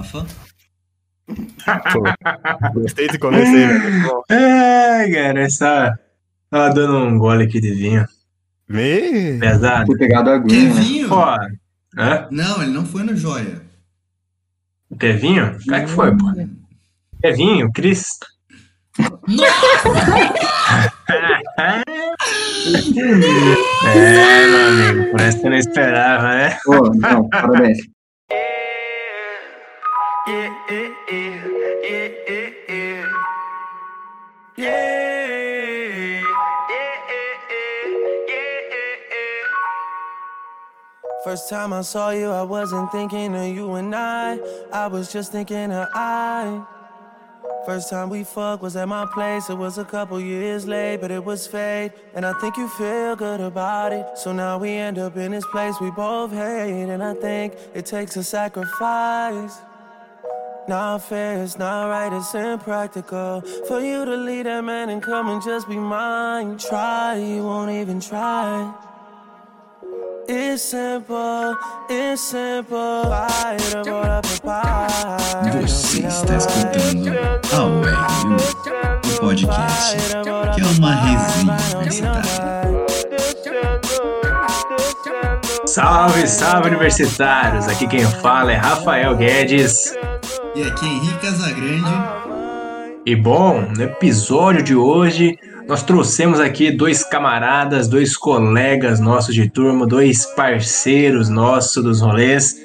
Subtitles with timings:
[0.00, 0.26] Rafa.
[1.92, 4.24] Pô, gostei desse começo aí, velho.
[4.30, 5.98] Ai, cara, essa.
[6.50, 8.04] Tava dando um gole aqui de vinho.
[8.68, 9.38] Me...
[9.38, 9.92] Pesado.
[9.92, 10.74] Ter pegado a aguinha, né?
[10.74, 11.08] Kevinho?
[11.08, 12.28] Pô, hã?
[12.30, 13.62] Não, ele não foi no Joia.
[14.88, 15.56] O Kevinho?
[15.64, 16.32] Como é que foi, pô?
[17.22, 18.18] Kevinho, Cris.
[23.94, 26.58] É, meu amigo, parece que eu não esperava, né?
[26.64, 27.78] Pô, não, parabéns.
[41.30, 44.40] First time I saw you, I wasn't thinking of you and I.
[44.72, 46.60] I was just thinking of I.
[47.64, 49.48] First time we fucked was at my place.
[49.48, 51.92] It was a couple years late, but it was fate.
[52.16, 54.18] And I think you feel good about it.
[54.18, 56.90] So now we end up in this place we both hate.
[56.90, 59.56] And I think it takes a sacrifice.
[60.66, 63.42] Not fair, it's not right, it's impractical.
[63.68, 66.58] For you to leave that man and come and just be mine.
[66.58, 68.74] Try, you won't even try.
[70.32, 71.56] It's simple,
[71.90, 73.02] it's simple.
[73.08, 75.62] Vai, eu vou lá pro pai.
[75.66, 77.18] Você está escutando
[77.52, 79.96] a URU, o podcast,
[80.54, 82.86] que é uma resenha universitária.
[85.66, 87.66] Salve, salve, universitários!
[87.66, 89.96] Aqui quem fala é Rafael Guedes.
[90.54, 92.20] E aqui é Henrique Casagrande.
[93.04, 95.36] E bom, no episódio de hoje
[95.70, 102.56] nós trouxemos aqui dois camaradas, dois colegas nossos de turma, dois parceiros nossos dos rolês.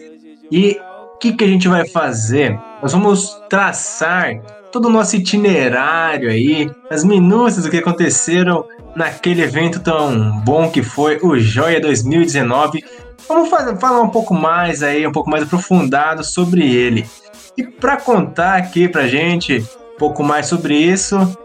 [0.52, 0.80] E
[1.14, 2.60] o que, que a gente vai fazer?
[2.82, 4.40] Nós vamos traçar
[4.72, 10.82] todo o nosso itinerário aí, as minúcias do que aconteceram naquele evento tão bom que
[10.82, 12.84] foi o Joia 2019.
[13.28, 17.08] Vamos fazer, falar um pouco mais aí, um pouco mais aprofundado sobre ele.
[17.56, 19.60] E para contar aqui pra gente
[19.94, 21.38] um pouco mais sobre isso,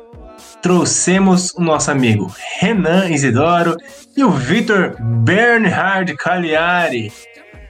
[0.62, 3.76] trouxemos o nosso amigo Renan Isidoro
[4.16, 7.12] e o Vitor Bernhard Cagliari.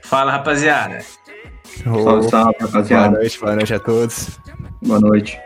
[0.03, 0.99] Fala, rapaziada.
[1.83, 3.17] Salve, salve, Boa rapaziada.
[3.17, 4.29] noite, boa noite a todos.
[4.83, 5.39] Boa noite.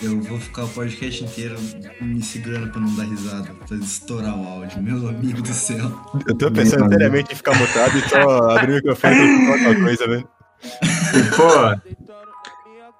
[0.00, 1.56] Eu vou ficar o podcast inteiro
[2.00, 4.80] me segurando pra não dar risada, pra estourar o áudio.
[4.80, 5.90] Meu amigo do céu.
[6.26, 9.84] Eu tô pensando seriamente em ficar mutado e só abrir o microfone pra falar alguma
[9.86, 10.28] coisa, velho.
[10.62, 12.07] E, pô,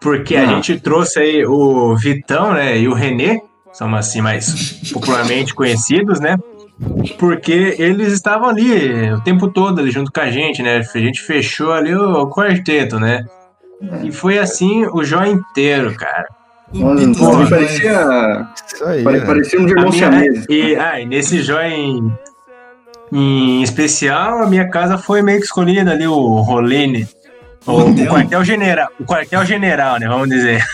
[0.01, 0.55] porque a Não.
[0.57, 3.41] gente trouxe aí o Vitão, né, e o Renê,
[3.73, 6.37] são assim mais popularmente conhecidos, né?
[7.19, 10.79] Porque eles estavam ali o tempo todo ali junto com a gente, né?
[10.79, 13.25] A gente fechou ali o quarteto, né?
[14.05, 16.27] E foi assim o jogo inteiro, cara.
[16.73, 19.27] O Mano, pô, do parecia, Isso aí, pare- velho.
[19.27, 20.47] parecia irmãos minha, siameses.
[20.49, 22.13] e, ah, e nesse joia em,
[23.11, 27.09] em especial, a minha casa foi meio que escolhida ali, o Rolene.
[27.69, 28.09] O, o Hotel.
[28.09, 30.09] quartel general, o quartel general, né?
[30.09, 30.65] Vamos dizer.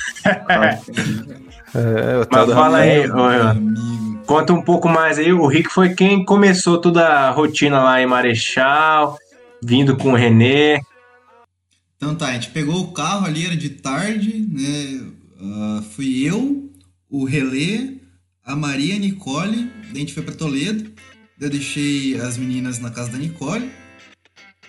[1.75, 3.03] É, o tal Mas fala aí,
[4.25, 5.33] conta um pouco mais aí.
[5.33, 9.19] O Rick foi quem começou toda a rotina lá em Marechal,
[9.61, 10.81] vindo com o Renê.
[11.97, 15.01] Então tá, a gente pegou o carro ali, era de tarde, né?
[15.43, 16.71] Ah, fui eu,
[17.11, 17.95] o Relê,
[18.47, 20.93] a Maria a Nicole, daí a gente foi pra Toledo.
[21.41, 23.69] Eu deixei as meninas na casa da Nicole.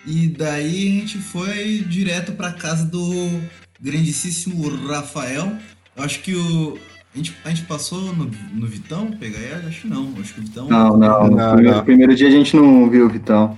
[0.06, 3.42] E daí a gente foi direto pra casa do
[3.82, 5.54] grandíssimo Rafael.
[5.96, 6.78] Eu acho que o.
[7.14, 9.68] A gente, a gente passou no, no Vitão pegar ela?
[9.70, 10.14] Acho que não.
[10.20, 10.68] Acho que o Vitão.
[10.68, 11.28] Não, não.
[11.28, 11.84] No Não, primeiro, não.
[11.86, 13.58] primeiro dia a gente não viu o Vitão.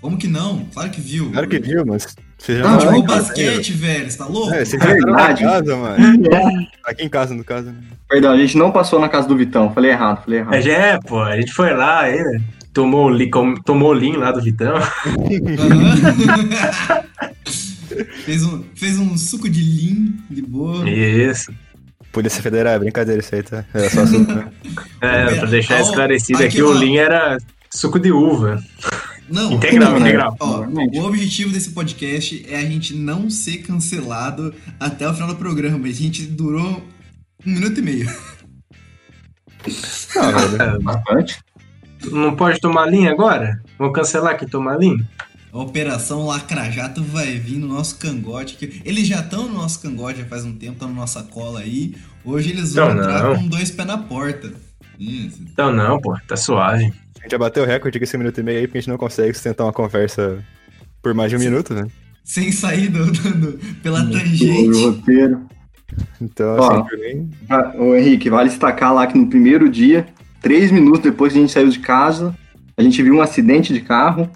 [0.00, 0.64] Como que não?
[0.72, 1.30] Claro que viu.
[1.32, 4.08] Claro que viu, mas você já Não, jogou basquete, velho.
[4.08, 4.54] Você tá louco?
[4.54, 5.42] É, você já entrou na Verdade.
[5.42, 6.18] casa, mano.
[6.84, 7.66] Aqui em casa, no caso.
[7.70, 7.74] né?
[8.08, 9.72] Perdão, a gente não passou na casa do Vitão.
[9.74, 10.54] Falei errado, falei errado.
[10.54, 12.40] É, já é, pô, a gente foi lá, aí, né,
[12.78, 14.74] tomou o li- com- tomou lean lá do Vitão.
[18.24, 20.88] Fez, um, fez um suco de lean de boa.
[20.88, 21.50] Isso.
[22.12, 23.64] Polícia Federal, é brincadeira isso aí, tá?
[23.74, 24.48] Era só assunto, né?
[25.00, 27.38] É, pra deixar esclarecido aqui, aqui, o lean era
[27.70, 28.62] suco de uva.
[29.28, 30.36] Não, Integral, Não, integral.
[30.38, 35.36] Ó, o objetivo desse podcast é a gente não ser cancelado até o final do
[35.36, 35.86] programa.
[35.88, 36.82] A gente durou
[37.44, 38.08] um minuto e meio.
[40.14, 40.80] Não, velho.
[40.84, 41.38] Bastante.
[42.10, 43.60] Não pode tomar lean agora?
[43.78, 44.98] Vou cancelar aqui tomar lean?
[45.52, 48.56] A Operação Lacrajato vai vir no nosso cangote.
[48.56, 51.60] que Eles já estão no nosso cangote já faz um tempo, estão na nossa cola
[51.60, 51.94] aí.
[52.24, 53.36] Hoje eles vão Então entrar não.
[53.36, 54.52] com dois pés na porta.
[54.98, 55.38] Isso.
[55.50, 56.92] Então não, pô, tá suave.
[57.18, 58.90] A gente já bateu o recorde com esse minuto e meio aí, porque a gente
[58.90, 60.44] não consegue sustentar uma conversa
[61.02, 61.86] por mais de um minuto, né?
[62.24, 64.78] Sem sair do, do- do- pela O tangente.
[64.84, 65.46] roteiro.
[66.20, 66.82] Então, Ó.
[66.84, 70.06] assim, Ah, Ô Henrique, vale destacar lá que no primeiro dia,
[70.40, 72.34] três minutos depois que a gente saiu de casa,
[72.76, 74.28] a gente viu um acidente de carro.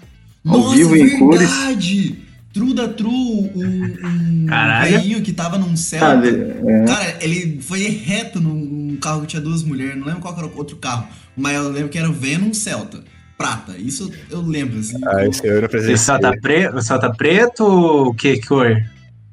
[0.45, 1.49] Ao Nossa, vivo em cores.
[1.49, 2.15] verdade!
[2.53, 4.91] Tru da Tru, um, um Caralho.
[4.91, 6.27] velhinho que tava num Ah, Celta.
[6.27, 10.39] é, Cara, ele foi reto num carro que tinha duas mulheres, não lembro qual que
[10.39, 12.99] era o outro carro, mas eu lembro que era o Venom Celta,
[13.35, 13.75] prata.
[13.79, 14.97] Isso eu lembro, assim.
[15.03, 15.97] Ah, esse eu não precisei.
[15.97, 18.77] céu tá preto, o céu tá preto ou que cor?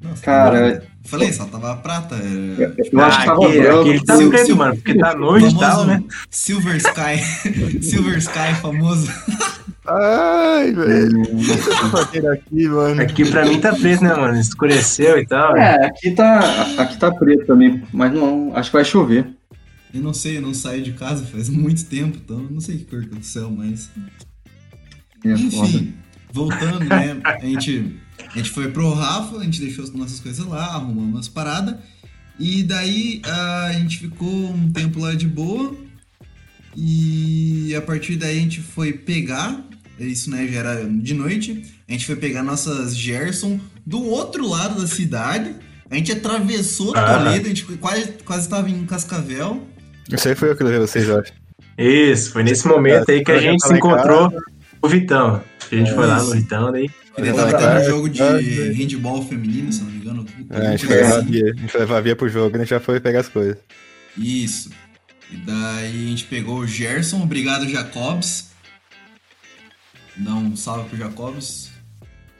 [0.01, 2.15] Nossa, Cara, eu falei, só tava prata.
[2.15, 2.75] Era...
[2.91, 3.79] eu acho que tava aqui, branco.
[3.81, 6.03] aqui ele tá preto, Sil- mano, porque tá noite e tal, né?
[6.29, 7.81] Silver Sky.
[7.83, 9.11] Silver Sky famoso.
[9.87, 11.23] Ai, velho.
[11.91, 13.01] Bandeira aqui, mano.
[13.01, 14.39] Aqui pra mim tá preto, né, mano?
[14.39, 15.53] Escureceu e tal.
[15.53, 15.75] né?
[15.75, 16.39] É, aqui tá,
[16.77, 19.27] aqui tá preto também, mas não, acho que vai chover.
[19.93, 22.77] Eu não sei, eu não saio de casa faz muito tempo, então eu não sei
[22.77, 23.89] que cor que é do céu, mas.
[25.25, 25.67] É foda.
[25.67, 25.93] Enfim,
[26.31, 27.17] voltando, né?
[27.23, 27.99] A gente,
[28.29, 31.75] a gente foi pro Rafa, a gente deixou as nossas coisas lá, arrumou umas paradas.
[32.39, 35.75] E daí a gente ficou um tempo lá de boa.
[36.75, 39.63] E a partir daí a gente foi pegar.
[39.99, 40.47] Isso, né?
[40.47, 41.63] Já era de noite.
[41.87, 45.53] A gente foi pegar nossas Gerson do outro lado da cidade.
[45.89, 47.17] A gente atravessou Ah.
[47.19, 49.67] Toledo, a gente quase, quase tava em Cascavel.
[50.11, 51.33] Isso aí foi eu que levei vocês, eu acho.
[51.77, 54.39] Isso, foi nesse momento aí que a gente se encontrou com
[54.87, 55.43] o Vitão.
[55.71, 56.35] A gente foi lá no Isso.
[56.35, 56.89] Vitão, daí.
[57.21, 58.71] Ele É, tava é, tendo um é, jogo de é.
[58.73, 60.25] handball feminino, se não me engano.
[60.49, 61.31] É, a gente Alguma foi coisa levar a assim.
[61.31, 61.51] via.
[61.51, 63.57] A gente levar via pro jogo e a gente já foi pegar as coisas.
[64.17, 64.69] Isso.
[65.29, 68.51] E daí a gente pegou o Gerson, obrigado Jacobs.
[70.15, 71.71] Dá um salve pro Jacobs.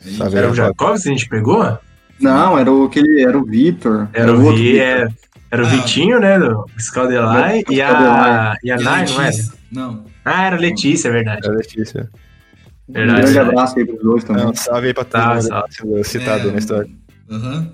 [0.03, 0.37] Aí, Salve.
[0.37, 1.79] Era o Jacobs que a gente pegou?
[2.19, 4.09] Não, era o, aquele, era o Vitor.
[4.13, 5.07] Era o, Vi, é,
[5.49, 5.69] era o Ah.
[5.69, 6.37] Vitinho, né?
[6.39, 9.29] Do Scaldelai e a, e a e a Nai, não era?
[9.31, 9.53] Letícia.
[9.71, 10.05] Não.
[10.25, 11.41] Ah, era a Letícia, é verdade.
[11.43, 11.57] Era a
[12.87, 12.89] Letícia.
[12.89, 13.49] Um Verdade, grande verdade.
[13.49, 14.45] abraço aí pros dois também.
[14.45, 15.73] Não, salve aí pra todo Tá, mundo salve.
[15.75, 16.89] sendo citado É, na história.
[17.29, 17.71] Aham.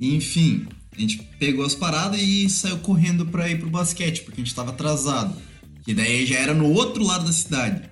[0.00, 0.66] Enfim,
[0.96, 4.54] a gente pegou as paradas e saiu correndo pra ir pro basquete, porque a gente
[4.54, 5.34] tava atrasado.
[5.84, 7.82] Que daí já era no outro lado da cidade.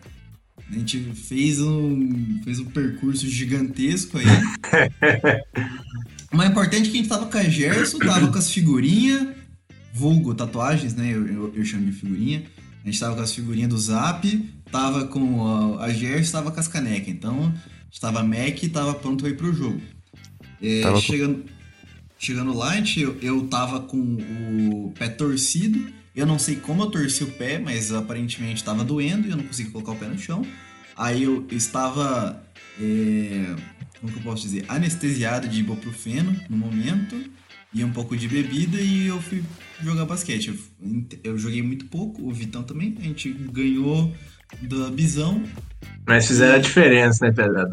[0.69, 4.25] A gente fez um, fez um percurso gigantesco aí.
[6.33, 9.29] O mais importante é que a gente tava com a Gerson, tava com as figurinhas,
[9.93, 11.09] vulgo tatuagens, né?
[11.13, 12.43] Eu, eu, eu chamo de figurinha.
[12.83, 14.27] A gente tava com as figurinhas do Zap,
[14.71, 17.09] tava com a, a Gerson, tava com as canecas.
[17.09, 19.81] Então, a gente tava Mac e tava pronto ir pro jogo.
[20.63, 21.45] É, Tava chegando,
[22.19, 25.93] chegando lá, eu, eu tava com o pé torcido.
[26.17, 29.45] Eu não sei como eu torci o pé, mas aparentemente tava doendo e eu não
[29.45, 30.43] consegui colocar o pé no chão.
[30.97, 32.43] Aí eu estava.
[32.81, 33.57] é,
[34.01, 34.65] como que eu posso dizer?
[34.69, 37.15] Anestesiado de ibuprofeno no momento.
[37.75, 39.43] E um pouco de bebida e eu fui
[39.83, 40.47] jogar basquete.
[40.47, 40.57] Eu,
[41.25, 42.95] eu joguei muito pouco, o Vitão também.
[43.01, 44.15] A gente ganhou
[44.63, 45.43] da Bisão.
[46.07, 47.67] Mas fizeram a diferença, né, Pedro?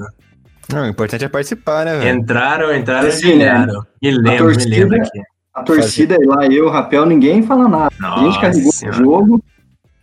[0.71, 2.17] Não, o importante é participar, né, velho?
[2.19, 3.37] Entraram, entraram e né?
[3.37, 3.85] ganharam.
[4.01, 5.19] Me lembro, me torcida- lembro aqui.
[5.53, 7.93] A torcida lá, eu, o Rapel, ninguém fala nada.
[8.01, 8.97] a gente Nossa carregou senhora.
[8.97, 9.43] o jogo,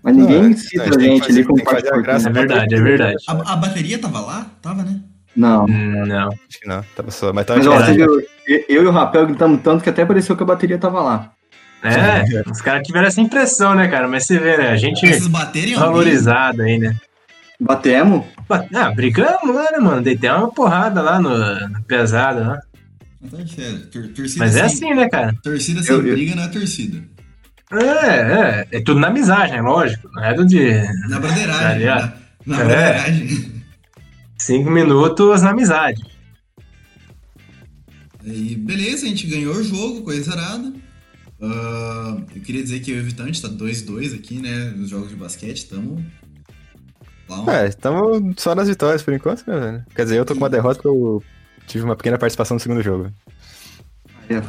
[0.02, 1.88] mas ninguém Não, é, cita a a gente ali como parte.
[1.88, 3.16] É verdade, é verdade.
[3.26, 4.46] A, a bateria tava lá?
[4.60, 5.00] Tava, né?
[5.34, 5.64] Não.
[5.64, 6.28] Hum, Não.
[6.28, 7.32] Acho que não, tava só.
[7.32, 8.20] Mas tava Mas ó, eu
[8.68, 11.32] eu e o Rapel gritamos tanto que até pareceu que a bateria tava lá.
[11.82, 14.08] É, os caras tiveram essa impressão, né, cara?
[14.08, 14.70] Mas você vê, né?
[14.70, 15.06] A gente
[15.76, 16.96] valorizado aí, né?
[17.60, 18.24] Batemos?
[18.74, 20.02] Ah, brigamos lá, né, mano?
[20.02, 22.58] Deitei uma porrada lá no, no pesado, né?
[23.30, 23.36] Tá
[24.36, 25.34] Mas é assim, né, cara?
[25.42, 27.02] Torcida sem Eu- eu- briga não é torcida.
[27.72, 28.68] É, é.
[28.70, 29.60] É tudo na amizade, né?
[29.60, 30.08] Lógico.
[30.12, 30.70] Não é do de
[31.08, 31.78] Na Tá broderagem.
[31.78, 32.12] ligado?
[32.46, 32.64] na na É.
[32.64, 33.52] broderagem.
[34.38, 36.00] cinco minutos na amizade.
[38.24, 40.72] E beleza, a gente ganhou o jogo, coisa arada.
[41.40, 44.70] Ah, eu queria dizer que o gente tá 2-2 aqui, né?
[44.76, 45.66] Nos jogos de basquete,
[47.28, 49.84] um- É, estamos só nas vitórias por enquanto, né, velho?
[49.94, 51.22] Quer dizer, eu tô com uma derrota porque eu
[51.66, 53.12] tive uma pequena participação no segundo jogo.
[54.28, 54.42] Aí é.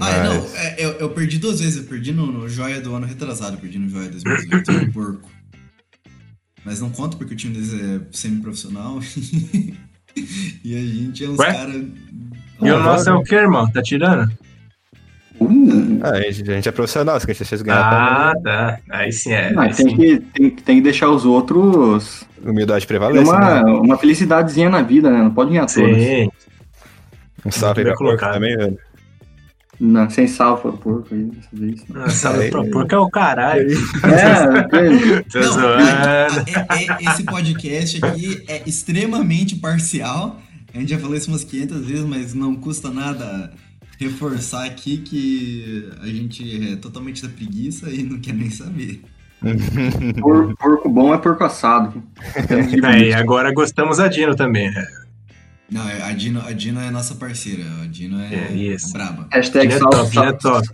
[0.00, 1.76] Ah, é, não, Mas- é, eu, eu perdi duas vezes.
[1.76, 5.30] Eu perdi no, no Joia do ano retrasado, eu perdi no Joia 2018, no porco.
[6.64, 8.98] Mas não conta porque o time deles é semi-profissional.
[10.64, 11.76] e a gente é uns caras.
[12.62, 13.70] E o Ah, nosso é o que, irmão?
[13.70, 14.32] Tá tirando?
[15.40, 18.78] Hum, Ah, a gente, a gente é profissional, se a gente ganhar, Ah, tá, tá.
[18.90, 19.52] Aí sim é.
[19.52, 19.96] mas aí tem, sim.
[20.00, 23.62] que, tem, que- tem que deixar os outros humildade ter prevalece, uma, né?
[23.64, 25.18] uma felicidadezinha na vida, né?
[25.18, 25.96] Não pode ganhar todas.
[25.96, 26.28] Sim.
[27.44, 28.78] Um salve pra porco também, velho.
[29.80, 32.42] Não, sem salva pro porco aí, dessa vez.
[32.44, 33.66] Aí- pra porco é o caralho.
[34.04, 35.22] É.
[35.32, 35.82] Tô zoando.
[35.82, 36.26] é-
[36.70, 40.38] é- esse podcast aqui é extremamente parcial.
[40.72, 43.52] A gente já falou isso umas 500 vezes, mas não custa nada
[44.04, 49.02] reforçar aqui que a gente é totalmente da preguiça e não quer nem saber.
[50.20, 52.02] Por- porco bom é porco assado.
[52.70, 54.86] De Aí, agora gostamos a Dino também, né?
[55.70, 57.64] Não, a Dino, a Dino é nossa parceira.
[57.82, 58.92] A Dino é, É, isso.
[58.92, 59.26] braba.
[59.32, 60.68] Hashtag Dino é top, Dino é top.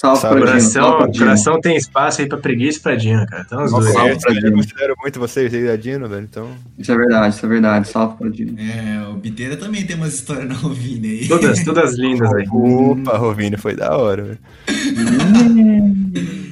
[0.00, 0.60] Salve, Salve, pra Dino.
[0.72, 1.24] Coração, Dino.
[1.24, 3.42] coração tem espaço aí pra preguiça e pra Dino, cara.
[3.44, 3.94] Então os Nossa, dois.
[3.96, 4.52] salve Eu, pra eu Dino.
[4.56, 6.22] considero muito vocês aí da Dino, velho.
[6.30, 7.88] Então, Isso é verdade, isso é verdade.
[7.88, 8.56] Salve pra Dino.
[8.60, 11.26] É, o Biteira também tem umas histórias na Rovine aí.
[11.28, 12.46] Todas, todas lindas aí.
[12.48, 14.38] opa, Rovini, foi da hora, velho.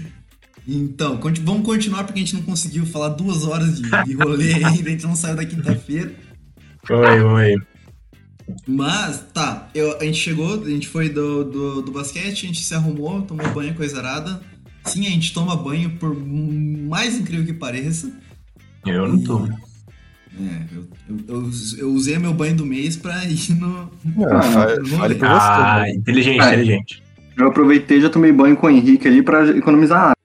[0.69, 4.53] Então, conti- vamos continuar porque a gente não conseguiu falar duas horas de, de rolê
[4.55, 6.11] ainda, a gente não saiu da quinta-feira.
[6.91, 7.55] Oi, oi.
[8.67, 12.63] Mas, tá, eu- a gente chegou, a gente foi do, do, do basquete, a gente
[12.65, 14.41] se arrumou, tomou banho, coisa arada.
[14.85, 18.13] Sim, a gente toma banho, por mais incrível que pareça.
[18.85, 19.47] Eu não tô.
[20.39, 23.91] É, eu, eu, eu, eu usei meu banho do mês pra ir no.
[24.05, 27.03] Não, Ah, vou por Ah, inteligente, Ah, inteligente.
[27.37, 30.17] Eu aproveitei e já tomei banho com o Henrique ali pra economizar água.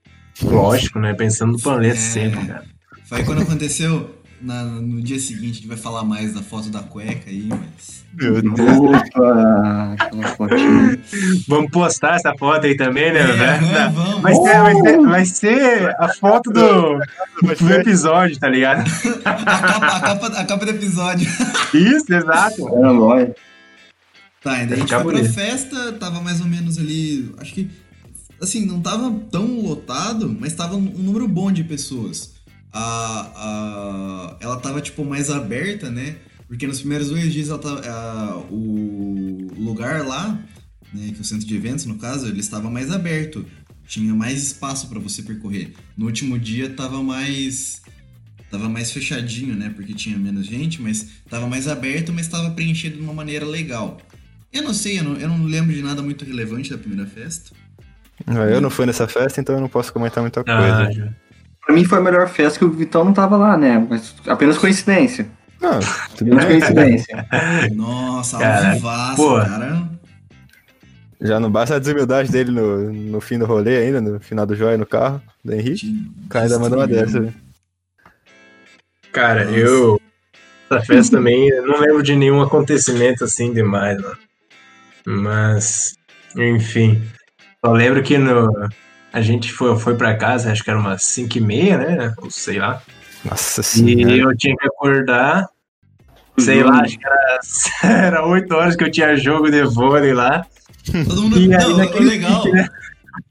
[0.43, 1.13] Lógico, né?
[1.13, 1.97] Pensando no planeta É.
[1.97, 2.63] sempre, cara.
[3.05, 4.15] Foi quando aconteceu.
[4.43, 8.00] na- no dia seguinte, a gente vai falar mais da foto da cueca aí, mas.
[8.13, 8.59] Meu Deus.
[8.59, 10.99] Opa, aquela fotinha.
[11.47, 13.19] Vamos postar essa foto aí também, né?
[13.21, 13.91] É, né?
[13.93, 14.21] vamos.
[14.21, 16.99] Vai ser, vai, ser, vai ser a foto do,
[17.41, 18.83] do episódio, tá ligado?
[19.23, 21.29] A capa, a capa, a capa do episódio.
[21.73, 22.67] Isso, exato.
[22.67, 23.35] É, lógico.
[24.43, 27.33] Tá, ainda a gente foi pra festa, tava mais ou menos ali.
[27.37, 27.69] Acho que.
[28.41, 32.33] Assim, não tava tão lotado, mas tava um um número bom de pessoas.
[32.73, 36.15] A, a, ela tava, tipo, mais aberta, né?
[36.51, 40.37] Porque nos primeiros dois dias ela tava, a- o lugar lá,
[40.93, 41.11] né?
[41.13, 43.45] Que é o centro de eventos, no caso, ele estava mais aberto.
[43.87, 45.71] Tinha mais espaço pra você percorrer.
[45.97, 47.81] No último dia tava mais.
[48.49, 49.71] Tava mais fechadinho, né?
[49.73, 53.97] Porque tinha menos gente, mas tava mais aberto, mas tava preenchido de uma maneira legal.
[54.51, 57.55] Eu não sei, eu não, eu não lembro de nada muito relevante da primeira festa.
[58.27, 61.15] Não, Eu não fui nessa festa, então eu não posso comentar muita Ah, coisa.
[61.65, 63.87] Pra mim foi a melhor festa que o Vitão não tava lá, né?
[63.89, 65.31] Mas apenas coincidência.
[65.61, 65.79] Não,
[66.17, 66.47] tudo bem.
[66.47, 67.27] coincidência.
[67.75, 69.89] Nossa, Cara, alvivaço, cara.
[71.21, 74.55] Já não basta a desumildade dele no, no fim do rolê ainda, no final do
[74.55, 75.87] joia no carro, do Henrique.
[76.25, 77.33] O cara ainda mandou uma dessa, velho.
[79.11, 79.57] Cara, Nossa.
[79.57, 80.01] eu.
[80.69, 84.17] Essa festa também, eu não lembro de nenhum acontecimento assim demais, mano.
[85.05, 85.93] Mas,
[86.35, 87.01] enfim.
[87.63, 88.49] Eu lembro que no,
[89.13, 92.13] a gente foi, foi pra casa, acho que era umas 5 e meia, né?
[92.17, 92.81] Ou sei lá.
[93.25, 94.15] Nossa E senhora.
[94.15, 95.47] eu tinha que acordar,
[96.39, 97.39] sei lá, acho que era,
[98.07, 100.45] era 8 horas que eu tinha jogo de vôlei lá.
[101.07, 101.37] Todo mundo.
[101.39, 102.43] E aí, não, naquele legal.
[102.51, 102.67] né?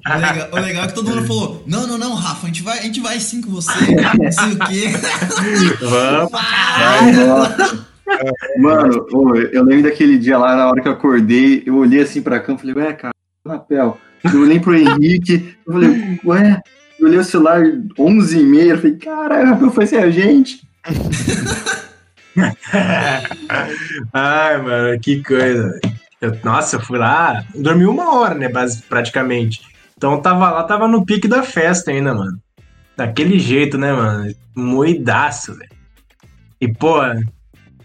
[0.06, 2.62] O legal, o legal é que todo mundo falou: Não, não, não, Rafa, a gente
[2.62, 3.72] vai, a gente vai sim com você.
[4.18, 4.84] Não sei o quê.
[5.80, 6.30] Vamos.
[8.58, 9.06] Mano,
[9.52, 12.60] eu lembro daquele dia lá, na hora que eu acordei, eu olhei assim pra campo
[12.66, 13.98] e falei, ué, cara, papel.
[14.24, 16.60] Eu olhei pro Henrique, eu falei, ué,
[17.00, 17.62] eu olhei o celular
[17.98, 20.62] 11h30, eu falei, caralho, o Rapel foi sem a gente.
[24.12, 25.78] Ai, mano, que coisa.
[26.20, 28.48] Eu- nossa, eu fui lá, dormi uma hora, né,
[28.88, 29.60] praticamente.
[29.96, 32.38] Então tava lá, tava no pique da festa ainda, mano.
[32.96, 34.32] Daquele jeito, né, mano?
[34.54, 35.70] Moidaço, velho.
[36.60, 36.98] E, pô,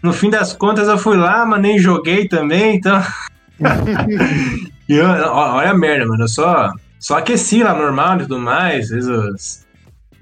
[0.02, 3.02] no fim das contas eu fui lá, mas nem joguei também, então.
[4.88, 6.22] E eu- olha a merda, mano.
[6.22, 9.66] Eu só, só aqueci lá normal e tudo mais, fiz os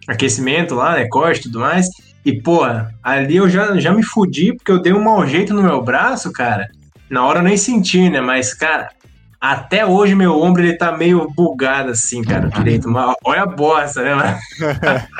[0.07, 1.07] aquecimento lá, né?
[1.09, 1.87] Corte e tudo mais.
[2.25, 5.63] E, porra, ali eu já, já me fudi porque eu dei um mau jeito no
[5.63, 6.69] meu braço, cara.
[7.09, 8.21] Na hora eu nem senti, né?
[8.21, 8.89] Mas, cara,
[9.41, 12.89] até hoje meu ombro ele tá meio bugado assim, cara, direito.
[12.89, 14.39] Mas olha a bosta, né, mano?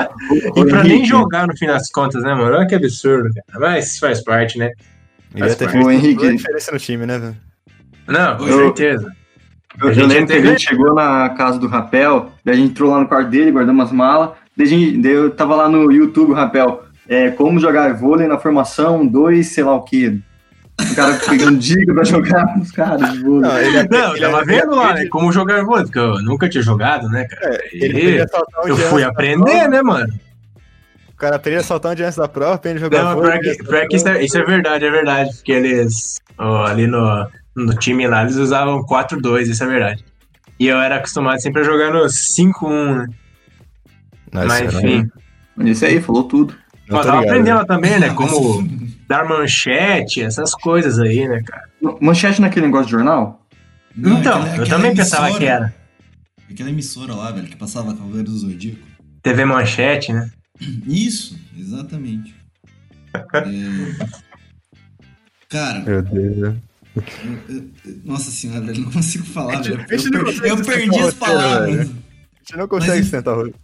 [0.57, 2.57] E pra nem jogar no fim das contas, né, mano?
[2.57, 3.61] Olha que absurdo, cara.
[3.61, 4.71] Mas faz parte, né?
[5.35, 6.37] Ia ter Ô, feito Henrique.
[6.37, 7.37] diferença no time, né, velho?
[8.07, 9.13] Não, com Eu- certeza.
[9.81, 12.91] Eu, eu lembro que a gente chegou na casa do Rapel, daí a gente entrou
[12.91, 15.91] lá no quarto dele, guardamos as malas, daí, a gente, daí eu tava lá no
[15.91, 20.17] YouTube, o Rapel, é, como jogar vôlei na formação 2, sei lá o quê.
[20.81, 23.49] O cara pegando dica pra jogar com os caras de vôlei.
[23.51, 25.01] Não, ele, Não, eu ele- tava ele- vendo lá, né?
[25.03, 27.59] ele- Como jogar vôlei, porque eu nunca tinha jogado, né, cara?
[27.73, 30.13] Ele E eu fui aprender, né, mano?
[31.13, 33.39] O cara aprende a saltar um dia antes da prova, aprende a jogar Não, vôlei,
[33.39, 35.31] pior que, pior que isso, é, isso é verdade, é verdade.
[35.37, 40.05] Porque eles, ó, ali no, no time lá, eles usavam 4-2, isso é verdade.
[40.59, 43.07] E eu era acostumado sempre a jogar no 5-1, né?
[44.33, 45.11] Nossa, Mas enfim.
[45.67, 46.55] Esse aí, falou tudo.
[46.87, 48.11] Eu tava ligado, aprendendo também, né?
[48.15, 48.69] Como
[49.09, 51.63] dar manchete, essas coisas aí, né, cara?
[52.01, 53.47] Manchete naquele negócio de jornal?
[53.97, 55.75] Não, então, aquela- eu aquela também pensava emissora- que era.
[56.51, 58.81] Aquela emissora lá, velho, que passava Cavaleiro do Zodíaco.
[59.23, 60.31] TV Manchete, né?
[60.87, 62.35] Isso, exatamente.
[63.15, 64.07] É,
[65.49, 66.57] Cara, Meu Deus.
[66.97, 67.05] Né?
[67.49, 69.75] eu- eu- nossa senhora, velho, não consigo falar, velho.
[69.75, 71.77] Eu, não per- consegue eu perdi as roteiro, palavras.
[71.77, 71.81] velho.
[71.91, 73.59] A gente não consegue Mas- sustentar o roteiro.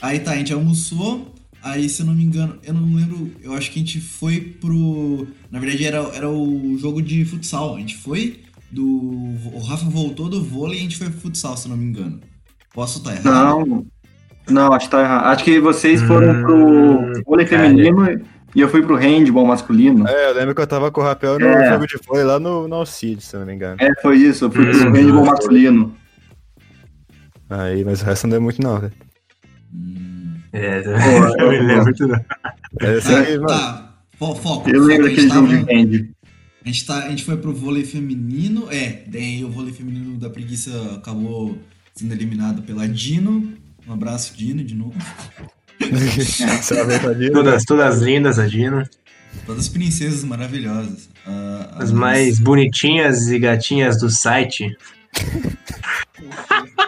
[0.00, 3.52] Aí tá, a gente almoçou, aí se eu não me engano, eu não lembro, eu
[3.54, 5.26] acho que a gente foi pro.
[5.50, 7.76] Na verdade era, era o jogo de futsal.
[7.76, 8.84] A gente foi do.
[9.52, 12.20] O Rafa voltou do vôlei e a gente foi pro futsal, se não me engano.
[12.72, 13.66] Posso estar errado?
[13.66, 13.86] Não.
[14.50, 15.26] Não, acho que tá errado.
[15.26, 16.42] Acho que vocês foram Hum,
[17.12, 18.06] pro vôlei feminino
[18.54, 20.06] e eu fui pro handball masculino.
[20.08, 21.68] É, eu lembro que eu tava com o Rapel no É.
[21.72, 23.76] jogo de vôlei lá no, no Alcide, se não me engano.
[23.80, 24.46] É, foi isso.
[24.46, 24.92] Eu fui pro Hum.
[24.92, 25.94] handball masculino.
[27.50, 28.92] Aí, mas o resto não deu muito não, velho.
[30.52, 32.14] É, Pô, eu me lembro tudo.
[32.80, 34.68] É, eu sei que, mano, Tá, fo- foco.
[34.70, 36.08] Eu lembro a gente daquele jogo tava- de hand.
[36.64, 40.28] A gente, tá, a gente foi pro vôlei feminino, é, daí o vôlei feminino da
[40.28, 41.56] preguiça acabou
[41.94, 43.52] sendo eliminado pela Dino.
[43.86, 44.94] Um abraço, Dino, de novo.
[46.62, 47.32] Salve pra Dino.
[47.32, 48.82] Todas, todas lindas, a Dino.
[49.46, 51.08] Todas princesas maravilhosas.
[51.26, 54.76] Ah, As mais bonitinhas e gatinhas do site.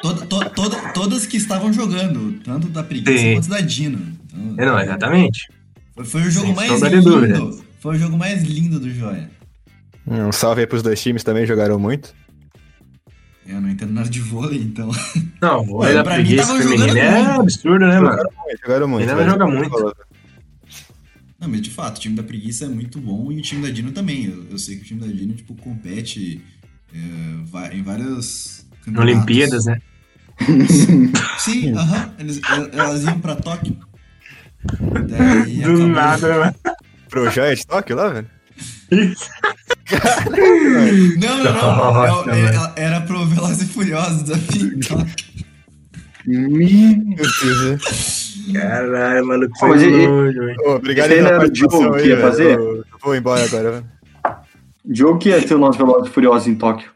[0.03, 3.35] Toda- to- toda- todas que estavam jogando, tanto da preguiça Sim.
[3.35, 4.01] quanto da Dino.
[4.33, 5.49] Então, É, não, exatamente.
[5.95, 7.03] Foi, foi o jogo Sem mais lindo.
[7.11, 7.41] dúvida.
[7.81, 9.31] Foi o jogo mais lindo do Joia.
[10.07, 12.15] Um salve aí pros dois times também, jogaram muito.
[13.47, 14.91] Eu não entendo nada de vôlei, então.
[15.41, 18.23] Não, vôlei da pra mim preguiça tava feminina jogando é absurdo, né, mano?
[18.63, 19.11] Jogaram muito.
[19.11, 19.97] Ainda joga muito.
[21.41, 23.71] Não, mas de fato, o time da preguiça é muito bom e o time da
[23.71, 24.27] Dino também.
[24.27, 26.41] Eu, eu sei que o time da Dino, tipo, compete
[26.95, 28.67] é, em várias.
[28.85, 29.15] campeonatos.
[29.15, 29.81] Olimpíadas, né?
[31.39, 32.15] Sim, aham.
[32.19, 32.41] Eles-
[32.73, 33.77] Elas iam pra Tóquio.
[35.09, 36.55] Daí Do acabou- nada, né, mano?
[37.09, 38.29] Pro Joia de Tóquio lá, velho?
[41.19, 41.77] Não, não, não.
[41.77, 42.73] Nossa, É- é- velho.
[42.77, 45.07] era pro Velozes e Furiosos Tóquio.
[46.27, 48.35] Me- Meu Deus?
[48.53, 50.57] Caralho, maluco, foi longe, velho.
[50.65, 52.29] Ô, obrigado pela era o participação Diogo que aí, ia velho.
[52.29, 52.59] fazer?
[52.59, 53.85] Eu vou embora agora, velho.
[54.91, 56.91] Jogo que ia ser o nosso Velozes e Furiosos em Tóquio.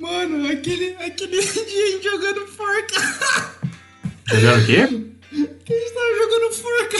[0.00, 3.70] Mano, aquele, aquele dia a gente jogando forca.
[4.30, 4.86] Jogando o quê?
[5.64, 6.98] Que a gente tava jogando forca.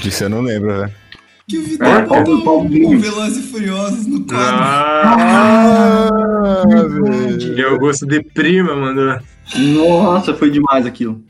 [0.00, 0.92] Disso eu não lembro, velho.
[1.48, 3.00] Que o É, botou Paulo o Nunes.
[3.00, 4.44] Velozes e Furiosos no quadro.
[4.60, 7.58] Ah, Ah, velho.
[7.58, 9.18] e Augusto de prima, mandou.
[9.56, 11.22] Nossa, foi demais aquilo.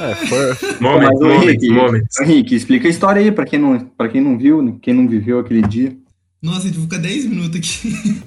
[0.00, 2.02] É, foi, Moment, Mas, ô, moment, Henrique, moment.
[2.20, 5.38] Henrique, explica a história aí pra quem não, pra quem não viu, quem não viveu
[5.38, 5.96] aquele dia.
[6.42, 8.22] Nossa, a gente vai ficar 10 minutos aqui.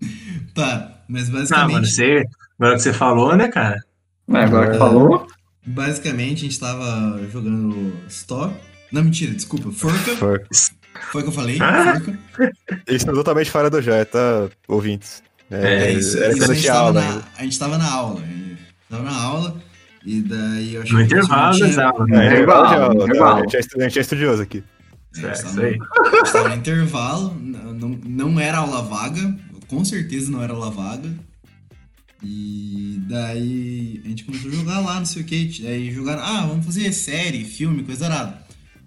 [0.54, 1.72] tá, mas Ah, basicamente.
[1.74, 2.24] mano, você,
[2.58, 3.78] agora que você falou, né, cara?
[4.30, 4.78] É, agora que É.
[4.78, 5.26] falou,
[5.64, 8.52] Basicamente, a gente tava jogando Stop.
[8.92, 9.70] Não, mentira, desculpa.
[9.72, 10.16] Forca.
[10.16, 10.40] foi.
[11.10, 11.58] Foi o que eu falei.
[11.60, 12.00] Ah.
[12.88, 15.22] Isso é totalmente fora do Joia, tá, ouvintes?
[15.50, 17.24] É, É, isso, era isso quando a, gente aula na, ainda.
[17.36, 18.20] a gente tava na aula.
[18.20, 19.62] A gente tava na aula.
[20.04, 22.08] E daí eu acho No que intervalo tinha- das aulas.
[22.08, 22.26] É, né?
[22.26, 23.04] intervalo de aula, tá?
[23.04, 23.36] intervalo.
[23.36, 24.64] A gente é estu- a gente é estudioso aqui.
[25.16, 25.78] É, É, estava- isso aí.
[26.24, 29.34] estava no intervalo, não, não era aula vaga,
[29.68, 31.10] com certeza não era aula vaga.
[32.24, 35.66] E daí a gente começou a jogar lá, não sei o que.
[35.66, 38.41] Aí jogaram, ah, vamos fazer série, filme, coisa arada.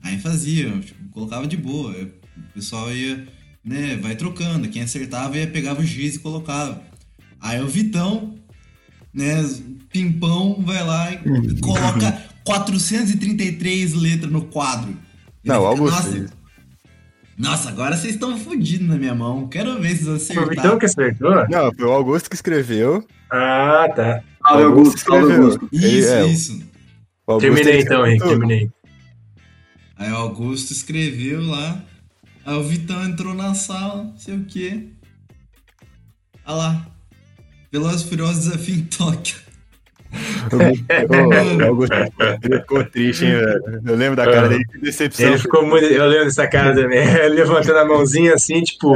[0.05, 1.91] Aí fazia, tipo, colocava de boa.
[1.91, 3.25] O pessoal ia,
[3.63, 4.67] né, vai trocando.
[4.69, 6.79] Quem acertava ia pegava o giz e colocava.
[7.41, 8.35] Aí o Vitão,
[9.13, 9.43] né,
[9.91, 14.95] pimpão, vai lá e coloca 433 letras no quadro.
[15.43, 15.95] Não, o Augusto.
[15.95, 16.29] Nossa, fez.
[17.37, 19.47] nossa, agora vocês estão fodidos na minha mão.
[19.47, 20.79] Quero ver se vocês Foi o Vitão acertaram.
[20.79, 21.47] que acertou?
[21.49, 23.05] Não, foi o Augusto que escreveu.
[23.31, 24.23] Ah, tá.
[24.47, 25.43] salve Augusto, salve escreveu.
[25.45, 25.69] Augusto.
[25.71, 26.63] Isso, Ele- é, isso.
[27.27, 28.69] O Augusto, Terminei ele então, Henrique, terminei.
[29.97, 31.81] Aí o Augusto escreveu lá.
[32.45, 34.87] Aí o Vitão entrou na sala, não sei o quê.
[36.45, 36.87] Olha lá.
[37.71, 39.35] Velozes e Furiosos Desafio em Tóquio.
[40.51, 41.95] Ô, o Augusto
[42.41, 43.81] ficou triste, hein, velho.
[43.85, 45.27] Eu lembro da cara dele, que decepção.
[45.27, 45.85] Ele ficou muito.
[45.85, 46.99] Eu lembro dessa cara também.
[47.03, 48.93] Ele levantando a mãozinha assim, tipo.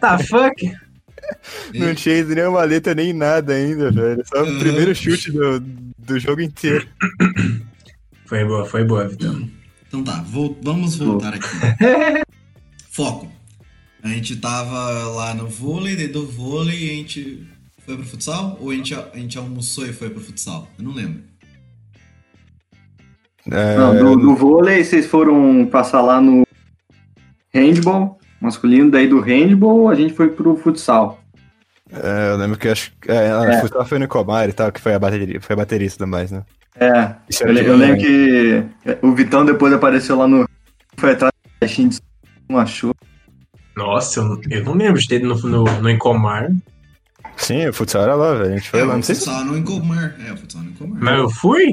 [0.00, 0.70] Tá fuck?
[1.74, 4.22] Não tinha nenhuma letra nem nada ainda, velho.
[4.26, 6.86] Só o primeiro chute do, do jogo inteiro.
[8.26, 9.48] Foi boa, foi boa, Vitão.
[9.88, 11.46] Então tá, vol- vamos voltar aqui.
[12.90, 13.30] Foco.
[14.02, 17.46] A gente tava lá no vôlei, daí do vôlei a gente
[17.84, 18.56] foi pro futsal?
[18.60, 20.68] Ou a gente, a gente almoçou e foi pro futsal?
[20.78, 21.22] Eu não lembro.
[23.50, 26.46] É, Não, do, do vôlei, vocês foram passar lá no
[27.52, 31.20] handball masculino, daí do handball a gente foi pro futsal.
[31.90, 33.10] é, eu lembro que acho que.
[33.10, 33.60] É, É.
[33.60, 36.44] Futsal foi no Comar e tal, que foi a bateria, foi a baterista mais, né?
[36.80, 38.68] É, Isso eu, le- de eu lembro verdade.
[39.00, 40.48] que o Vitão depois apareceu lá no.
[40.96, 41.98] Foi atrás da caixinha de
[42.48, 42.94] não achou.
[43.76, 46.48] Nossa, eu, não- eu não lembro de ter ido no, no, no Encomar.
[47.36, 48.52] Sim, o futsal era lá, velho.
[48.54, 49.24] A gente foi é, lá, não sei se.
[49.24, 50.14] futsal no Encomar.
[50.26, 50.98] É, o futsal no Encomar.
[51.02, 51.66] Mas eu fui?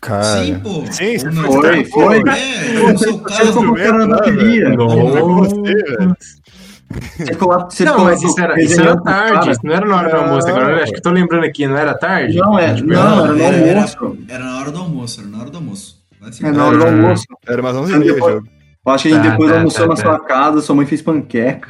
[0.00, 0.44] Cara.
[0.44, 0.84] Sim, pô.
[0.92, 1.52] Sim, você não?
[1.52, 2.16] foi, foi.
[2.28, 3.74] É, eu não sou o cara.
[3.76, 4.68] cara na bateria.
[4.70, 5.54] Não, Nossa.
[5.54, 6.16] você, velho.
[6.16, 9.96] Você ficou lá, você Não, mas isso era, isso era tarde, isso não era na
[9.96, 10.48] hora do almoço.
[10.48, 12.36] Agora eu acho que eu tô lembrando aqui, não era tarde?
[12.36, 14.18] Não, é, Tipo, não, era no era- almoço.
[14.28, 16.04] Era na hora do almoço, era na hora do almoço.
[16.42, 16.88] É na hora do É.
[16.90, 17.24] almoço.
[17.46, 18.48] Era umas 11 h jogo.
[18.86, 20.02] Eu acho que a gente Tá, depois tá, almoçou tá, na tá.
[20.02, 21.68] sua casa, sua mãe fez panqueca.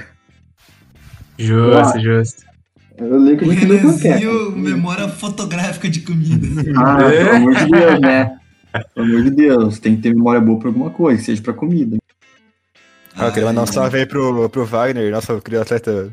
[1.38, 2.42] Justo, justo.
[2.96, 4.50] Eu lembro que a gente comeu panqueca.
[4.57, 6.46] Memória fotográfica de comida.
[6.77, 7.24] Ah, É?
[7.24, 8.37] pelo amor de Deus, né?
[8.94, 11.96] Pelo amor de Deus, tem que ter memória boa pra alguma coisa, seja pra comida.
[13.16, 16.11] Ah, eu queria mandar um salve aí pro, pro Wagner, nosso querido atleta.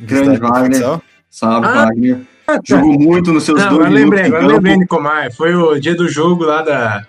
[0.00, 1.00] Grande Wagner.
[1.30, 2.20] Sabe, Ah, Wagner?
[2.66, 4.54] Jogou muito nos seus Não, dois minutos lembrei, de agora campo.
[4.56, 5.32] lembrei, Nicomar.
[5.32, 7.06] Foi o dia do jogo lá da.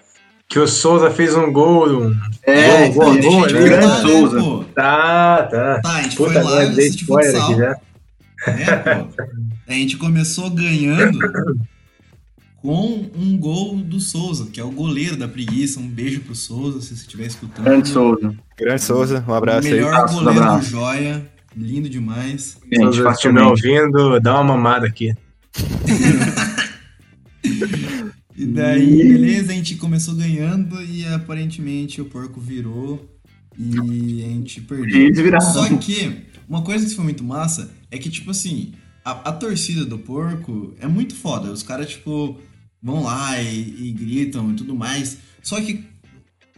[0.47, 1.89] Que o Souza fez um gol.
[1.89, 3.13] um- É, Gol, gol, gol,
[3.49, 3.59] gente né?
[3.59, 4.39] foi grande lá, né, Souza.
[4.39, 4.63] pô?
[4.75, 5.81] Tá, tá.
[5.81, 7.75] Tá, a gente Puta, foi lá dei spoiler aqui já.
[8.47, 9.07] É, pô.
[9.67, 11.17] A gente começou ganhando
[12.63, 15.81] com um gol do Souza, que é o goleiro da preguiça.
[15.81, 17.65] Um beijo pro Souza, se você estiver escutando.
[17.65, 18.35] Grande Souza.
[18.57, 19.73] Grande Souza, um abraço aí.
[19.73, 20.69] Melhor goleiro do abraço.
[20.69, 21.29] Joia.
[21.55, 22.57] Lindo demais.
[22.71, 25.13] Gente, Se você estiver ouvindo, dá uma mamada aqui.
[28.35, 33.07] E daí, beleza, a gente começou ganhando e aparentemente o porco virou
[33.55, 35.39] e a gente perdeu.
[35.39, 38.73] Só que, uma coisa que foi muito massa é que, tipo assim,
[39.05, 41.51] a, a torcida do porco é muito foda.
[41.51, 42.39] Os caras, tipo,
[42.83, 45.17] vão lá e, e gritam e tudo mais.
[45.41, 45.85] Só que,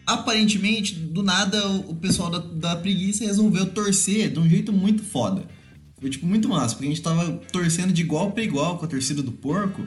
[0.06, 5.04] aparentemente, do nada, o, o pessoal da, da preguiça resolveu torcer de um jeito muito
[5.04, 5.44] foda.
[6.00, 8.88] Foi, tipo, muito massa, porque a gente tava torcendo de igual pra igual com a
[8.88, 9.86] torcida do porco.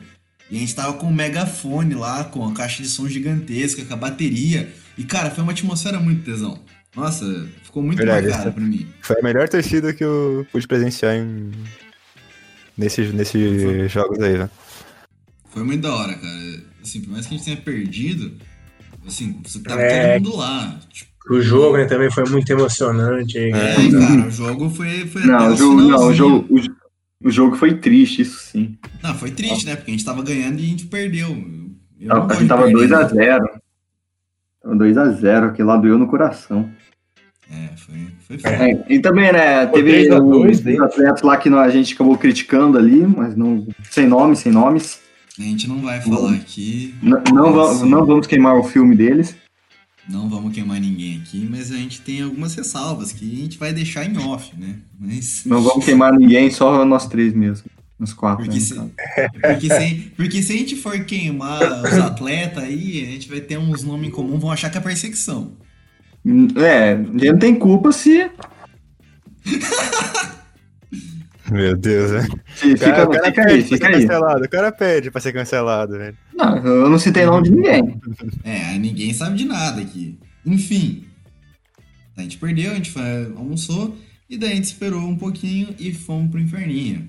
[0.51, 3.93] E a gente tava com um megafone lá, com a caixa de som gigantesca, com
[3.93, 4.73] a bateria.
[4.97, 6.59] E, cara, foi uma atmosfera muito tesão.
[6.97, 8.87] Nossa, ficou muito Verdade, marcada essa- pra mim.
[9.03, 11.51] Foi a melhor torcida que eu pude presenciar em...
[12.77, 14.51] nesses, nesses jogos aí, velho.
[15.59, 16.61] Foi muito da hora, cara.
[16.83, 18.33] Assim, por mais que a gente tenha perdido,
[19.07, 20.15] assim, você tava É.
[20.21, 20.79] todo mundo lá.
[20.89, 23.37] Tipo, O jogo né, também foi muito emocionante.
[23.39, 27.31] é, cara, o jogo foi, foi Não, o o jogo, não, o jogo, o, o
[27.31, 28.79] jogo foi triste, isso sim.
[29.03, 29.75] Não, foi triste, né?
[29.77, 31.29] Porque a gente tava ganhando e a gente perdeu.
[32.01, 33.41] Eu A, gente tava perder, 2x0.
[33.41, 33.59] né?
[34.63, 36.71] Tava 2x0, aquele lá doeu no coração.
[37.51, 38.55] É, foi, foi foda.
[38.55, 40.79] É, e também, né, teve 3 a 2 os daí.
[40.79, 43.67] atletas lá que a gente acabou criticando ali, mas não.
[43.91, 45.01] Sem nomes, sem nomes.
[45.39, 46.95] A gente não vai falar aqui.
[47.01, 47.89] Não, va- Sim.
[47.89, 49.37] não vamos queimar o filme deles.
[50.09, 53.73] Não vamos queimar ninguém aqui, mas a gente tem algumas ressalvas que a gente vai
[53.73, 54.77] deixar em off, né?
[54.99, 55.43] Mas.
[55.45, 57.71] Não vamos queimar ninguém, só nós três mesmo.
[57.99, 58.45] Nós quatro.
[58.45, 63.11] Porque né, se, porque, se, porque se a gente for queimar os atletas aí, a
[63.13, 65.53] gente vai ter uns nomes em comum, vão achar que é perseguição.
[66.57, 68.31] É, a gente não tem culpa se.
[71.51, 72.29] Meu Deus, né?
[72.29, 73.93] O cara, fica, o cara fica aí, fica aí.
[73.95, 74.45] cancelado.
[74.45, 76.17] O cara pede pra ser cancelado, velho.
[76.35, 78.01] Não, eu não citei nome de ninguém.
[78.45, 80.19] É, ninguém sabe de nada aqui.
[80.45, 81.05] Enfim.
[82.17, 83.03] A gente perdeu, a gente foi,
[83.37, 83.97] almoçou,
[84.29, 87.09] e daí a gente esperou um pouquinho e fomos pro inferninho.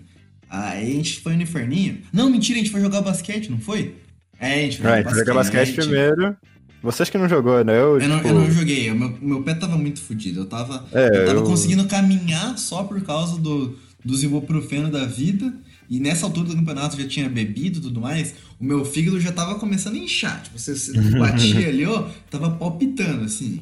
[0.49, 1.99] Aí a gente foi no inferninho.
[2.13, 3.95] Não, mentira, a gente foi jogar basquete, não foi?
[4.39, 6.35] É, a gente foi Right, jogar basquete primeiro.
[6.81, 7.73] Você acho que não jogou, né?
[7.73, 10.41] Eu, Eu não, tipo, eu não joguei, o meu, meu pé tava muito fodido.
[10.41, 15.05] Eu tava, É, eu tava eu- conseguindo caminhar só por causa do, dos ibuprofeno da
[15.05, 15.53] vida.
[15.89, 18.35] E nessa altura do campeonato já tinha bebido e tudo mais.
[18.59, 20.41] O meu fígado já tava começando a inchar.
[20.43, 23.61] Tipo, você, você batia ali, ó, tava palpitando, assim.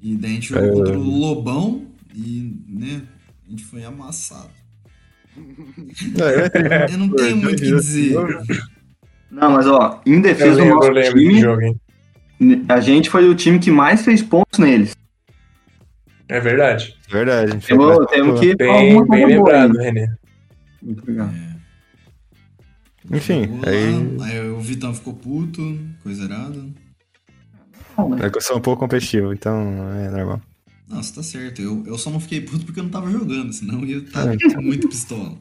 [0.00, 0.72] E daí a gente jogou É.
[0.72, 3.02] contra o Lobão e, né,
[3.46, 4.50] a gente foi amassado.
[5.36, 8.14] Não, eu entrei- Eu não tenho muito o que dizer.
[9.30, 11.80] Não, mas ó, em Eu defesa do lembro, nosso time, jogo, hein?
[12.68, 14.94] a gente foi o time que mais fez pontos neles.
[16.28, 16.96] É verdade.
[17.10, 18.54] Verdade, Temos, temos que.
[18.56, 19.84] Bem, bem boa lembrado, aí.
[19.86, 20.14] René.
[20.82, 21.34] Muito obrigado.
[23.10, 26.64] Enfim, Jogou aí- aí o Vitão ficou puto, coisa errada.
[28.24, 29.54] É que eu sou um pouco competitivo, então
[29.98, 30.40] é normal.
[30.88, 31.60] Não, você tá certo.
[31.60, 34.32] Eu, eu só não fiquei puto porque eu não tava jogando, senão eu ia estar
[34.32, 34.60] É.
[34.60, 35.36] muito pistola.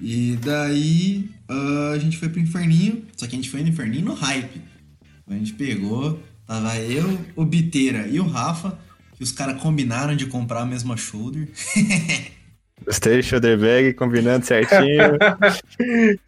[0.00, 4.06] E daí ah, a gente foi pro inferninho, só que a gente foi no inferninho
[4.06, 4.62] no hype.
[5.28, 8.76] A gente pegou, tava eu, o Biteira e o Rafa,
[9.20, 11.46] que os caras combinaram de comprar a mesma shoulder.
[12.82, 15.18] Gostei, shoulder bag, combinando certinho.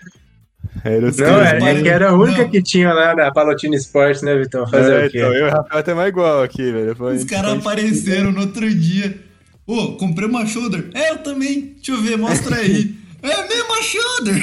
[0.84, 2.50] Era os Não, é, é que era a única Não.
[2.50, 4.66] que tinha lá na Palotina Sports, né, Vitão?
[4.68, 5.18] Fazer É, o quê?
[5.18, 6.94] então, eu e o Rafael tamo igual aqui, velho.
[6.94, 9.18] Foi- Os caras apareceram no outro dia.
[9.66, 10.88] Ô, comprei uma shoulder.
[10.94, 11.72] É, eu também.
[11.74, 12.94] Deixa eu ver, mostra aí.
[13.22, 14.42] É a mesma shoulder.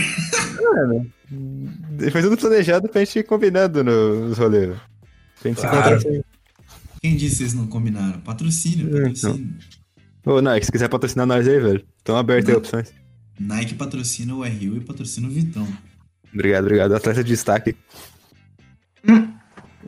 [2.14, 4.70] Foi tudo planejado pra gente ir combinando no- nos rolês.
[5.42, 6.00] Pra gente Claro.
[6.00, 6.29] se encontrar.
[7.02, 8.20] Quem disse que vocês não combinaram?
[8.22, 9.56] Patrocínio, É, patrocínio.
[10.26, 11.86] Ô, Nike, se quiser patrocinar nós aí, velho.
[12.04, 12.94] Tão aberto aí opções.
[13.40, 15.68] Nike patrocina o RU e patrocina o Vitão.
[16.34, 16.94] Obrigado, obrigado.
[16.94, 17.76] Atleta de destaque.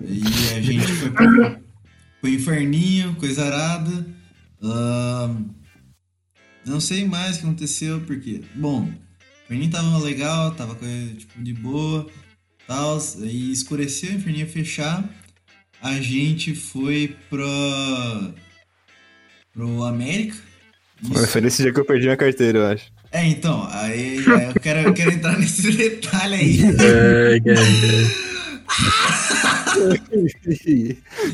[0.02, 0.24] E
[0.56, 1.58] a gente foi pro,
[2.22, 4.08] pro inferninho, coisa arada.
[4.64, 5.46] Ahn,
[6.66, 8.42] não sei mais o que aconteceu, porque.
[8.56, 12.08] Bom, o inferninho tava legal, tava coisa, tipo, de boa,
[12.66, 12.98] tal.
[13.22, 15.08] Aí escureceu, o inferninho ia fechar.
[15.82, 18.34] A gente foi pra.
[19.54, 20.36] pro América.
[21.04, 21.28] Isso.
[21.28, 22.92] Foi nesse dia que eu perdi minha carteira, eu acho.
[23.12, 26.60] É, então, aí, aí eu, quero, eu quero entrar nesse detalhe aí.
[26.80, 27.38] É,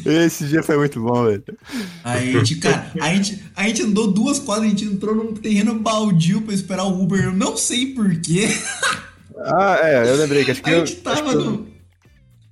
[0.25, 1.43] Esse dia foi muito bom, velho.
[2.03, 5.75] A gente, cara, a gente, a gente andou duas quadras, a gente entrou num terreno
[5.79, 8.47] baldio pra esperar o Uber, eu não sei porquê.
[9.37, 10.85] Ah, é, eu lembrei que acho que a eu.
[10.85, 11.67] gente tava no.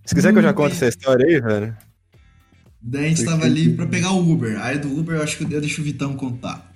[0.05, 1.75] Se quiser que eu já conte essa história aí, velho.
[2.81, 4.61] Daí a gente tava ali pra pegar o Uber.
[4.61, 6.71] Aí do Uber eu acho que eu deixo o Vitão contar.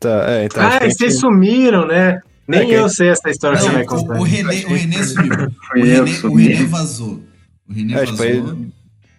[0.00, 0.62] Tá, é, então.
[0.62, 1.12] Ah, vocês gente...
[1.14, 2.20] sumiram, né?
[2.46, 4.18] Nem é, eu sei essa história não, que você vai contar.
[4.18, 5.32] O, René, o René sumiu.
[5.32, 7.22] o, René, o René vazou.
[7.68, 8.12] O René é, vazou.
[8.12, 8.68] Tipo, aí,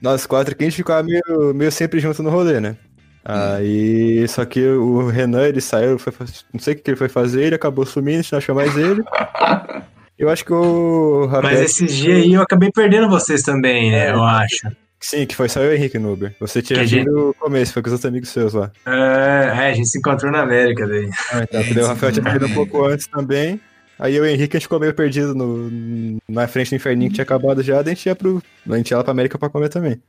[0.01, 2.75] nós quatro aqui a gente ficava meio, meio sempre junto no rolê, né?
[3.23, 6.13] Aí, só que o Renan, ele saiu, foi,
[6.53, 8.77] não sei o que ele foi fazer, ele acabou sumindo, a gente não achou mais
[8.77, 9.01] ele.
[10.17, 11.43] Eu acho que o Rafael...
[11.43, 14.07] Mas esses dias aí eu acabei perdendo vocês também, né?
[14.07, 14.67] É, eu acho.
[14.99, 16.33] Sim, que foi só eu e o Henrique no Uber.
[16.39, 17.05] Você tinha vindo gente...
[17.09, 18.71] no começo, foi com os outros amigos seus lá.
[18.85, 21.09] É, é a gente se encontrou na América daí.
[21.31, 23.59] Ah, então, é, o Rafael tinha perdido um pouco antes também.
[23.99, 27.09] Aí eu e o Henrique a gente ficou meio perdido no, na frente do inferninho
[27.09, 28.41] que tinha acabado já, daí a gente ia pro.
[28.69, 30.01] A gente ia lá pra América pra comer também.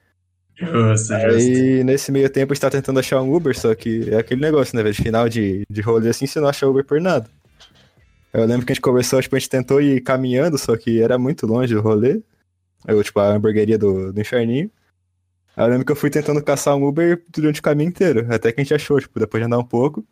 [0.61, 4.17] Nossa, aí nesse meio tempo a gente tá tentando achar um Uber, só que é
[4.17, 4.95] aquele negócio, né, velho?
[4.95, 7.29] Final de, de rolê assim, você não acha Uber por nada.
[8.37, 11.19] Eu lembro que a gente conversou, tipo, a gente tentou ir caminhando, só que era
[11.19, 12.21] muito longe o rolê.
[12.87, 14.71] Eu, tipo, a hamburgueria do, do inferninho.
[15.57, 18.53] Aí eu lembro que eu fui tentando caçar um Uber durante o caminho inteiro, até
[18.53, 20.05] que a gente achou, tipo, depois de andar um pouco.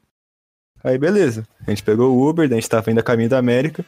[0.83, 3.37] Aí beleza, a gente pegou o Uber, daí a gente tava indo a caminho da
[3.37, 3.85] América.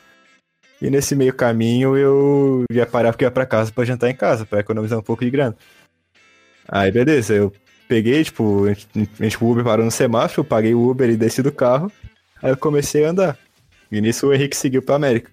[0.82, 4.44] E nesse meio caminho eu ia parar porque ia pra casa pra jantar em casa,
[4.44, 5.56] pra economizar um pouco de grana.
[6.68, 7.50] Aí beleza, eu
[7.88, 8.86] peguei, tipo, a gente,
[9.18, 11.90] a gente o Uber parou no semáforo, eu paguei o Uber e desci do carro.
[12.42, 13.45] Aí eu comecei a andar.
[13.90, 15.30] E nisso o Henrique seguiu pra América.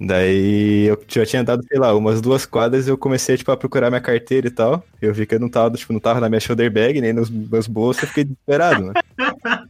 [0.00, 3.90] Daí eu já tinha dado, sei lá, umas duas quadras eu comecei, tipo, a procurar
[3.90, 4.84] minha carteira e tal.
[5.00, 7.30] Eu vi que eu não tava, tipo, não tava na minha shoulder bag, nem nos
[7.30, 8.92] meus bolsos, eu fiquei desesperado, né?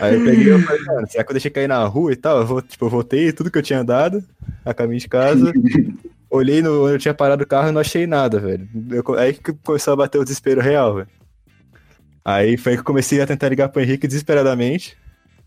[0.00, 2.38] Aí eu peguei e falei, mano, será que eu deixei cair na rua e tal?
[2.38, 4.24] Eu vou, tipo, eu voltei tudo que eu tinha andado,
[4.64, 5.52] a caminho de casa.
[6.30, 8.66] Olhei no, onde eu tinha parado o carro e não achei nada, velho.
[8.90, 11.08] Eu, aí que começou a bater o desespero real, velho.
[12.24, 14.96] Aí foi que eu comecei a tentar ligar pro Henrique desesperadamente.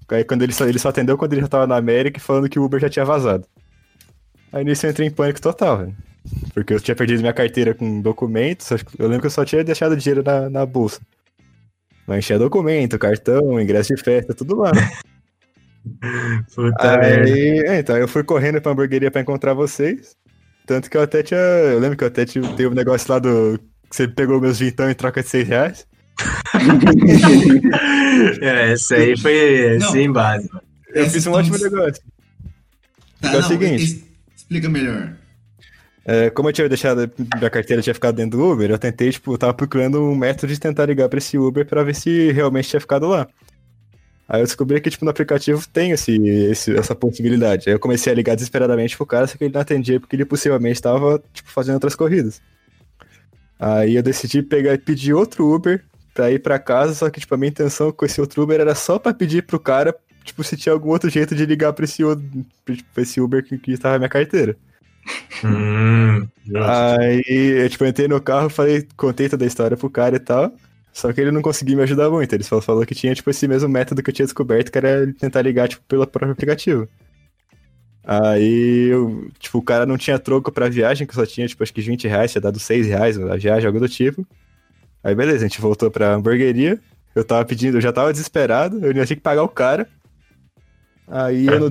[0.10, 2.60] Aí quando ele só, ele só atendeu quando ele já tava na América falando que
[2.60, 3.46] o Uber já tinha vazado.
[4.52, 5.96] Aí nisso eu entrei em pânico total, velho.
[6.54, 8.70] Porque eu tinha perdido minha carteira com documentos.
[8.98, 11.02] Eu lembro que eu só tinha deixado dinheiro na, na bolsa.
[12.08, 14.72] Mas tinha documento, cartão, ingresso de festa, tudo lá.
[14.72, 14.92] Né?
[16.56, 20.16] Puta aí, é, então eu fui correndo pra hamburgueria pra encontrar vocês.
[20.66, 21.40] Tanto que eu até tinha.
[21.40, 23.60] Eu lembro que eu até teve um negócio lá do.
[23.90, 25.88] Que você pegou meus vintão em troca de 6 reais.
[28.42, 30.50] é, esse aí foi não, sem base.
[30.94, 32.02] Eu fiz um ótimo negócio.
[33.22, 34.06] Tá, é o seguinte.
[34.36, 35.14] Explica melhor.
[36.06, 39.36] É, como eu tinha deixado minha carteira tinha ficado dentro do Uber, eu tentei, tipo,
[39.38, 42.80] tava procurando um método de tentar ligar para esse Uber para ver se realmente tinha
[42.80, 43.28] ficado lá.
[44.28, 47.70] Aí eu descobri que, tipo, no aplicativo tem esse, esse, essa possibilidade.
[47.70, 50.26] Aí eu comecei a ligar desesperadamente pro cara, só que ele não atendia porque ele
[50.26, 52.42] possivelmente estava, tipo, fazendo outras corridas.
[53.60, 55.84] Aí eu decidi pegar e pedir outro Uber
[56.16, 58.74] pra ir pra casa, só que, tipo, a minha intenção com esse outro Uber era
[58.74, 62.02] só pra pedir pro cara, tipo, se tinha algum outro jeito de ligar pra esse,
[62.94, 64.56] pra esse Uber que, que estava na minha carteira.
[65.44, 66.26] Hum,
[66.56, 70.52] aí, eu, tipo, entrei no carro, falei, contei toda a história pro cara e tal.
[70.94, 72.32] Só que ele não conseguiu me ajudar muito.
[72.32, 75.14] Ele só falou que tinha, tipo, esse mesmo método que eu tinha descoberto, que era
[75.20, 76.88] tentar ligar, tipo, pelo próprio aplicativo.
[78.02, 81.74] Aí, eu, tipo, o cara não tinha troco pra viagem, que só tinha, tipo, acho
[81.74, 84.26] que 20 reais, tinha dado 6 reais a viagem, algo do tipo.
[85.06, 86.80] Aí, beleza, a gente voltou pra hamburgueria.
[87.14, 89.88] Eu tava pedindo, eu já tava desesperado, eu tinha que pagar o cara.
[91.08, 91.70] Aí eu, no,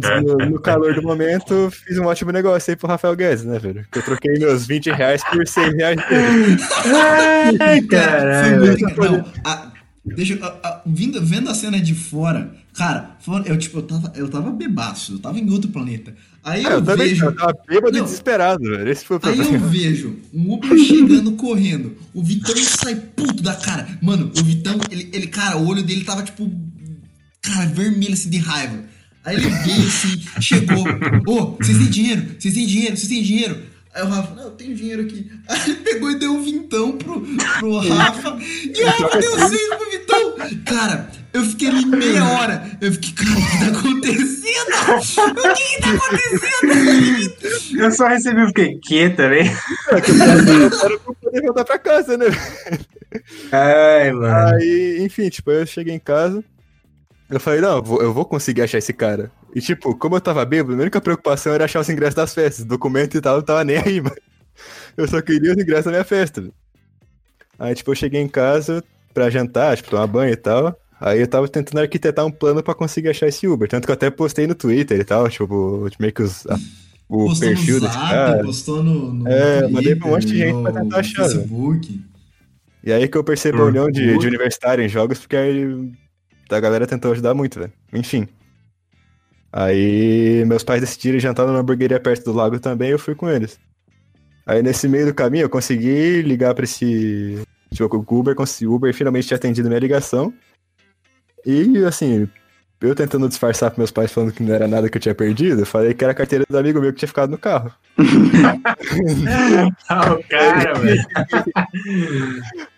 [0.50, 3.84] no, calor do momento, fiz um ótimo negócio aí pro Rafael Guedes, né, velho?
[3.90, 6.56] Que eu troquei meus 20 reais por 100 reais dele.
[7.58, 8.78] Ai, caralho.
[8.96, 9.72] Não, a,
[10.04, 14.28] deixa a, a, vindo, vendo a cena de fora, cara, eu, tipo, eu tava, eu
[14.28, 16.14] tava bebaço, eu tava em outro planeta.
[16.42, 17.24] Aí é, eu, eu vejo.
[17.24, 18.88] Eu tava bêbado e desesperado, velho.
[18.90, 19.48] Esse foi o problema.
[19.48, 21.96] Aí eu vejo um Uber chegando correndo.
[22.12, 23.98] O Vitão sai puto da cara.
[24.02, 26.50] Mano, o Vitão, ele, ele, cara, o olho dele tava tipo.
[27.40, 28.84] Cara, vermelho assim de raiva.
[29.24, 30.84] Aí ele veio assim, chegou.
[31.26, 32.26] Ô, oh, vocês têm dinheiro?
[32.38, 32.96] Vocês têm dinheiro?
[32.96, 33.73] Vocês têm dinheiro?
[33.94, 35.30] Aí o Rafa, não, eu tenho dinheiro aqui.
[35.46, 38.36] Aí ele pegou e deu um vintão pro, pro Rafa.
[38.40, 40.34] E o Rafa deu seis pro vintão.
[40.66, 42.76] Cara, eu fiquei ali meia hora.
[42.80, 44.70] Eu fiquei, cara, o que tá acontecendo?
[44.90, 47.80] O que, que tá acontecendo?
[47.80, 49.48] Eu só recebi o fiquei quieto também.
[49.92, 52.26] Eu quero poder voltar pra casa, né?
[53.52, 54.56] Ai, mano.
[54.56, 56.42] Aí, enfim, tipo, eu cheguei em casa.
[57.30, 59.30] Eu falei, não, eu vou, eu vou conseguir achar esse cara.
[59.54, 62.64] E tipo, como eu tava bêbado, a única preocupação era achar os ingressos das festas.
[62.64, 64.16] Documento e tal, não tava nem aí, mano.
[64.96, 66.42] Eu só queria os ingressos da minha festa.
[67.58, 70.76] Aí, tipo, eu cheguei em casa pra jantar, tipo, tomar banho e tal.
[71.00, 73.68] Aí eu tava tentando arquitetar um plano pra conseguir achar esse Uber.
[73.68, 76.58] Tanto que eu até postei no Twitter e tal, tipo, meio que os, a-
[77.08, 78.42] o postou perfil no desse Zap, cara.
[78.44, 81.24] postou no, no É, Twitter, mandei pra um monte de gente pra tentar achar?
[81.28, 82.00] Facebook.
[82.82, 85.92] E aí que eu percebo a união de, de universitário em jogos, porque aí
[86.50, 87.72] a galera tentou ajudar muito, velho.
[87.92, 88.26] Enfim.
[89.56, 93.56] Aí meus pais decidiram jantar numa hamburgueria perto do lago também, eu fui com eles.
[94.44, 97.40] Aí nesse meio do caminho eu consegui ligar pra esse.
[97.72, 100.34] Tipo, o Uber, consegui- o Uber finalmente tinha atendido minha ligação.
[101.46, 102.28] E assim,
[102.80, 105.60] eu tentando disfarçar pros meus pais falando que não era nada que eu tinha perdido,
[105.62, 107.70] eu falei que era a carteira do amigo meu que tinha ficado no carro.
[109.88, 111.04] Ah, o cara, velho.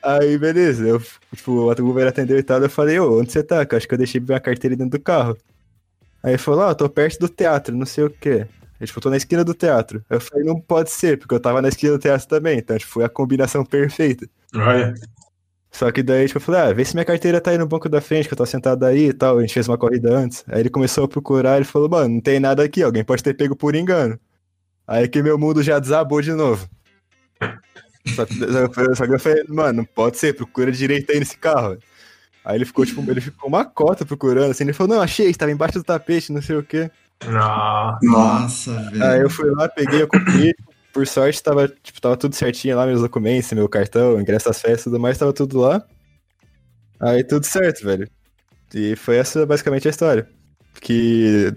[0.03, 0.87] Aí, beleza.
[0.87, 1.01] Eu,
[1.35, 2.61] tipo, o Uber atendeu e tal.
[2.63, 3.65] Eu falei, ô, onde você tá?
[3.65, 5.37] Que eu acho que eu deixei minha carteira dentro do carro.
[6.27, 8.49] Aí ele falou, ó, tô perto do teatro, não sei o quê.
[8.81, 10.05] Ele, tipo, tô na esquina do teatro.
[10.11, 12.59] Eu falei, não pode ser, porque eu tava na esquina do teatro também.
[12.59, 14.29] Então, tipo, foi a combinação perfeita.
[14.53, 14.93] Olha.
[15.71, 17.89] Só que daí, tipo, eu falei, ah, vê se minha carteira tá aí no banco
[17.89, 19.39] da frente, que eu tô sentado aí e tal.
[19.39, 20.43] A gente fez uma corrida antes.
[20.49, 23.35] Aí ele começou a procurar, ele falou, mano, não tem nada aqui, alguém pode ter
[23.35, 24.19] pego por engano.
[24.85, 26.69] Aí que meu mundo já desabou de novo.
[28.17, 28.35] Só que,
[28.97, 31.79] só que eu falei, mano, não pode ser, procura direito aí nesse carro.
[32.47, 35.51] Aí ele ficou, tipo, ele ficou uma cota procurando, assim, ele falou, não, achei, estava
[35.51, 36.89] embaixo do tapete, não sei o quê.
[37.27, 37.99] Nossa.
[38.05, 39.05] Nossa, velho.
[39.05, 40.55] Aí eu fui lá, peguei, eu comprei,
[40.93, 44.83] por sorte tava, tipo, tava tudo certinho lá, meus documentos, meu cartão, ingresso às festas
[44.83, 45.83] e tudo mais, tava tudo lá.
[47.01, 48.09] Aí tudo certo, velho.
[48.73, 50.29] E foi essa basicamente a história.
[50.81, 51.53] Que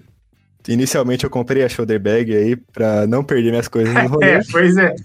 [0.68, 4.32] inicialmente eu comprei a shoulder bag aí pra não perder minhas coisas no rolê.
[4.32, 4.96] É, pois é.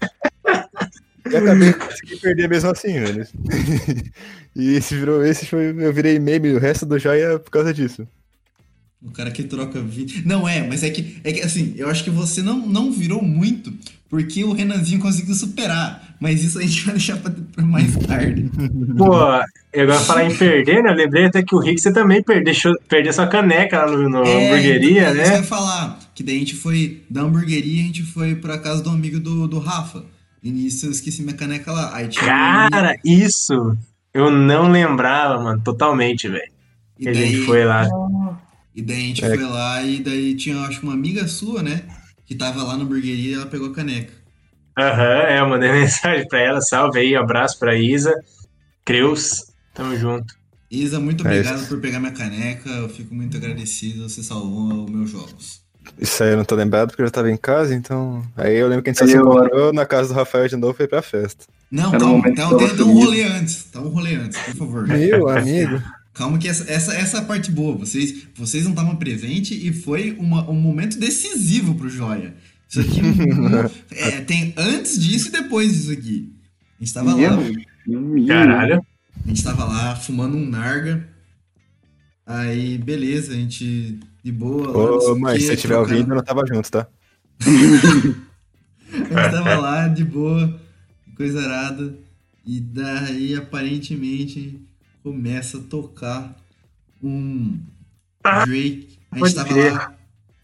[1.31, 3.27] E acabei conseguindo perder mesmo assim, velho.
[4.55, 8.07] e esse virou, esse foi, eu virei meme o resto do joia por causa disso.
[9.03, 10.23] O cara que troca vídeo.
[10.25, 13.23] Não é, mas é que, é que assim, eu acho que você não, não virou
[13.23, 13.73] muito
[14.15, 16.15] porque o Renanzinho conseguiu superar.
[16.21, 18.49] Mas isso a gente vai deixar pra, pra mais tarde.
[18.97, 19.13] Pô,
[19.73, 20.91] eu agora falar em perder, né?
[20.91, 24.09] Eu lembrei até que o Rick você também perde, deixou, perdeu sua caneca lá no,
[24.09, 25.37] no hamburgueria, então, Isso que eu né?
[25.39, 25.99] ia falar.
[26.15, 29.49] Que daí a gente foi da hamburgueria, a gente foi pra casa do amigo do,
[29.49, 30.05] do Rafa.
[30.45, 31.97] E nisso eu esqueci minha caneca lá.
[31.97, 33.77] Aí tinha Cara, isso
[34.13, 36.53] eu não lembrava, mano, totalmente, velho.
[36.99, 37.87] e Que a daí, gente foi lá.
[38.75, 39.29] E daí a gente É.
[39.31, 41.89] foi lá e daí tinha, acho que uma amiga sua, né?
[42.27, 44.13] Que tava lá na hamburgueria e ela pegou a caneca.
[44.79, 48.15] Aham, é, eu mandei mensagem pra ela, salve aí, abraço pra Isa.
[48.85, 50.35] Creus, tamo junto.
[50.71, 51.69] Isa, muito É obrigado isso.
[51.69, 52.69] por pegar minha caneca.
[52.69, 54.09] Eu fico muito agradecido.
[54.09, 55.64] Você salvou os meus jogos.
[55.99, 58.25] Isso aí eu não tô lembrado porque eu já tava em casa, então.
[58.37, 60.49] Aí eu lembro que a gente só Aí se eu- encontrou na casa do Rafael
[60.49, 61.45] de novo e foi pra festa.
[61.71, 62.35] Não, Era um calma.
[62.35, 63.65] Tá, que eu tem um rolê antes.
[63.65, 64.87] Tá um rolê antes, por favor.
[64.87, 65.83] Meu amigo.
[66.15, 67.77] Calma que essa, essa, essa é a parte boa.
[67.77, 72.33] Vocês, vocês não estavam presentes e foi uma, um momento decisivo pro Joia.
[72.69, 73.01] Isso aqui
[73.91, 76.33] é, tem antes disso e depois disso aqui.
[76.81, 77.37] A gente tava lá,
[78.29, 78.87] Caralho.
[79.25, 81.05] a gente tava lá fumando um narga.
[82.25, 84.67] Aí, beleza, a gente de boa.
[84.71, 86.89] lá, Ô, o mãe, se você tiver ouvindo, eu não tava junto, tá?
[88.93, 90.61] A gente tava lá de boa,
[91.17, 91.99] coisa arada.
[92.47, 94.61] E daí, aparentemente,
[95.03, 96.37] começa a tocar
[97.03, 97.59] um
[98.47, 98.99] Drake.
[99.11, 99.95] A gente tava lá.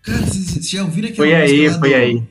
[0.03, 2.23] Cara, vocês já ouviram aquela Foi aí, música lá foi do- aí.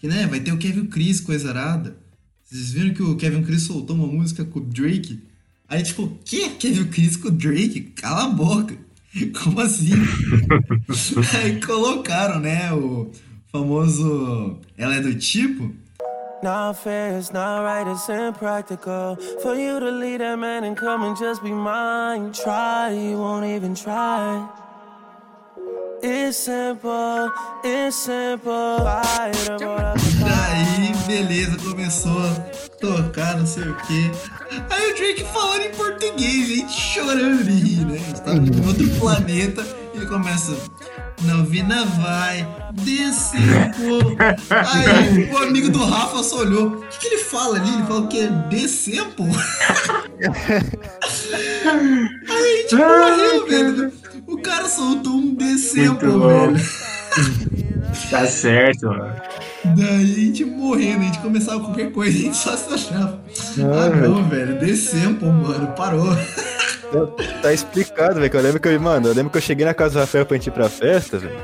[0.00, 1.96] Que né, vai ter o Kevin Chris, coisa arada.
[2.44, 5.22] Vocês viram que o Kevin Chris soltou uma música com o Drake?
[5.68, 6.50] Aí, tipo, o que?
[6.50, 7.80] Kevin Chris com o Drake?
[7.96, 8.76] Cala a boca.
[9.42, 9.92] Como assim?
[11.38, 13.10] aí colocaram, né, o
[13.50, 15.74] famoso Ela é do tipo.
[16.42, 21.02] Not fair, it's not right, it's impractical for you to leave that man and come
[21.02, 22.30] and just be mine.
[22.32, 24.46] Try, you won't even try.
[26.02, 27.30] It's simple,
[27.64, 28.78] it's simple.
[28.78, 32.34] Fight about Daí, beleza, começou a
[32.78, 34.10] tocar, não sei o quê.
[34.70, 37.94] Aí o Drake falando em português, a gente chorando de rir, né?
[37.94, 40.56] A gente tava em outro planeta e ele começa.
[41.22, 44.16] Novina vai, descer, pô.
[44.54, 46.68] Aí o amigo do Rafa só olhou.
[46.68, 47.72] O que, que ele fala ali?
[47.72, 48.28] Ele fala o quê?
[48.50, 49.24] Descer, pô.
[51.64, 53.92] Aí a gente morreu, velho.
[54.26, 55.34] O cara soltou um
[56.18, 56.52] bom.
[56.52, 56.64] velho.
[58.10, 59.14] Tá certo, mano.
[59.76, 63.20] Daí a gente morrendo, a gente começava qualquer coisa, a gente só se achava.
[63.58, 66.16] Ah, não, velho, descemos, pô, mano, parou.
[67.42, 68.30] Tá explicado, velho.
[68.32, 70.36] Eu lembro que eu, mano, eu lembro que eu cheguei na casa do Rafael pra
[70.36, 71.36] gente ir pra festa, velho.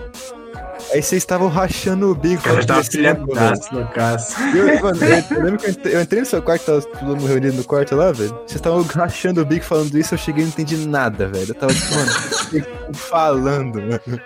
[0.93, 2.43] Aí vocês estavam rachando o bico.
[2.43, 4.35] Cara falando tava filhadaço no caso.
[4.55, 7.17] Eu, mano, eu, eu lembro que eu entrei, eu entrei no seu quarto, tava todo
[7.17, 8.31] mundo reunido no quarto lá, velho.
[8.31, 11.47] Vocês estavam rachando o bico falando isso, eu cheguei e não entendi nada, velho.
[11.49, 14.21] Eu tava tipo, mano, falando, mano.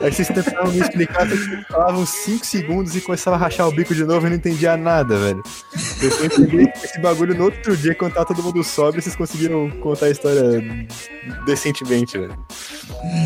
[0.00, 3.92] Aí vocês tentavam me explicar, vocês falavam 5 segundos e começava a rachar o bico
[3.92, 5.42] de novo e não entendia nada, velho.
[6.00, 9.68] Eu só entendi esse bagulho no outro dia, quando tava todo mundo sóbrio, vocês conseguiram
[9.80, 10.62] contar a história
[11.44, 12.38] decentemente, velho.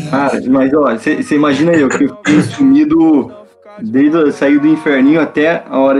[0.09, 3.31] Cara, mas ó, você imagina eu que eu fiquei sumido
[3.79, 5.99] desde eu sair do inferninho até a hora.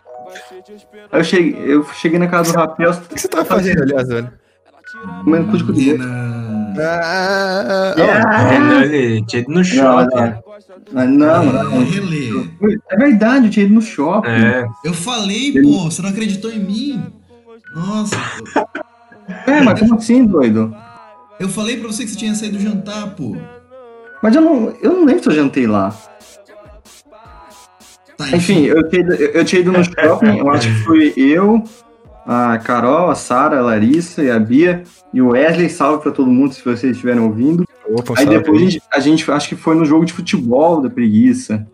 [1.11, 2.91] Aí eu cheguei, eu cheguei na casa do rapel.
[2.91, 4.31] O que você tava fazendo, aliás, velho?
[5.23, 6.42] Comendo cu de codorna.
[6.79, 10.15] Ah, É, não, ele tinha ido no shopping.
[10.15, 10.43] não.
[10.91, 12.77] Não, É, não.
[12.91, 14.29] É verdade, eu tinha ido no shopping.
[14.29, 14.65] É.
[14.83, 17.03] Eu falei, pô, você não acreditou em mim?
[17.75, 18.15] Nossa,
[18.53, 18.67] pô.
[19.47, 20.75] É, mas como assim, doido?
[21.39, 23.35] eu falei pra você que você tinha saído jantar, pô.
[24.21, 25.93] Mas eu não, eu não lembro se eu jantei lá.
[28.17, 31.63] Tá, Enfim, eu tinha, ido- eu tinha ido no shopping, eu acho que foi eu,
[32.25, 35.69] a Carol, a Sara, a Larissa e a Bia e o Wesley.
[35.69, 37.65] Salve pra todo mundo se vocês estiverem ouvindo.
[37.89, 40.89] Opa, Aí depois a gente, a gente acho que foi no jogo de futebol da
[40.89, 41.67] preguiça.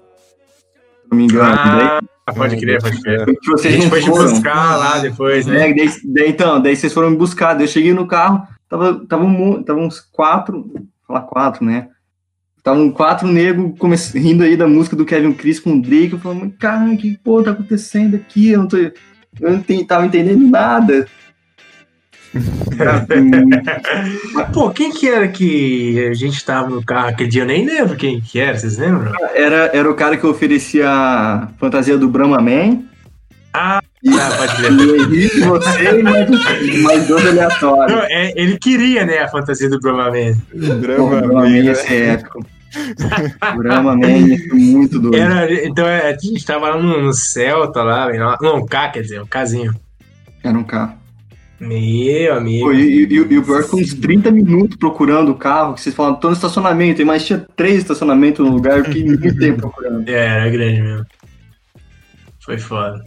[1.03, 1.49] Se não me engano.
[2.25, 3.25] Ah, pode crer, pode crer.
[3.25, 5.69] Daí, que A gente foi te buscar lá depois, né?
[5.69, 7.53] É, daí, daí, então, daí vocês foram me buscar.
[7.53, 10.71] Daí eu cheguei no carro, tava, tava, um, tava uns quatro,
[11.07, 11.87] falar quatro, né?
[12.57, 16.11] Estavam quatro negros come- rindo aí da música do Kevin Chris com o Drake.
[16.13, 18.49] Eu falando, cara, que porra tá acontecendo aqui?
[18.49, 18.77] Eu não tô.
[19.39, 21.07] Eu não tava entendendo nada.
[24.53, 27.41] Pô, quem que era que a gente tava no carro aquele dia?
[27.41, 29.11] Eu nem lembro quem que era, vocês lembram?
[29.33, 32.83] era, era o cara que oferecia a fantasia do Brahma Man.
[33.51, 34.71] Ah, E, ah, pode crer.
[35.11, 36.29] e você e mais,
[36.83, 37.97] mais dois aleatórios.
[37.97, 40.35] Não, é, ele queria, né, a fantasia do Brahma Man.
[40.79, 42.45] Brahma Man ia ser épico.
[43.53, 45.15] O Brahma Man ser muito doido.
[45.15, 49.01] Era, então é, a gente tava lá no, no Celta lá, não, um K, quer
[49.01, 49.73] dizer, um casinho.
[50.43, 50.97] Era um carro.
[51.59, 52.67] Meu amigo.
[52.67, 55.81] Pô, e, e, e o pior é que uns 30 minutos procurando o carro, que
[55.81, 59.61] vocês falam, tô no estacionamento, mas tinha três estacionamentos no lugar, eu fiquei muito tempo
[59.61, 60.07] procurando.
[60.07, 61.05] É, era grande mesmo.
[62.39, 63.03] Foi foda.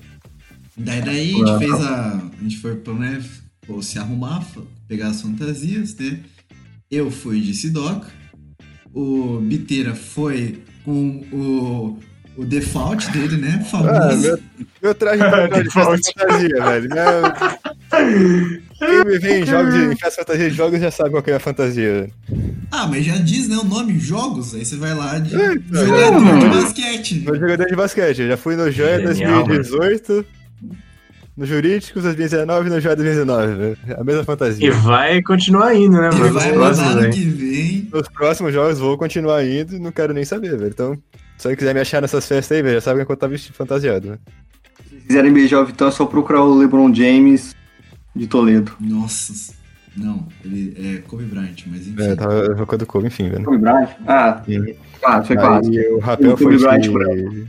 [0.77, 2.17] Daí, daí a gente fez a.
[2.17, 3.23] A gente foi pra, né,
[3.67, 4.45] pô, se arrumar,
[4.87, 6.19] pegar as fantasias, né?
[6.91, 8.09] Eu fui de Sidoca.
[8.95, 11.99] O Biteira foi com o,
[12.37, 13.61] o default dele, né?
[13.61, 14.21] Ah, Famoso.
[14.23, 14.39] meu,
[14.83, 16.89] meu traje de festa fantasia, velho.
[16.91, 18.63] Meu...
[18.79, 21.37] Quem me vê em jogos de festa fantasia de jogos já sabe qual que é
[21.37, 21.93] a fantasia.
[21.93, 22.13] velho.
[22.71, 23.57] Ah, mas já diz, né?
[23.57, 24.55] O nome jogos.
[24.55, 27.25] Aí você vai lá de É, jogador de basquete.
[27.25, 28.23] Sou jogador de basquete.
[28.23, 30.25] Eu já fui no Joia Genial, 2018,
[31.37, 33.79] no Jurídicos 2019 e no Joia 2019, velho.
[33.99, 34.73] A mesma E fantasia.
[34.73, 36.25] vai continuar indo, né, mano?
[36.25, 37.09] Nos vai próximos, né?
[37.11, 37.89] que vem.
[37.93, 40.71] Nos próximos jogos vou continuar indo e não quero nem saber, velho.
[40.71, 40.99] Então,
[41.39, 43.55] se alguém quiser me achar nessas festas aí, velho, já sabe que eu tava vestido
[43.55, 44.19] fantasiado, né?
[44.89, 47.55] Se quiserem beijar o Vitão, é só procurar o LeBron James
[48.15, 48.73] de Toledo.
[48.81, 49.55] Nossa.
[49.97, 52.03] Não, ele é Kobe Bryant, mas enfim.
[52.03, 53.45] É, tava evocando como, enfim, velho.
[53.45, 53.89] Kobe Bryant?
[54.07, 54.75] Ah, Sim.
[55.01, 55.79] claro, foi quase.
[55.79, 57.47] Aí o rapel O foi Kobe Bryant de...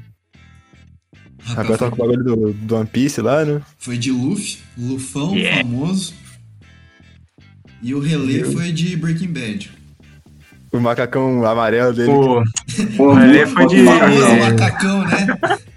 [1.46, 3.62] O Rapaz, rapel tava com o bagulho do, do One Piece lá, né?
[3.78, 5.62] foi de Luffy, Lufão, Yeah.
[5.64, 6.14] famoso.
[7.82, 8.52] E o relé Meu.
[8.54, 9.72] foi de Breaking Bad.
[10.72, 12.08] O macacão amarelo dele.
[12.96, 14.18] Pô, muito ele foi de- O macacão.
[14.18, 15.28] famoso macacão, né?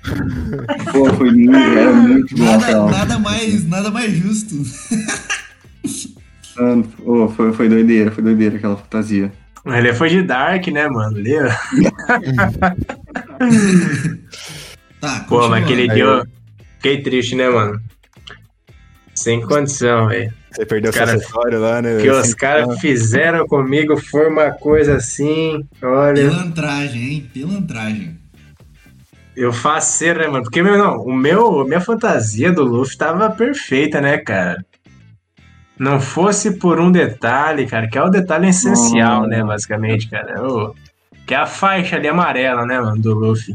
[0.92, 4.54] Pô, foi muito, era muito bom, Nada, nada, mais, nada mais justo.
[6.56, 9.32] Mano, Pô, foi, foi doideira, foi doideira aquela fantasia.
[9.66, 11.16] ele foi de Dark, né, mano?
[11.18, 11.50] Ali, ó.
[15.07, 16.24] Tá, Pô, mas aquele Aí dia eu-
[16.76, 17.80] fiquei triste, né, mano?
[19.14, 20.32] Sem condição, velho.
[20.50, 21.96] Você perdeu Cara, seu acessório lá, né?
[21.96, 26.28] O que os caras fizeram comigo foi uma coisa assim, olha.
[26.30, 27.30] Pilantragem, hein?
[27.32, 28.18] Pilantragem.
[29.36, 30.44] Eu faceiro, né, mano?
[30.44, 34.64] Porque, meu, não, o meu, a minha fantasia do Luffy tava perfeita, né, cara?
[35.78, 39.26] Não fosse por um detalhe, cara, que é o detalhe essencial, Oh.
[39.26, 40.42] né, basicamente, cara.
[40.42, 40.74] O-
[41.26, 43.54] que é a faixa ali amarela, né, mano, do Luffy.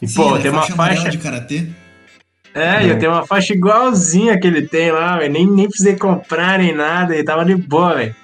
[0.00, 1.10] E, Sim, pô, ele é tem uma faixa.
[1.10, 1.66] de karatê.
[2.54, 5.32] É, eu tenho uma faixa igualzinha que ele tem lá, velho.
[5.32, 8.16] Nem, nem precisei comprar nem nada, e tava de boa, velho.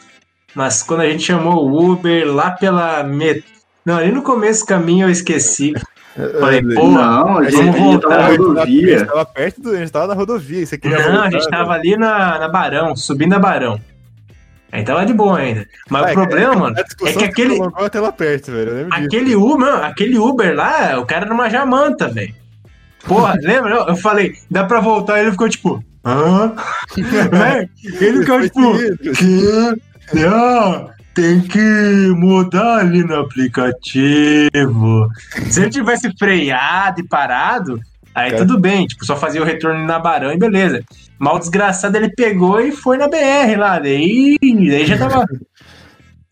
[0.55, 3.45] Mas quando a gente chamou o Uber lá pela met...
[3.85, 5.72] Não, ali no começo do caminho eu esqueci.
[6.41, 8.31] Falei, pô, não, a gente, vamos a gente tava na voltar.
[8.31, 8.99] A rodovia.
[8.99, 9.70] gente tava perto do.
[9.70, 10.64] A gente tava na rodovia.
[10.64, 13.81] Você queria Não, voltar, a gente tava ali na, na Barão, subindo a Barão.
[14.75, 15.64] Aí tava de boa ainda.
[15.89, 18.75] Mas Ah, o problema, mano, é que aquele, até lá perto, velho.
[18.75, 19.07] Lembro disso.
[19.07, 22.35] aquele Uber, aquele Uber lá, o cara era uma jamanta, velho.
[23.07, 23.72] Porra, lembra?
[23.89, 26.55] Eu- falei, dá pra voltar, ele ficou tipo, hã?
[27.31, 27.68] Véi,
[28.01, 28.77] ele ficou tipo,
[29.14, 30.18] que?
[30.20, 35.09] Não, tem que mudar ali no aplicativo.
[35.51, 37.79] Se ele tivesse freado e parado,
[38.12, 38.45] aí Cara.
[38.45, 40.83] tudo bem, tipo, só fazia o retorno na Barão e beleza.
[41.19, 45.25] Mas o desgraçado ele pegou e foi na BR lá, daí, daí já tava.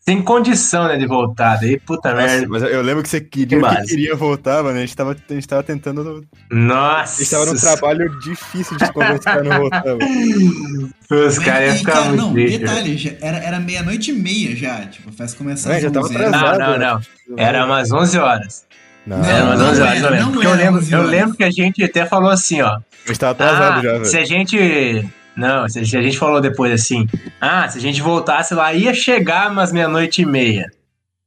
[0.05, 1.55] sem condição, né, de voltar.
[1.61, 2.47] Daí, puta Nossa, merda.
[2.49, 4.77] mas eu lembro que você queria, Que queria voltar, mano.
[4.77, 6.25] A gente tava, a gente tava tentando.
[6.51, 7.19] A Nossa.
[7.23, 10.89] gente tava num trabalho difícil de convencer a não voltar, mano.
[11.09, 14.85] Os caras iam ficar cara, muito não, detalhe, já era, era meia-noite e meia já.
[14.87, 16.59] Tipo, a festa começava É, já tava 11, era- atrasado.
[16.59, 17.37] Não, não, não.
[17.37, 18.65] Era umas 11 horas.
[19.05, 20.25] Não, Não, não 11 horas, era, eu lembro.
[20.25, 22.79] não Porque eu lembro, 11 eu lembro que a gente até falou assim, ó.
[23.19, 24.05] tava atrasado ah, já, velho.
[24.05, 25.09] se a gente.
[25.35, 27.07] Não, se a gente falou depois assim.
[27.41, 30.71] Ah, se a gente voltasse lá, ia chegar umas meia-noite e meia.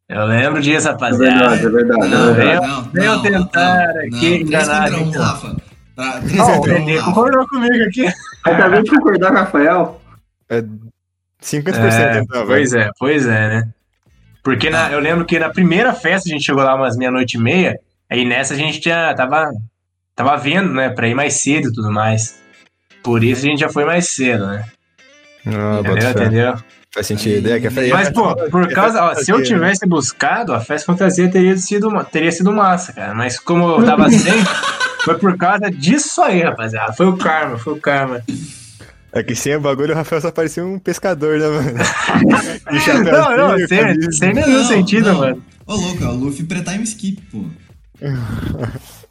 [0.09, 1.57] Eu lembro disso, É rapaziada.
[1.57, 2.09] verdade, é verdade.
[2.09, 2.67] Não, é verdade.
[2.69, 4.37] não, veio não, tentar não, aqui não.
[4.37, 4.91] Enganar.
[4.91, 5.57] Rafa.
[5.97, 7.05] Tra- Três Não, o contra Renê Rafa.
[7.07, 8.07] concordou comigo aqui.
[8.45, 10.01] Acabei de concordar com o Rafael.
[10.49, 10.63] É
[11.43, 12.47] 50% É, então, velho.
[12.47, 13.69] pois é, pois é, né?
[14.47, 17.41] Porque na- eu lembro que na primeira festa a gente chegou lá umas meia-noite e
[17.41, 19.51] meia, aí nessa a gente já tava,
[20.15, 22.39] tava vendo, né, pra ir mais cedo e tudo mais.
[23.03, 24.65] Por isso a gente já foi mais cedo, né?
[25.49, 26.11] Ah, entendeu?
[26.11, 26.55] Entendeu?
[26.95, 27.51] Faz sentido.
[27.51, 29.03] É, que a Mas, pô, por causa.
[29.03, 33.15] Ó, se eu tivesse buscado, a festa fantasia teria sido, teria sido massa, cara.
[33.15, 34.33] Mas como eu tava sem,
[35.05, 36.93] foi por causa disso aí, rapaziada.
[36.93, 38.23] Foi o karma, foi o karma.
[39.13, 41.73] É que sem o bagulho o Rafael só parecia um pescador, né, mano?
[43.05, 44.13] Não, não, sem, camisa.
[44.13, 45.19] sem nenhum Não, sentido, não.
[45.19, 45.45] mano.
[45.67, 47.45] Ô, louco, é o Luffy pré-time skip, pô.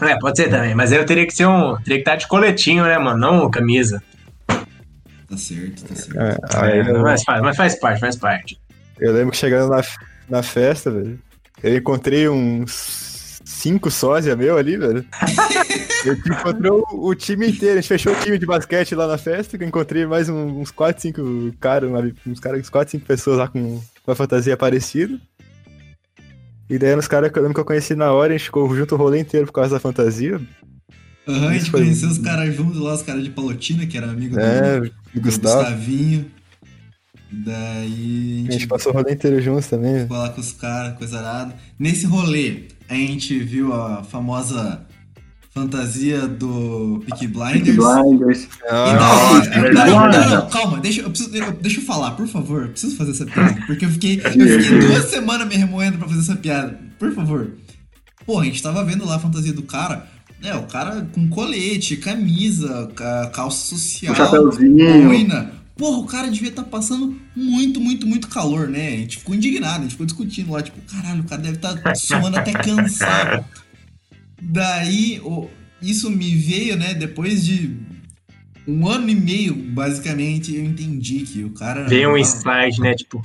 [0.00, 0.74] É, pode ser também.
[0.74, 1.76] Mas aí eu teria que ser um.
[1.78, 3.18] Teria que estar de coletinho, né, mano?
[3.18, 4.00] Não camisa.
[4.46, 6.18] Tá certo, tá certo.
[6.18, 8.60] É, aí eu, mas, faz, mas faz parte, faz parte.
[9.00, 9.82] eu lembro que chegando na,
[10.28, 11.18] na festa, velho,
[11.62, 15.04] eu encontrei uns cinco sósia meu ali, velho.
[16.04, 19.18] Eu encontrei o, o time inteiro, a gente fechou o time de basquete lá na
[19.18, 21.90] festa, que eu encontrei mais uns 4, 5 caras,
[22.26, 25.18] uns caras, uns 4, 5 pessoas lá com uma fantasia parecida.
[26.70, 29.20] E daí os caras que eu conheci na hora, a gente ficou junto o rolê
[29.20, 30.40] inteiro por causa da fantasia.
[31.26, 34.10] Aham, a gente foi- conheceu os caras juntos lá, os caras de Palotina, que era
[34.10, 34.90] amigo É, do,
[35.20, 35.56] Gustavo.
[35.62, 36.30] Gustavinho.
[37.30, 40.00] Daí A gente passou o rolê inteiro juntos também.
[40.02, 41.54] ficou lá com os caras, coisa arada.
[41.78, 44.86] Nesse rolê, a gente viu a famosa
[45.50, 47.76] fantasia do Peaky Blinders.
[47.76, 48.48] Blinders.
[48.68, 52.26] Ah, é verdade, não, não, não, calma, deixa eu, preciso, eu- deixa eu falar, por
[52.28, 52.62] favor.
[52.62, 53.60] eu Preciso fazer essa piada.
[53.66, 56.78] Porque eu fiquei, eu fiquei duas semanas me remoendo pra fazer essa piada.
[56.98, 57.52] Por favor.
[58.26, 60.06] Pô, a gente tava vendo lá a fantasia do cara.
[60.42, 60.54] né?
[60.54, 65.58] o cara com colete, camisa, ca- calça social, Um chapéuzinho.
[65.76, 68.88] Porra, o cara devia estar passando muito, muito, muito calor, né?
[68.88, 71.94] A gente ficou indignado, a gente ficou discutindo lá, tipo, caralho, o cara deve estar
[71.94, 73.44] suando até cansado.
[74.40, 75.48] Daí, o-
[75.82, 77.76] isso me veio, né, depois de
[78.66, 81.86] um ano e meio, basicamente, eu entendi que o cara.
[81.88, 82.94] Veio um tava- insight, né?
[82.94, 83.22] Tipo,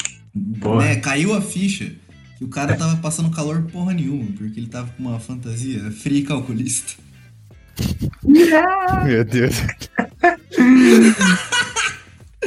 [0.60, 0.86] porra.
[0.86, 1.92] né, caiu a ficha
[2.38, 6.20] que o cara tava passando calor porra nenhuma, porque ele tava com uma fantasia fria
[6.20, 6.94] e calculista.
[9.06, 9.56] Meu Deus.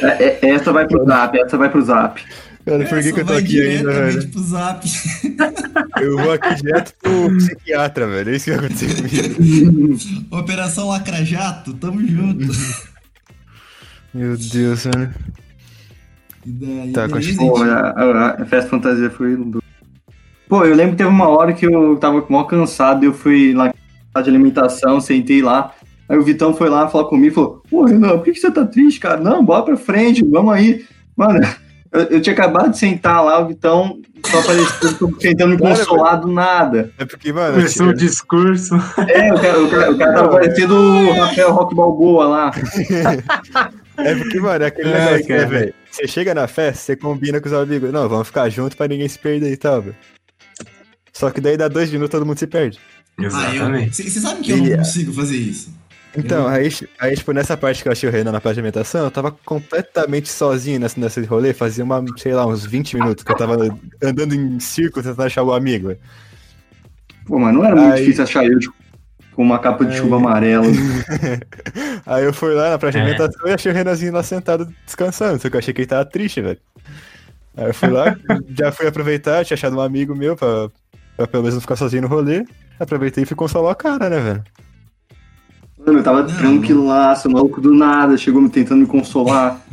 [0.02, 2.22] É, é, essa vai pro zap, essa vai pro zap.
[2.66, 4.28] Cara, por que, que eu tô aqui ainda, diretamente velho?
[4.32, 4.86] pro zap.
[6.02, 8.30] Eu vou aqui direto pro psiquiatra, velho.
[8.30, 9.96] É isso que vai acontecer comigo.
[10.30, 12.46] Operação Lacra Jato, tamo junto.
[14.12, 14.84] Meu Deus.
[16.44, 17.40] E daí, Tá, Pô, gente?
[17.40, 19.38] a, a- a festa fantasia foi.
[20.48, 23.72] Pô, eu lembro que teve uma hora que eu tava mó cansado, eu fui lá
[24.14, 25.72] na de alimentação, sentei lá.
[26.08, 28.50] Aí o Vitão foi lá falar comigo e falou: Pô, Renan, por que, que você
[28.50, 29.20] tá triste, cara?
[29.20, 30.84] Não, bora pra frente, vamos aí.
[31.16, 31.40] Mano,
[31.96, 36.28] eu, eu tinha acabado de sentar lá, o Vitão só apareceu tentando me consolar do
[36.28, 36.92] nada.
[36.98, 37.54] É porque, mano.
[37.54, 38.74] Começou o discurso.
[39.08, 42.50] É, o cara, o cara, o cara tava parecendo o Rafael Rock Balboa lá.
[43.98, 45.48] É porque, mano, é aquele Ai, negócio, né, cara.
[45.48, 45.74] velho?
[45.90, 47.90] Você chega na festa, você combina com os amigos.
[47.90, 49.96] Não, vamos ficar junto pra ninguém se perder e tal, velho.
[51.14, 52.78] Só que daí dá dois minutos todo mundo se perde.
[53.18, 53.26] Ah, eu.
[53.26, 54.02] Exatamente.
[54.02, 55.70] Você sabe que eu não consigo fazer isso.
[56.16, 59.04] Então, aí, aí, tipo, nessa parte que eu achei o Renan na parte de alimentação,
[59.04, 63.30] eu tava completamente sozinho nessa, nesse rolê, fazia uma, sei lá, uns 20 minutos que
[63.30, 63.56] eu tava
[64.02, 65.94] andando em círculo tentando achar o amigo.
[67.26, 68.74] Pô, mas não era muito Aí- difícil achar eu tipo,
[69.34, 70.64] com uma capa de Aí- chuva amarela.
[72.06, 73.02] Aí eu fui lá na praça de É.
[73.02, 76.04] alimentação e achei o Renanzinho lá sentado descansando, só que eu achei que ele tava
[76.04, 76.58] triste, velho.
[77.56, 78.16] Aí eu fui lá,
[78.56, 80.68] já fui aproveitar, tinha achado um amigo meu pra,
[81.16, 82.44] pra pelo menos não ficar sozinho no rolê.
[82.78, 84.44] Aproveitei e fui consolar o cara, né, velho?
[85.86, 86.36] Mano, eu tava Não.
[86.36, 89.64] tranquilaço, maluco do nada, chegou me tentando me consolar.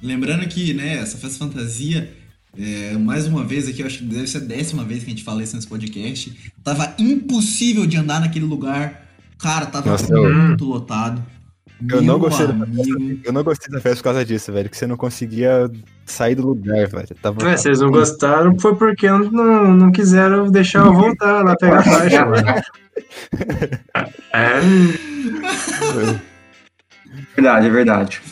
[0.00, 2.12] Lembrando que, né, essa festa fantasia,
[2.56, 5.14] é, mais uma vez aqui, eu acho que deve ser a décima vez que a
[5.14, 6.52] gente fala isso nesse podcast.
[6.62, 9.02] Tava impossível de andar naquele lugar.
[9.36, 11.24] Cara, tava Nossa, eu- muito lotado.
[11.90, 13.20] Eu não gostei da amigo.
[13.24, 15.70] Eu não gostei da festa por causa disso, velho, que você não conseguia
[16.06, 17.08] sair do lugar, velho.
[17.20, 17.48] Tava...
[17.48, 21.78] É, vocês não gostaram foi porque não, não, não quiseram deixar eu voltar lá pegar
[21.80, 22.46] a faixa, mano.
[24.32, 24.60] É.
[27.36, 28.22] Verdade, é verdade.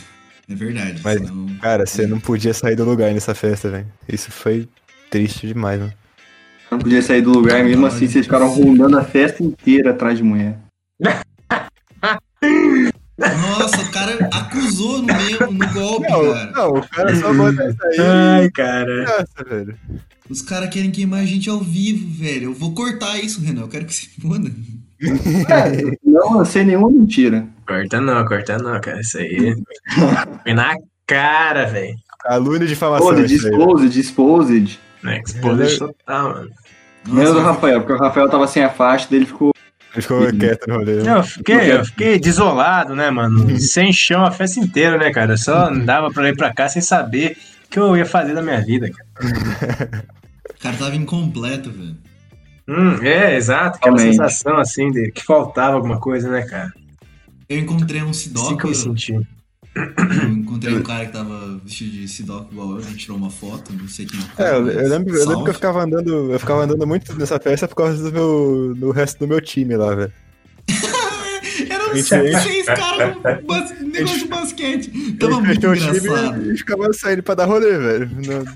[0.49, 1.01] É verdade.
[1.05, 3.87] Mas- senão- Cara, você não podia sair do lugar nessa festa, velho.
[4.09, 4.69] Isso foi
[5.11, 5.93] triste demais, mano.
[6.71, 10.25] Não podia sair do lugar, mesmo assim vocês ficaram rondando a festa inteira atrás de
[10.25, 10.59] mulher.
[13.19, 16.51] Nossa, o cara acusou no meio, no golpe, cara.
[16.53, 17.97] não, o cara só bota isso aí.
[18.01, 19.05] Ai, cara.
[19.05, 19.79] Nossa, velho.
[20.29, 22.45] Os caras querem queimar a gente ao vivo, velho.
[22.51, 23.63] Eu vou cortar isso, Renan.
[23.63, 24.51] Eu quero que se foda.
[26.05, 27.47] Não, sem nenhuma mentira.
[27.67, 29.01] Corta não, corta não, cara.
[29.01, 29.55] Isso aí.
[30.43, 30.75] Foi na
[31.07, 31.97] cara, velho.
[32.21, 33.27] Calúnia de aí, velho.
[33.27, 34.81] disposed, disposed.
[35.03, 35.21] Né?
[35.25, 36.51] Exposed total, mano.
[37.09, 39.52] Menos o Rafael, porque o Rafael tava sem a faixa, dele ficou.
[39.95, 41.09] Ele ficou quieto no rolê.
[41.09, 43.59] Eu fiquei, eu fiquei desolado, né, mano?
[43.61, 45.35] Sem chão a festa inteira, né, cara?
[45.35, 47.37] Eu só andava pra lá e pra cá sem saber
[47.67, 50.05] o que eu ia fazer da minha vida, cara.
[50.51, 51.97] o cara tava incompleto, velho.
[52.69, 53.77] Hum, é, exato.
[53.77, 54.17] Aquela Realmente.
[54.17, 56.73] sensação, assim, de que faltava alguma coisa, né, cara?
[57.49, 58.67] Eu encontrei um Assim que Sidoca.
[58.67, 59.21] eu me senti.
[59.75, 62.77] Eu encontrei um cara que tava vestido de Sidoca igual eu.
[62.79, 64.57] A gente tirou uma foto, não sei quem é o É, cara.
[64.57, 67.39] eu, mas eu lembro, eu lembro que eu ficava andando, eu ficava andando muito nessa
[67.41, 70.13] festa por causa do meu, do resto do meu time lá, velho.
[71.69, 72.09] Eram Gente,
[72.43, 74.91] seis caras com bas- negócio de basquete.
[75.19, 76.41] Tava muito o engraçado.
[76.41, 78.11] time e ficava saindo pra dar rolê, velho.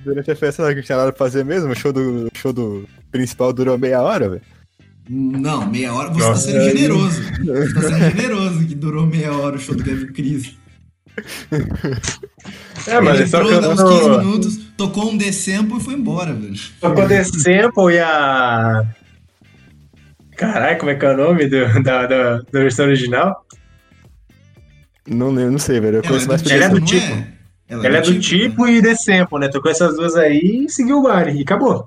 [0.04, 2.52] Durante a festa lá que não tinha nada pra fazer mesmo, o show do, show
[2.52, 4.42] do principal durou meia hora, velho.
[5.08, 6.08] Não, meia hora.
[6.10, 7.22] Você tá Nossa, sendo aí- generoso.
[7.22, 10.56] Você tá sendo generoso que durou meia hora o show do Kevin Cris.
[12.86, 14.18] É, mas é Ele só entrou, deu uns 15 cantando.
[14.24, 16.54] minutos, tocou um D-Sample e foi embora, velho.
[16.80, 18.86] Tocou The Sample e a.
[20.36, 23.44] Caralho, como é que é o nome do, da, da, da versão original?
[25.08, 25.98] Não, lembro, não sei, velho.
[25.98, 27.36] Eu conheço mais Ela é do não tipo.
[27.68, 29.48] Ela é do tipo e The Sample, né?
[29.48, 31.86] Tocou essas duas aí e seguiu o baile e acabou.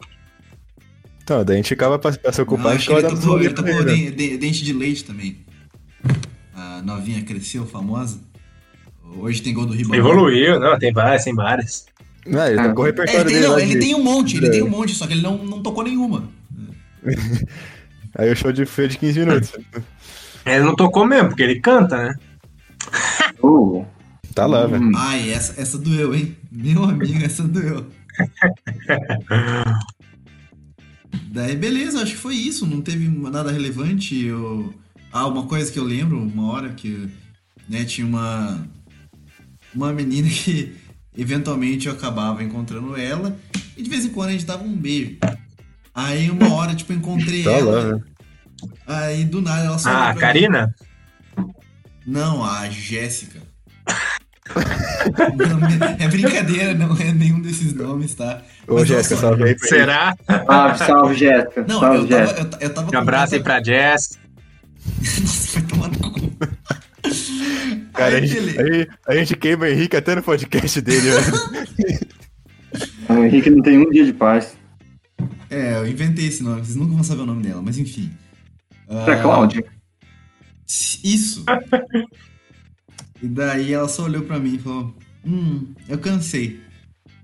[1.24, 3.40] Então, daí a gente ficava pra, pra se Não, ocupar e acho que ele tocou,
[3.40, 3.94] ele tocou né?
[3.94, 5.46] de- de- dente de leite também.
[6.56, 8.20] A novinha cresceu, famosa.
[9.18, 10.00] Hoje tem gol do Ribamar.
[10.00, 11.86] Evoluiu, não, tem várias, tem várias.
[12.26, 14.04] Não, ele Ah, tocou o É, repertório ele tem, dele não, ele de- tem um
[14.04, 14.52] monte, ele É.
[14.52, 16.30] tem um monte, só que ele não, não tocou nenhuma.
[18.18, 19.52] Aí o show de, foi de 15 minutos.
[20.46, 22.16] Ele não tocou mesmo, porque ele canta, né?
[23.42, 23.86] Oh,
[24.36, 24.84] Tá lá, velho.
[24.84, 26.36] hum, Ai, essa, essa doeu, hein?
[26.52, 27.86] Meu amigo, essa doeu.
[31.32, 32.66] Daí, beleza, acho que foi isso.
[32.66, 34.26] Não teve nada relevante.
[34.26, 34.74] Eu...
[35.12, 37.10] Ah, uma coisa que eu lembro, uma hora que
[37.68, 38.68] né, tinha uma,
[39.74, 40.76] uma menina que
[41.18, 43.36] eventualmente eu acabava encontrando ela
[43.78, 45.18] e de vez em quando a gente dava um beijo.
[45.94, 47.82] Aí uma hora, tipo, eu encontrei Tá lá, ela.
[47.82, 48.04] velho.
[48.88, 49.90] Aí do nada ela só.
[49.90, 50.74] Ah, a Karina?
[51.38, 51.46] mim.
[52.06, 53.40] Não, a Jéssica.
[55.38, 58.42] Não, é brincadeira, não é nenhum desses nomes, tá?
[58.68, 59.60] Ô, Mas Jéssica, só, salve aí.
[59.60, 60.16] Será?
[60.28, 61.66] Salve, salve, Jéssica.
[61.68, 62.40] Não, salve, eu tava, Jéssica.
[62.42, 64.18] eu, eu tava Um abraço aí pra Jess.
[65.22, 66.19] Nossa, vai tomar no cu.
[68.00, 68.62] Cara, a Aí, gente, beleza.
[68.62, 71.08] a, gente, a gente queima o Henrique até no podcast dele.
[73.10, 74.56] O Henrique não tem um dia de paz.
[75.50, 78.12] É, eu inventei esse nome, vocês nunca vão saber o nome dela, mas enfim.
[78.88, 79.66] É Ah, Cláudia.
[81.04, 81.44] Isso.
[83.22, 84.96] e daí ela só olhou pra mim e falou:
[85.26, 86.62] Hum, eu cansei.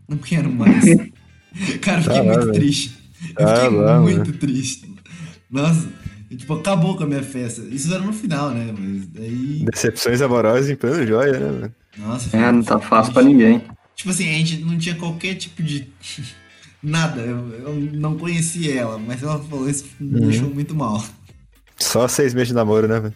[0.10, 0.84] Não quero mais.
[1.82, 2.54] Cara, eu fiquei Tá lá, muito velho.
[2.54, 2.98] triste.
[3.30, 4.96] Eu Tá fiquei lá, muito triste.
[5.52, 5.88] Nossa,
[6.36, 7.62] e, tipo, acabou com a minha festa.
[7.72, 8.74] Isso era no final, né?
[8.78, 9.66] Mas daí.
[9.72, 11.76] Decepções amorosas em plano joia, né, velho?
[11.98, 13.62] Nossa, É, não tá fácil pra ninguém.
[13.96, 15.88] Tipo assim, a gente não tinha qualquer tipo de.
[16.84, 20.28] Nada, eu, eu não conhecia ela, mas ela falou isso me Uhum.
[20.28, 21.04] deixou muito mal.
[21.80, 23.14] Só seis meses de namoro, né, velho?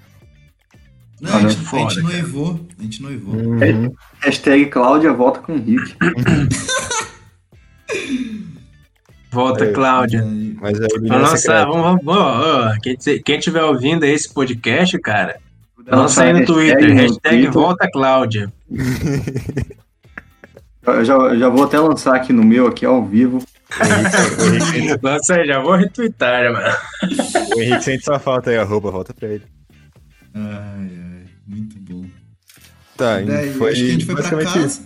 [1.21, 2.67] Não, a, gente, a gente noivou.
[2.79, 3.35] A gente noivou.
[3.35, 3.93] Uhum.
[4.19, 5.93] Hashtag Cláudia volta com o Henrique.
[9.31, 10.23] Volta, É, Cláudia.
[10.59, 11.65] Mas menina lançar, secreta.
[11.67, 15.37] vamos, vamos, ó, quem, quem tiver ouvindo esse podcast, cara,
[15.87, 17.51] Lançar lança aí no hashtag Twitter, no hashtag Twitter.
[17.51, 18.53] Volta Cláudia.
[20.85, 23.37] Eu já, eu já vou até lançar aqui no meu, aqui ao vivo.
[23.39, 26.75] O Henrique, Lança aí, já vou retweetar, mano.
[27.55, 29.43] o Henrique sente sua falta aí, arroba, volta pra ele.
[30.33, 32.05] Ai, ai, muito bom.
[32.97, 34.81] Tá, Daí, foi acho que a gente foi pra basicamente casa.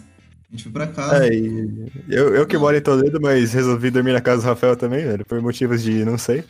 [0.53, 1.25] A gente foi pra casa.
[1.25, 4.75] É, e eu, eu que moro em Toledo, mas resolvi dormir na casa do Rafael
[4.75, 6.43] também, velho, por motivos de não sei.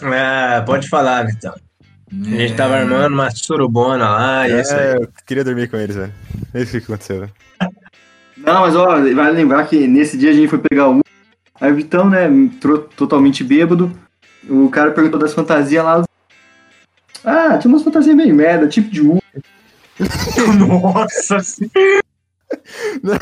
[0.00, 1.52] Ah, pode falar, Vitão.
[2.12, 4.80] A gente É, tava armando uma surubona lá, e é isso aí.
[4.80, 6.12] É, eu queria dormir com eles, velho.
[6.54, 7.32] É isso que aconteceu, velho.
[8.36, 11.00] Não, mas ó, vale lembrar que nesse dia a gente foi pegar o.
[11.60, 13.90] Aí o Vitão, né, entrou totalmente bêbado.
[14.48, 16.04] O cara perguntou das fantasias lá.
[17.24, 19.20] Ah, tinha umas fantasias meio merda, tipo de U.
[20.58, 22.02] Nossa senhora.
[23.02, 23.14] Não.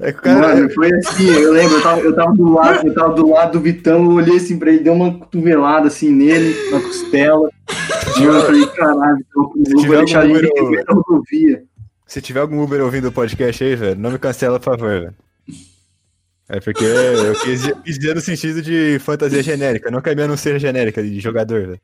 [0.00, 0.54] É que o cara.
[0.54, 3.52] Mano, foi assim, eu lembro, eu tava, eu tava do lado, eu tava do lado
[3.52, 7.50] do Vitão, eu olhei assim pra ele, dei uma cotovelada assim nele, na costela.
[8.18, 11.62] E eu falei, caralho, eu vou tiver deixar algum ele número- ver na rodovia.
[12.06, 15.14] Se tiver algum Uber ouvindo o podcast aí, velho, não me cancela, por favor, velho.
[16.48, 20.26] É porque eu quis, quis dizer no sentido de fantasia genérica, não que a minha
[20.28, 21.80] não seja genérica de jogador, velho.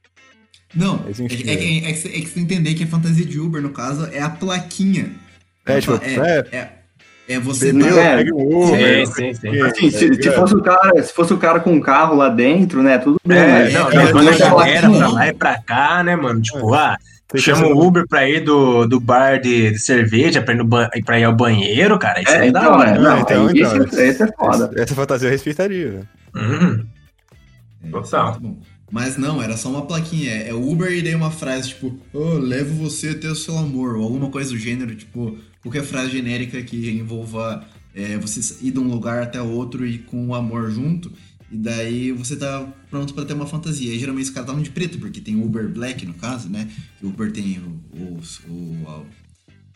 [0.74, 1.50] Não, é, é, que-
[1.84, 4.20] é que você- é que você entender que a fantasia de Uber, no caso, é
[4.22, 5.10] a plaquinha.
[5.66, 6.68] É, tipo, é, é, é,
[7.34, 7.94] é você Entendeu?
[7.94, 9.06] tá- É, pega um Uber.
[9.06, 9.60] Sim, sim, sim.
[9.62, 12.28] Assim, se, tá se fosse o cara, se fosse o cara com um carro lá
[12.28, 12.98] dentro, né?
[12.98, 15.32] Tudo bem, É, mas não, é, levando é, a galera é, pra é, lá e
[15.32, 16.42] pra cá, né, mano?
[16.42, 16.96] Tipo, ah,
[17.36, 20.68] chama o Uber pra ir do, do bar de, de cerveja pra ir, no
[21.04, 22.20] pra ir ao banheiro, cara.
[22.20, 22.90] Isso É, aí é da então, hora.
[22.90, 24.70] é, não, então, aí então, esse, esse é foda.
[24.74, 26.08] Essa, essa fantasia eu respeitaria, velho.
[26.36, 26.86] Uhum.
[27.84, 28.32] É, Total.
[28.32, 28.74] isso é.
[28.90, 30.30] Mas não, era só uma plaquinha.
[30.30, 33.96] É é Uber e daí uma frase tipo, oh, levo você até o seu amor,
[33.96, 38.78] ou alguma coisa do gênero, tipo, qualquer frase genérica que envolva é, você ir de
[38.78, 41.12] um lugar até outro e com o amor junto.
[41.50, 43.92] E daí você tá pronto pra ter uma fantasia.
[43.92, 46.68] E geralmente os caras estavam de preto, porque tem Uber Black no caso, né?
[47.02, 49.06] O Uber tem o, o, o-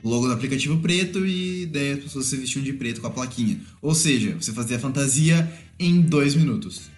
[0.03, 3.11] o logo do aplicativo preto e daí as pessoas se vestiam de preto com a
[3.11, 3.61] plaquinha.
[3.83, 6.89] Ou seja, você fazia a fantasia em dois minutos.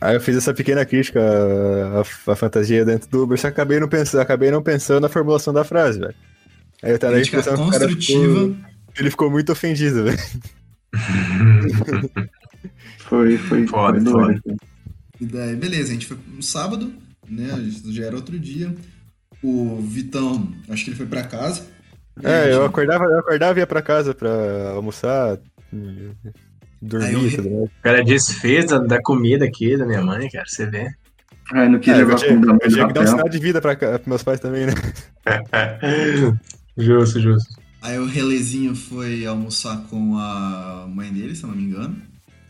[0.00, 1.20] Aí eu fiz essa pequena crítica
[2.26, 5.62] à, fantasia dentro do Uber, só acabei não pensando, acabei não pensando na formulação da
[5.62, 6.14] frase, velho.
[6.82, 8.40] Aí eu tava a Crítica impressão que o cara construtiva.
[8.40, 8.56] ficou,
[8.98, 10.18] ele ficou muito ofendido, velho.
[12.98, 14.40] Foi, foi, Foda, foi.
[15.20, 16.92] E daí, beleza, a gente foi no sábado,
[17.28, 17.58] né?
[17.60, 18.72] Isso já era outro dia.
[19.42, 21.66] O Vitão, acho que ele foi pra casa.
[22.22, 24.30] É, eu gente- acordava, eu acordava e ia pra casa pra
[24.74, 25.38] almoçar,
[25.72, 26.12] hum,
[26.80, 27.64] dormir eu e re- tudo mais.
[27.64, 30.44] O cara desfez da, da comida aqui da minha mãe, cara.
[30.46, 30.88] Você vê.
[31.52, 33.28] Ai, não quis É, eu levar tinha, comida eu no tinha que dar um sinal
[33.28, 34.72] de vida pra, pros meus pais também, né?
[36.82, 37.60] justo, justo.
[37.82, 41.96] Aí o Relezinho foi almoçar com a mãe dele, se eu não me engano.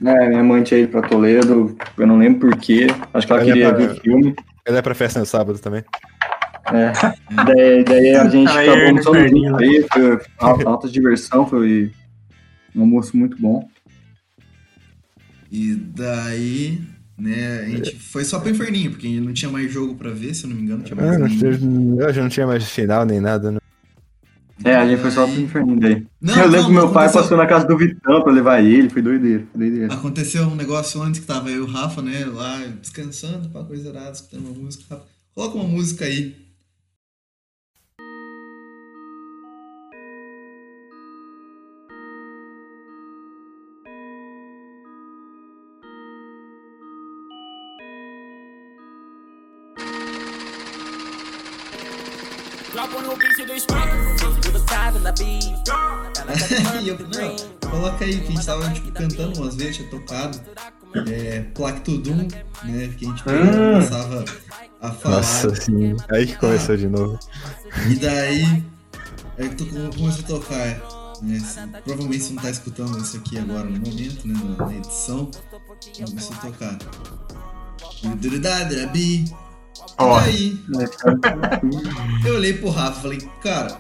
[0.05, 2.87] É, minha mãe tinha ido pra Toledo, eu não lembro porquê.
[3.13, 4.35] Acho que ela Ela queria ia pra- ver filme.
[4.67, 5.85] Ele é pra festa no sábado também.
[6.73, 6.93] É.
[7.45, 9.51] daí, daí a gente Aí, acabou almoçando inferninho.
[9.51, 11.93] junto aí, foi alta, alta diversão, foi
[12.75, 13.69] um almoço muito bom.
[15.51, 16.81] E daí,
[17.19, 20.45] né, a gente foi só pro inferninho, porque não tinha mais jogo pra ver, se
[20.45, 20.79] eu não me engano.
[20.79, 22.01] Não tinha mais Ah, não, nenhum.
[22.01, 23.60] eu já não tinha mais final nem nada, né?
[24.65, 26.07] É, a gente foi só pro inferno daí.
[26.21, 28.63] Não, eu lembro não, que meu pai aconteceu- passou na casa do Vitão pra levar
[28.63, 29.95] ele, foi doideira, foi doideira.
[29.95, 33.89] Aconteceu um negócio antes que tava eu e o Rafa, né, lá descansando, pra coisa
[33.89, 34.85] errada, escutando uma música.
[34.91, 35.05] Rafa,
[35.35, 36.35] coloca uma música aí.
[56.81, 59.89] E eu falei, não, coloca aí, que a gente tava tipo, cantando umas vezes, tinha
[59.91, 60.41] tocado.
[61.09, 62.27] É, Plactudum,
[62.65, 63.73] né, que a gente Hum.
[63.73, 64.25] começava
[64.81, 65.17] a falar.
[65.17, 65.95] Nossa, sim.
[66.11, 67.19] Aí que começou de novo.
[67.89, 68.65] E daí,
[69.39, 71.01] aí tu come- começou a tocar.
[71.23, 71.37] Né?
[71.37, 74.35] assim, Provavelmente você não tá escutando isso aqui agora no momento, né?
[74.59, 75.31] Na, na edição.
[76.07, 76.79] Começou a tocar.
[78.03, 78.27] E.
[78.27, 79.25] E daí,
[82.25, 83.79] eu olhei pro Rafa e falei, cara,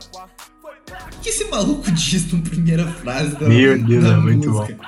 [1.22, 4.78] que esse maluco diz na primeira frase da, Meu Deus, da é muito música?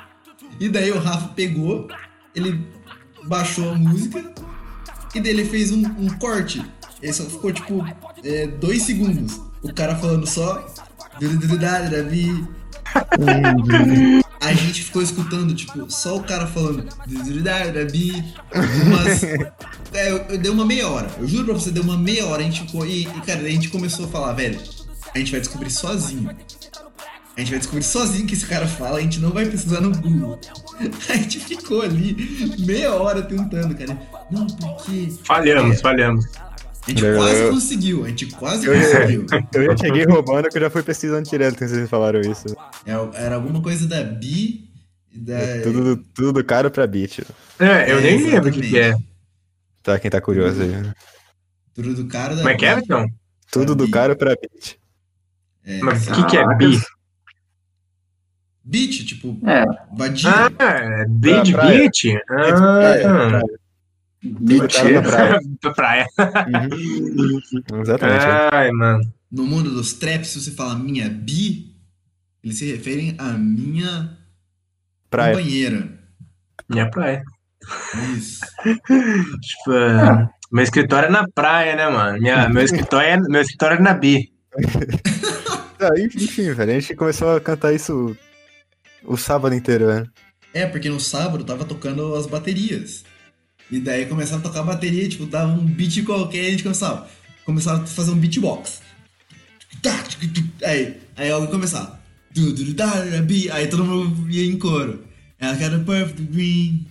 [0.59, 1.87] E daí o Rafa pegou,
[2.35, 2.61] ele
[3.25, 4.33] baixou a música
[5.15, 6.63] e daí ele fez um, um corte.
[7.01, 7.85] Ele só ficou tipo
[8.23, 9.39] é, dois segundos.
[9.61, 10.65] O cara falando só.
[11.19, 12.47] "Duridadirabi".
[14.39, 16.85] A gente ficou escutando, tipo, só o cara falando.
[17.07, 18.23] "Duridadirabi",
[18.85, 19.23] Umas.
[19.93, 21.09] É, eu, eu dei uma meia hora.
[21.19, 22.41] Eu juro pra você, deu uma meia hora.
[22.41, 22.85] A gente ficou.
[22.85, 24.59] E, e, cara, a gente começou a falar, velho,
[25.13, 26.29] a gente vai descobrir sozinho.
[27.35, 29.81] A gente vai descobrir sozinho o que esse cara fala, a gente não vai precisar
[29.81, 30.39] no Google.
[31.09, 33.97] A gente ficou ali meia hora tentando, cara.
[34.31, 35.11] Não, porque.
[35.23, 36.25] Falhamos, falhamos.
[36.35, 39.25] A gente Eu- quase eu- conseguiu, a gente quase Eu- conseguiu.
[39.53, 42.45] Eu já cheguei roubando que eu já fui pesquisando direto quando vocês falaram isso.
[42.85, 42.91] É,
[43.25, 44.69] Era alguma coisa da Bi
[45.11, 45.33] e da.
[45.37, 47.19] É tudo, do- tudo do caro pra beat.
[47.59, 48.93] É, eu É, nem lembro o que, que é.
[49.81, 50.67] Tá, quem tá curioso aí.
[50.69, 50.93] né?
[51.73, 52.41] Tudo do cara da.
[52.41, 53.07] Como é que é, então?
[53.51, 53.91] Tudo do Bi.
[53.91, 54.77] caro pra beat.
[55.65, 56.79] É, Mas o que, que é bi?
[58.65, 60.29] Beat, tipo, É, vadia.
[60.29, 61.77] Ah, é B de praia.
[61.79, 62.01] beat?
[62.25, 62.53] praia,
[63.09, 63.43] Ah, praia.
[64.23, 65.01] mentira.
[65.01, 65.39] na praia.
[65.61, 66.07] pra praia.
[66.17, 67.81] Uhum.
[67.81, 68.25] Exatamente.
[68.25, 68.49] é.
[68.53, 69.01] Ai, mano.
[69.31, 71.75] No mundo dos traps, se você fala minha bi,
[72.43, 74.17] eles se referem a minha
[75.09, 75.35] Praia.
[75.35, 75.89] companheira.
[76.69, 77.23] Minha praia.
[78.15, 78.39] Isso.
[78.63, 82.19] Tipo, é, meu escritório é na praia, né, mano?
[82.19, 84.29] Minha, meu, escritório é, meu escritório é na B.
[85.83, 88.15] Ah, enfim, velho, a gente começou a cantar isso
[89.03, 90.07] o sábado inteiro, né?
[90.53, 93.03] É, porque no sábado tava tocando as baterias.
[93.71, 96.63] E daí começaram a tocar a bateria, tipo, dava um beat qualquer e a gente
[96.63, 97.07] começava.
[97.45, 98.81] Começaram a fazer um beatbox.
[100.63, 101.99] Aí, aí alguém começava.
[103.51, 105.03] Aí todo mundo ia em coro.
[105.39, 106.85] Ela quer perfect green.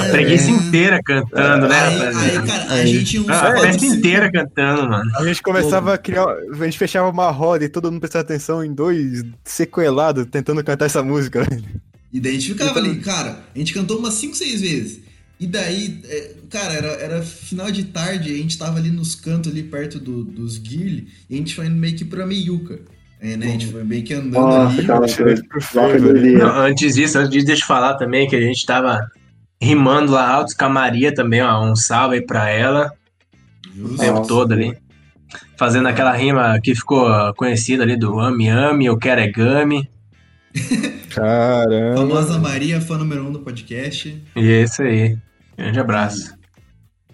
[0.00, 2.40] A preguiça inteira cantando, né, Aí, rapaziada?
[2.40, 5.10] aí, cara, a gente festa cinco- inteira cantando, mano.
[5.16, 6.24] A gente começava a criar.
[6.26, 10.86] A gente fechava uma roda e todo mundo prestava atenção em dois sequelados tentando cantar
[10.86, 11.44] essa música.
[11.44, 11.62] velho.
[12.12, 15.00] E daí a gente ficava ali, cara, a gente cantou umas 5, 6 vezes.
[15.40, 19.50] E daí, é, cara, era, era final de tarde, a gente tava ali nos cantos
[19.50, 22.78] ali perto do- dos Guile, e a gente foi indo meio que pra Meiuca.
[23.20, 23.46] É, né?
[23.46, 24.86] A gente foi meio que andando Nossa, ali.
[24.86, 26.38] cara, foi doideira.
[26.46, 29.00] Não, antes disso, antes disso, deixa eu falar também que a gente tava
[29.62, 31.64] rimando lá altos com a Maria também, ó.
[31.64, 32.92] Um salve aí pra ela
[33.74, 33.98] o Justo.
[33.98, 34.28] tempo Nossa.
[34.28, 34.76] todo ali.
[35.56, 39.88] Fazendo aquela rima que ficou conhecida ali do Ami Ami, eu quero é Gami.
[41.14, 41.96] Caramba.
[41.96, 44.22] Famosa Maria, fã número um do podcast.
[44.36, 45.16] E é isso aí.
[45.56, 46.34] Grande abraço.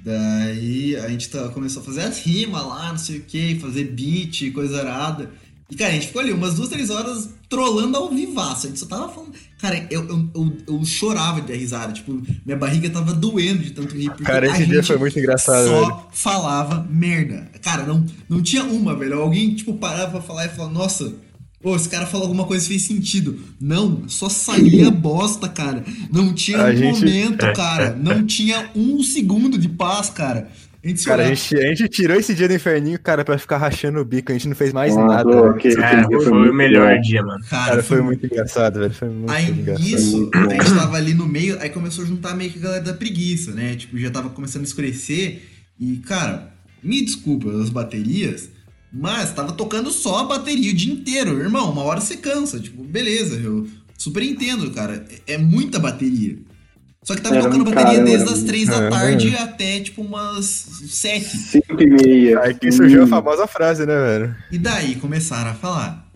[0.02, 3.84] Daí a gente tá- começou a fazer as rimas lá, não sei o que, fazer
[3.84, 5.30] beat, coisa arada.
[5.70, 8.66] E, cara, a gente ficou ali umas duas, três horas trolando ao vivaço.
[8.66, 9.32] A gente só tava falando.
[9.60, 11.92] Cara, eu, eu, eu, eu chorava de risada.
[11.92, 14.10] Tipo, minha barriga tava doendo de tanto rir.
[14.22, 15.96] Cara, esse dia foi muito engraçado, só velho.
[16.12, 17.50] falava merda.
[17.60, 19.20] Cara, não, não tinha uma, velho.
[19.20, 21.12] Alguém, tipo, parava pra falar e falava, nossa.
[21.60, 23.38] Pô, esse cara falou alguma coisa que fez sentido.
[23.60, 25.84] Não, só saía bosta, cara.
[26.10, 27.94] Não tinha A um gente- momento, cara.
[27.94, 30.48] Não tinha um segundo de paz, cara.
[30.82, 33.36] A gente se Cara, a gente, a gente tirou esse dia do inferninho, cara, pra
[33.36, 34.30] ficar rachando o bico.
[34.30, 35.24] A gente não fez mais Nossa, nada.
[35.30, 37.00] pô, Cara, dia foi muito o melhor bom.
[37.00, 37.44] dia, mano.
[37.50, 38.94] Cara, foi muito engraçado, velho.
[38.94, 39.84] Foi muito Aí engraçado.
[39.84, 42.84] nisso, a gente tava ali no meio, aí começou a juntar meio que a galera
[42.84, 43.74] da preguiça, né?
[43.74, 45.42] Tipo, já tava começando a escurecer.
[45.80, 46.52] E, cara,
[46.82, 48.48] me desculpa as baterias,
[48.92, 51.40] mas tava tocando só a bateria o dia inteiro.
[51.40, 52.60] Irmão, uma hora você cansa.
[52.60, 53.66] Tipo, beleza, eu
[53.96, 55.04] super entendo, cara.
[55.26, 56.36] É é muita bateria.
[57.08, 58.90] Só que tava Era tocando bateria desde era as três da É.
[58.90, 60.44] tarde até, tipo, umas
[60.90, 61.24] sete.
[61.38, 62.38] Cinco e meia.
[62.40, 63.08] Aí que surgiu a Hum.
[63.08, 64.36] famosa frase, né, velho?
[64.52, 66.06] E daí começaram a falar: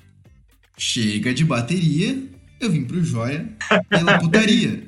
[0.77, 2.23] chega de bateria,
[2.61, 3.47] eu vim pro joia
[3.89, 4.83] pela putaria.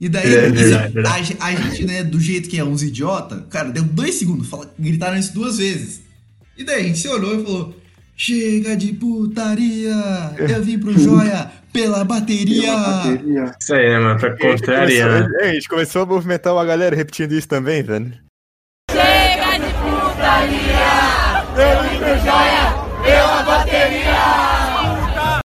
[0.00, 1.36] E daí, É verdade, verdade.
[1.38, 4.72] a, a gente, né, do jeito que é uns idiota, cara, deu dois segundos, fala-
[4.78, 6.00] gritaram isso duas vezes.
[6.56, 7.76] E daí a gente se olhou e falou:
[8.16, 9.94] chega de putaria,
[10.38, 12.62] eu vim pro joia pela bateria.
[12.62, 13.54] Pela bateria.
[13.60, 14.18] Isso aí, né, mano?
[14.20, 15.08] Pra a gente contrariar.
[15.22, 18.12] começou- é, a gente começou a movimentar uma galera repetindo isso também, velho.
[18.90, 20.90] Chega de putaria!
[21.56, 25.40] Eu vim pro joia pela bateria!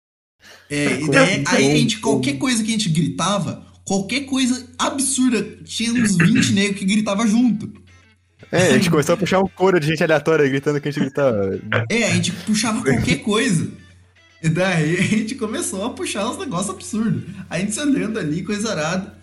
[0.69, 5.43] É, e daí aí a gente, qualquer coisa que a gente gritava, qualquer coisa absurda,
[5.65, 7.71] tinha uns 20 negros que gritava junto.
[8.51, 11.01] É, a gente começou a puxar um coro de gente aleatória gritando que a gente
[11.03, 11.59] gritava.
[11.89, 13.67] É, a gente puxava qualquer coisa.
[14.43, 17.23] E daí a gente começou a puxar uns negócios absurdos.
[17.49, 19.13] A gente se olhando ali, coisa arada.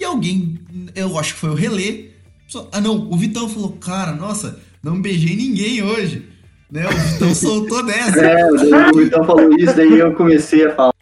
[0.00, 0.58] E alguém,
[0.94, 2.10] eu acho que foi o Relê.
[2.48, 6.26] só- ah, não, o Vitão falou: Cara, nossa, não beijei ninguém hoje.
[6.70, 6.86] Né?
[6.88, 8.18] O Vitão soltou dessa.
[8.20, 10.94] É, o Vitão falou isso, daí eu comecei a falar.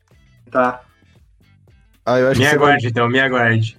[0.51, 0.81] Tá.
[2.05, 3.79] Ah, eu acho Me aguarde, então, me aguarde.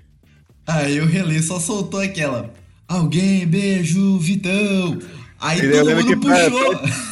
[0.66, 2.50] Aí o Relê só soltou aquela:
[2.88, 4.98] Alguém beija o Vitão.
[5.40, 6.82] Aí Eu todo lembro mundo que pra- puxou.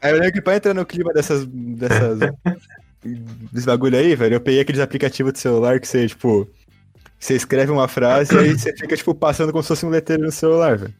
[0.00, 1.44] Aí eu lembro que pra entrar no clima dessas.
[1.46, 2.18] dessas.
[3.52, 6.48] desse bagulho aí, velho, eu peguei aqueles aplicativos de celular que você, tipo.
[7.20, 10.22] Você escreve uma frase e aí você fica, tipo, passando como se fosse um letreiro
[10.22, 10.94] no celular, velho.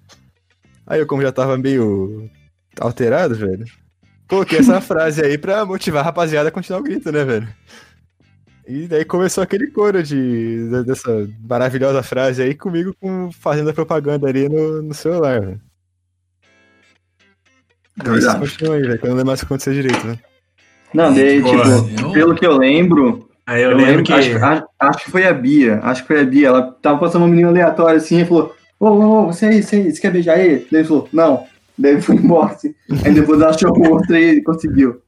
[0.85, 2.29] Aí eu, como já tava meio
[2.81, 3.65] alterado, velho,
[4.29, 7.49] coloquei essa frase aí pra motivar a rapaziada a continuar o grito, né, velho?
[8.67, 11.09] E daí começou aquele coro de, de- dessa
[11.41, 15.61] maravilhosa frase aí comigo com, fazendo a propaganda ali no, no celular, velho.
[18.05, 18.39] Verdade.
[18.41, 20.19] continua aí, velho, que eu não lembro mais o que aconteceu direito, né?
[20.95, 21.57] Não, daí, Boa.
[21.57, 24.13] tipo, Eu- pelo que eu lembro, Aí eu, eu, lembro lembro que.
[24.13, 25.81] Acho, acho- acho que foi a Bia.
[25.83, 26.49] Acho que foi a Bia.
[26.49, 29.77] Ela tava passando uma menina aleatória assim e falou: Ô, ô, ô, você aí, você
[29.77, 30.67] aí, você quer beijar ele?
[30.71, 31.47] Daí ele falou: Não.
[31.79, 32.53] Daí ele foi embora.
[32.55, 32.75] Assim.
[33.05, 35.01] Aí depois ela achou outra e conseguiu.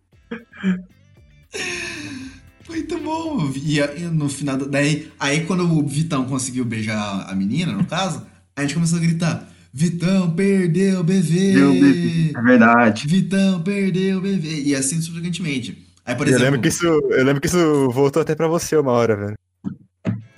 [2.69, 3.51] Muito bom.
[3.63, 7.85] E aí, no final, da- daí, aí quando o Vitão conseguiu beijar a menina, no
[7.85, 8.25] caso,
[8.57, 11.53] a gente começou a gritar: Vitão perdeu o bebê!
[11.55, 12.33] Deu bebê.
[12.37, 13.07] É verdade.
[13.07, 14.63] Vitão perdeu o bebê!
[14.65, 15.87] E assim sucessivamente.
[16.05, 16.45] Aí, por Eu exemplo.
[16.47, 19.35] lembro, que isso, eu lembro que isso voltou até pra você uma hora, velho.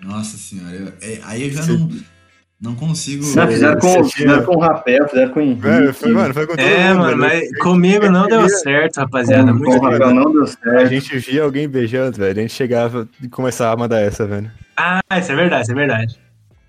[0.03, 1.79] Nossa senhora, eu- é, aí eu já Sim.
[2.61, 3.25] não, não consigo.
[3.35, 5.61] Não, fizeram com, fizeram com o Rapel, fizeram com o Henrique.
[5.63, 9.51] Velho, foi, mano, foi com todo É, mundo, mano, mas comigo não deu certo, rapaziada.
[9.53, 10.89] com, com Muito o Rapel não deu A certo.
[10.91, 12.39] gente via alguém beijando, velho.
[12.39, 14.51] A gente chegava e começava a mandar essa, velho.
[14.77, 16.19] Ah, isso é verdade, isso é verdade.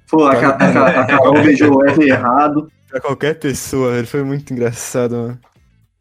[0.09, 2.71] Pô, a, a, Ca- a Carol beijou o Wesley errado.
[2.89, 4.07] Pra qualquer pessoa, velho.
[4.07, 5.39] Foi muito engraçado, mano.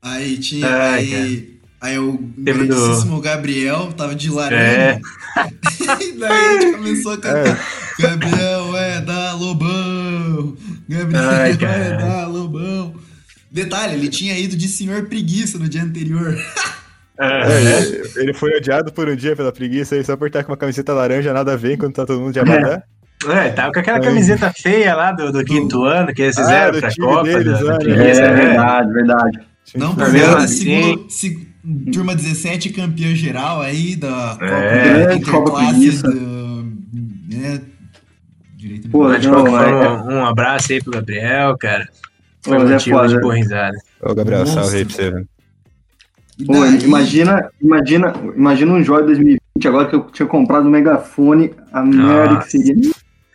[0.03, 0.67] Aí tinha.
[0.69, 4.33] Ai, aí, aí o grandíssimo Gabriel tava de É.
[4.33, 5.01] laranja.
[6.03, 7.47] e daí a gente começou a cantar.
[7.59, 8.03] É.
[8.03, 10.57] Gabriel é da Lobão!
[10.89, 12.95] Gabriel Ai, é da Lobão!
[13.51, 16.37] Detalhe, ele tinha ido de senhor preguiça no dia anterior.
[17.19, 20.51] É, ele, ele foi odiado por um dia pela preguiça, ele só por estar com
[20.53, 22.83] uma camiseta laranja, nada a ver, enquanto tá todo mundo de Abadá.
[23.31, 26.73] É, tava com aquela camiseta feia lá do, do quinto ano que eles Ah, fizeram
[26.73, 27.23] do pra Copa.
[27.23, 28.11] deles, da- da né?
[28.11, 28.35] É, né?
[28.35, 29.39] verdade, verdade.
[29.77, 30.57] Não, Tá por mesmo nada, assim.
[30.83, 31.49] segundo, se-
[31.93, 36.09] turma 17 campeã geral aí da Copa É, Copa Interclasse Preguiça.
[36.11, 36.73] do,
[37.31, 37.61] né,
[38.57, 41.89] direito Pô, de Não, qualquer é- forma, um abraço aí pro Gabriel, cara.
[42.43, 43.09] Foi é motivo foda.
[43.09, 43.77] de boa risada.
[44.03, 44.63] Ô, Gabriel, Nossa.
[44.63, 45.29] salve aí pra você, velho.
[46.47, 51.83] Pô, imagina, imagina, imagina um Joy 2020, agora que eu tinha comprado um megafone, a
[51.83, 52.91] merda que seria.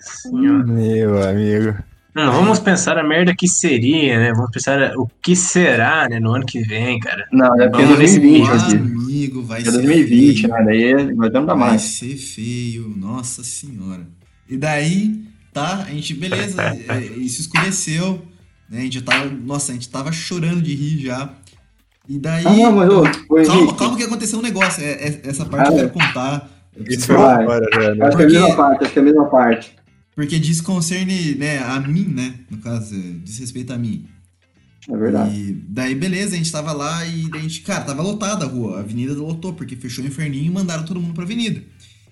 [0.07, 0.65] Senhor.
[0.67, 1.75] Meu amigo.
[2.15, 4.33] Não, vamos pensar a merda que seria, né?
[4.33, 7.27] Vamos pensar o que será, né, no ano que vem, cara.
[7.31, 8.55] Não, é porque é nesse 2020 nível.
[8.55, 8.75] aqui.
[8.75, 10.53] amigo, vai É ser 2020, feio.
[10.53, 10.63] né?
[10.65, 11.81] Daí vai dando Vai mais.
[11.83, 14.07] ser feio, nossa senhora.
[14.49, 18.19] E daí, tá, a gente, beleza, é, isso escureceu,
[18.67, 18.79] né?
[18.79, 21.29] A gente tava, nossa, a gente tava chorando de rir já.
[22.09, 22.43] E daí.
[22.47, 24.83] Ah, não, mas ô, calma, Henrique, calma que aconteceu um negócio.
[24.83, 25.79] é- é- essa parte Ah, eu é.
[25.81, 26.49] quero contar.
[26.89, 27.43] Isso foi Vai.
[27.43, 28.05] agora, velho.
[28.05, 29.76] acho que é a mesma parte, acho que é a mesma parte.
[30.17, 32.33] Porque diz concerne, né, a mim, né?
[32.49, 34.07] No caso, diz respeito a mim.
[34.89, 35.35] É verdade.
[35.39, 38.47] E daí, beleza, a gente tava lá e daí a gente, cara, tava lotada a
[38.47, 41.61] rua, a avenida lotou, porque fechou o inferninho e mandaram todo mundo pra avenida.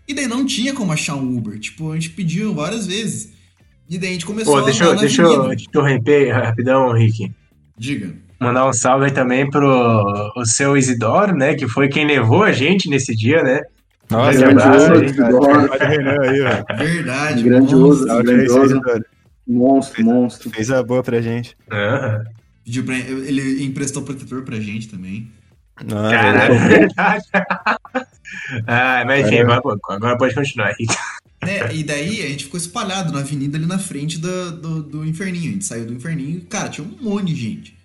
[0.07, 3.33] E daí não tinha como achar um Uber, tipo, a gente pediu várias vezes.
[3.89, 6.93] E daí a gente começou Pô, a deixa, andar eu- na deixa eu interromper rapidão,
[6.93, 7.31] Rick.
[7.75, 8.13] Diga.
[8.39, 11.55] Mandar um salve aí também pro o seu Isidoro, né?
[11.55, 13.61] Que foi quem levou a gente nesse dia, né?
[14.09, 15.29] Nossa, Grande abraço abraço, aí, cara.
[15.29, 15.71] Isidoro.
[15.71, 16.65] Olha o Renan aí, velho.
[16.77, 17.43] Verdade.
[17.43, 18.07] Grandioso.
[18.07, 18.23] monstro.
[18.23, 18.81] Grandioso.
[19.47, 20.49] Monstro, monstro.
[20.49, 21.55] Fez a boa pra gente.
[21.71, 22.23] Aham.
[22.63, 25.31] Pediu pra, ele emprestou protetor pra gente também.
[25.83, 27.25] Não, Caralho, é verdade.
[28.65, 30.73] ah, mas enfim, agora, agora pode continuar.
[31.43, 31.75] Né?
[31.75, 35.49] E daí a gente ficou espalhado na avenida ali na frente do, do, do inferninho.
[35.49, 37.77] A gente saiu do inferninho e, cara, tinha um monte de gente.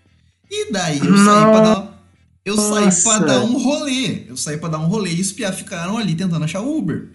[0.51, 2.00] E daí eu saí pra dar.
[2.45, 3.27] Eu saí pra Nossa.
[3.27, 4.25] dar um rolê.
[4.29, 7.09] Eu saí pra dar um rolê e os piá ficaram ali tentando achar o Uber.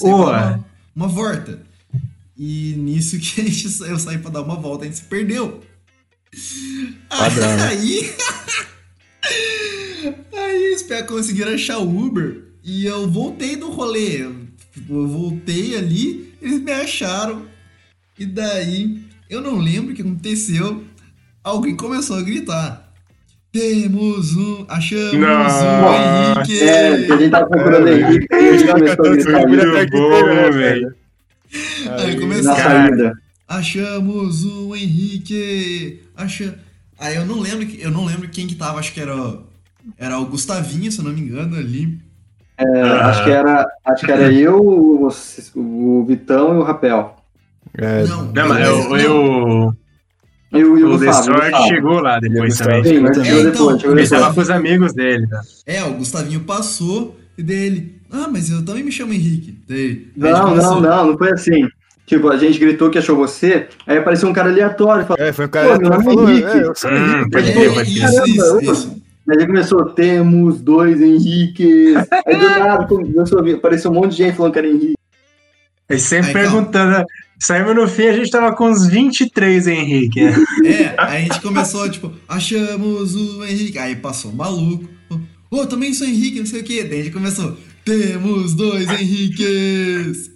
[0.00, 0.64] Uma,
[0.94, 1.60] uma volta.
[2.36, 5.62] E nisso que a gente, eu saí pra dar uma volta, a gente se perdeu.
[7.08, 7.68] Padrão, né?
[7.68, 8.14] Aí.
[10.32, 12.44] Aí os piá conseguiram achar o Uber.
[12.64, 14.28] E eu voltei do rolê.
[14.72, 17.46] Tipo, eu voltei ali, eles me acharam.
[18.18, 20.84] E daí, eu não lembro o que aconteceu.
[21.44, 22.81] Alguém começou a gritar.
[23.52, 24.64] Temos um.
[24.68, 25.64] Achamos Nossa.
[25.66, 26.60] um Henrique!
[26.62, 29.84] É, a gente tava procurando Henrique, aí a gente começou a gritar Foi ali até
[29.86, 30.94] que bom, teve, né, velho.
[31.98, 32.44] Aí começou.
[32.44, 33.12] na saída.
[33.46, 36.00] Achamos um Henrique!
[36.16, 36.58] Acha...
[36.98, 39.42] Aí eu não lembro, que- eu não lembro quem que tava, acho que era, o-
[39.98, 41.98] era o Gustavinho, se eu não me engano, ali.
[42.56, 43.08] É, Ah.
[43.10, 45.08] acho, que era, acho que era eu, o,
[45.56, 47.16] o Vitão e o Rapel.
[47.76, 48.96] É, Não, Não, mas eu, não.
[48.96, 49.76] eu,
[50.52, 50.98] E o, e o
[51.68, 52.70] chegou lá depois Gustavo.
[52.70, 52.84] também.
[52.94, 54.10] Sim, mas É, chegou então, depois, chegou Ele depois.
[54.10, 55.40] tava com os amigos dele, tá?
[55.66, 57.96] É, o Gustavinho passou e dele.
[58.10, 59.58] Ah, mas eu também me chamo Henrique.
[59.66, 61.66] Daí, aí Não, não, não, não foi assim.
[62.06, 65.46] Tipo, a gente gritou que achou você, aí apareceu um cara aleatório, falou, É, foi
[65.46, 66.46] um cara nome é falou, Henrique.
[66.48, 68.02] é, eu sou Hum, Henrique.
[68.02, 69.02] É, isso.
[69.30, 71.96] Aí ele começou, temos dois Henriques.
[72.26, 74.94] Aí do nada começou a vir- apareceu um monte de gente falando que era Henrique.
[75.88, 76.90] Ele sempre Aí, perguntando.
[76.90, 77.04] né?
[77.42, 80.20] Saímos no fim, a gente tava com uns 23, Henrique.
[80.64, 83.76] É, aí a gente começou, tipo, achamos o Henrique.
[83.78, 84.88] Aí passou o maluco.
[85.10, 86.84] Ô, oh, também sou Henrique, não sei o quê.
[86.84, 90.30] Daí a gente começou, temos dois Henriques.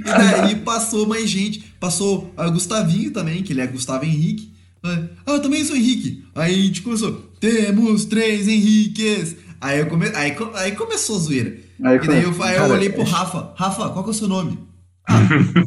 [0.00, 1.60] E daí passou mais gente.
[1.80, 4.52] Passou o Gustavinho também, que ele é Gustavo Henrique.
[4.82, 6.26] Ah, eu também sou Henrique.
[6.34, 9.34] Aí a gente começou, temos três Henriques.
[9.62, 10.08] Aí, eu come...
[10.14, 11.56] aí, aí começou a zoeira.
[11.82, 13.54] Aí E daí eu, aí eu olhei pro Rafa.
[13.56, 14.58] Rafa, qual que é o seu nome?
[15.06, 15.20] Ah,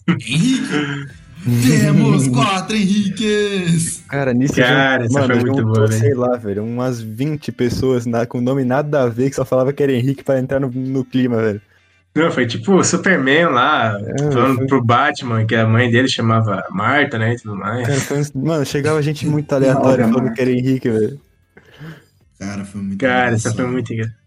[0.09, 1.07] Henrique.
[1.65, 4.03] Temos quatro Henriques.
[4.09, 5.99] Cara, nisso Cara, essa mano, foi muito juntou, boa, velho.
[6.01, 9.71] sei lá, velho, umas 20 pessoas na- com nome nada a ver que só falava
[9.71, 11.61] que era Henrique pra entrar no, no clima, velho.
[12.15, 13.95] Não, foi tipo o Superman lá,
[14.33, 17.33] falando foi- pro Batman, que a mãe dele chamava Marta, né?
[17.33, 17.87] E tudo mais.
[17.87, 20.33] Cara, foi mano, chegava gente muito aleatória falando mano.
[20.35, 21.21] que era Henrique, velho.
[22.39, 23.55] Cara, foi muito Cara, essa engraçado.
[23.55, 24.17] foi muito engraçada.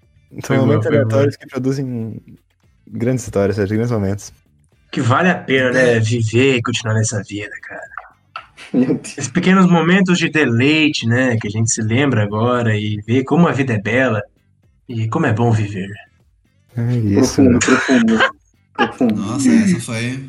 [0.47, 2.23] São momentos aleatórios que produzem
[2.89, 4.33] grandes histórias, grandes momentos.
[4.91, 6.01] Que vale a pena, né?
[6.01, 9.01] Viver e continuar nessa vida, cara.
[9.05, 11.37] Esses pequenos momentos de deleite, né?
[11.41, 14.23] Que a gente se lembra agora e vê como a vida é bela
[14.89, 15.89] e como é bom viver.
[16.77, 17.59] É isso, Profundo, mano.
[17.61, 18.19] profundo.
[18.75, 19.15] Profundo.
[19.17, 20.21] Nossa, essa foi.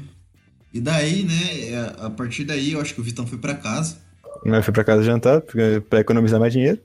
[0.74, 1.76] E daí, né?
[1.99, 3.97] A a partir daí, eu acho que o Vitão foi pra casa.
[4.43, 6.80] Eu fui pra casa jantar porque- pra economizar mais dinheiro.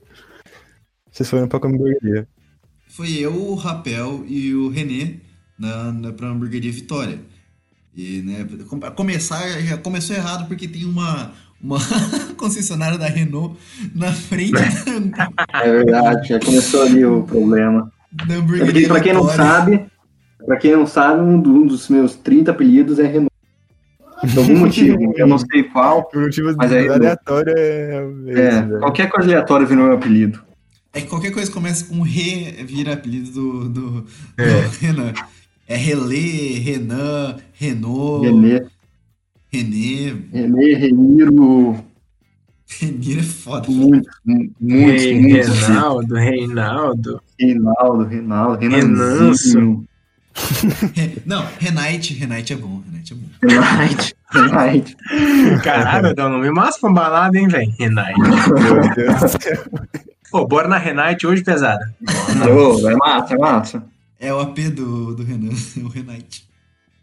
[1.11, 2.27] Vocês foram pra comer hamburgueria.
[2.89, 5.15] Foi eu, o Rapel e o Renê
[5.57, 7.19] na, na, pra hamburgueria Vitória.
[7.97, 8.45] E, né,
[8.95, 11.79] começar, já começou errado porque tem uma, uma
[12.37, 13.57] concessionária da Renault
[13.95, 15.29] na frente da,
[15.63, 17.91] É verdade, já começou ali o problema.
[18.29, 19.85] É porque, pra quem não sabe,
[20.45, 23.31] pra quem não sabe, um, do- dos meus 30 apelidos é Renault.
[24.33, 26.03] Por algum motivo, eu não sei qual.
[26.05, 28.03] Por motivo Mas aí- aleatório é.
[28.27, 28.79] É, velho.
[28.79, 30.39] qualquer coisa aleatória virou meu apelido.
[30.93, 34.67] É que qualquer coisa que começa com Rê vira apelido do, do, do É.
[34.79, 35.13] Renan.
[35.67, 38.65] É Relê, Renan, Renault, Renê,
[39.51, 40.15] Renê.
[40.33, 41.83] Renê, Reniro,
[42.79, 43.69] Renir é foda.
[43.69, 45.59] muitos, mu- muitos, Rei- muitos.
[45.59, 47.21] Reinaldo, Reinaldo.
[47.39, 49.57] Reinaldo, Reinaldo, Renanço.
[49.57, 49.83] Renanzinho,
[50.95, 53.27] Re- Não, Renate, Renate é bom, Renate é bom.
[53.49, 54.97] Renate, Renate.
[55.63, 57.73] Caralho, dá um nome massa pra balada, hein, velho?
[57.77, 58.19] Renate.
[58.21, 59.63] Meu Deus do céu.
[60.31, 61.93] Pô, bora na Renate hoje, pesada.
[62.47, 63.83] Ô, é massa, é massa.
[64.19, 65.51] É o AP do, do Renan,
[65.83, 66.47] o Renate.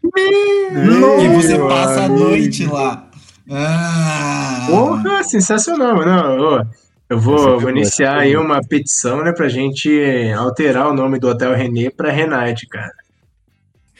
[0.03, 1.67] E você amigo.
[1.67, 3.09] passa a noite lá.
[3.49, 4.65] Ah!
[4.69, 6.59] Porra, sensacional, mano.
[6.59, 6.65] Ô,
[7.09, 9.89] Eu vou, vou iniciar aí uma petição, né, pra gente
[10.37, 12.91] alterar o nome do Hotel Renê pra Renate, cara.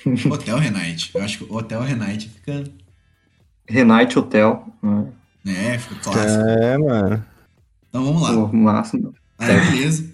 [0.31, 1.11] Hotel Renate.
[1.13, 2.63] Eu acho que o Hotel Renate fica.
[3.67, 4.63] Renate Hotel.
[4.83, 5.73] né?
[5.73, 6.43] É, fica clássico.
[6.43, 7.25] É, mano.
[7.89, 8.33] Então vamos lá.
[8.33, 9.13] Pô, máximo.
[9.37, 10.05] Aí, beleza.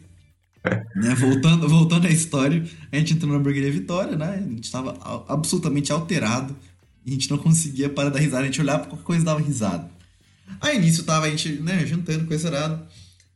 [0.96, 4.36] Né, voltando, voltando à história, a gente entrou na hamburgueria Vitória, né?
[4.36, 6.56] A gente tava a- absolutamente alterado.
[7.04, 8.44] E a gente não conseguia parar da risada.
[8.44, 9.90] A gente olhava pra qualquer coisa dava risada.
[10.60, 12.88] Aí nisso tava a gente, né, jantando, coisa errada.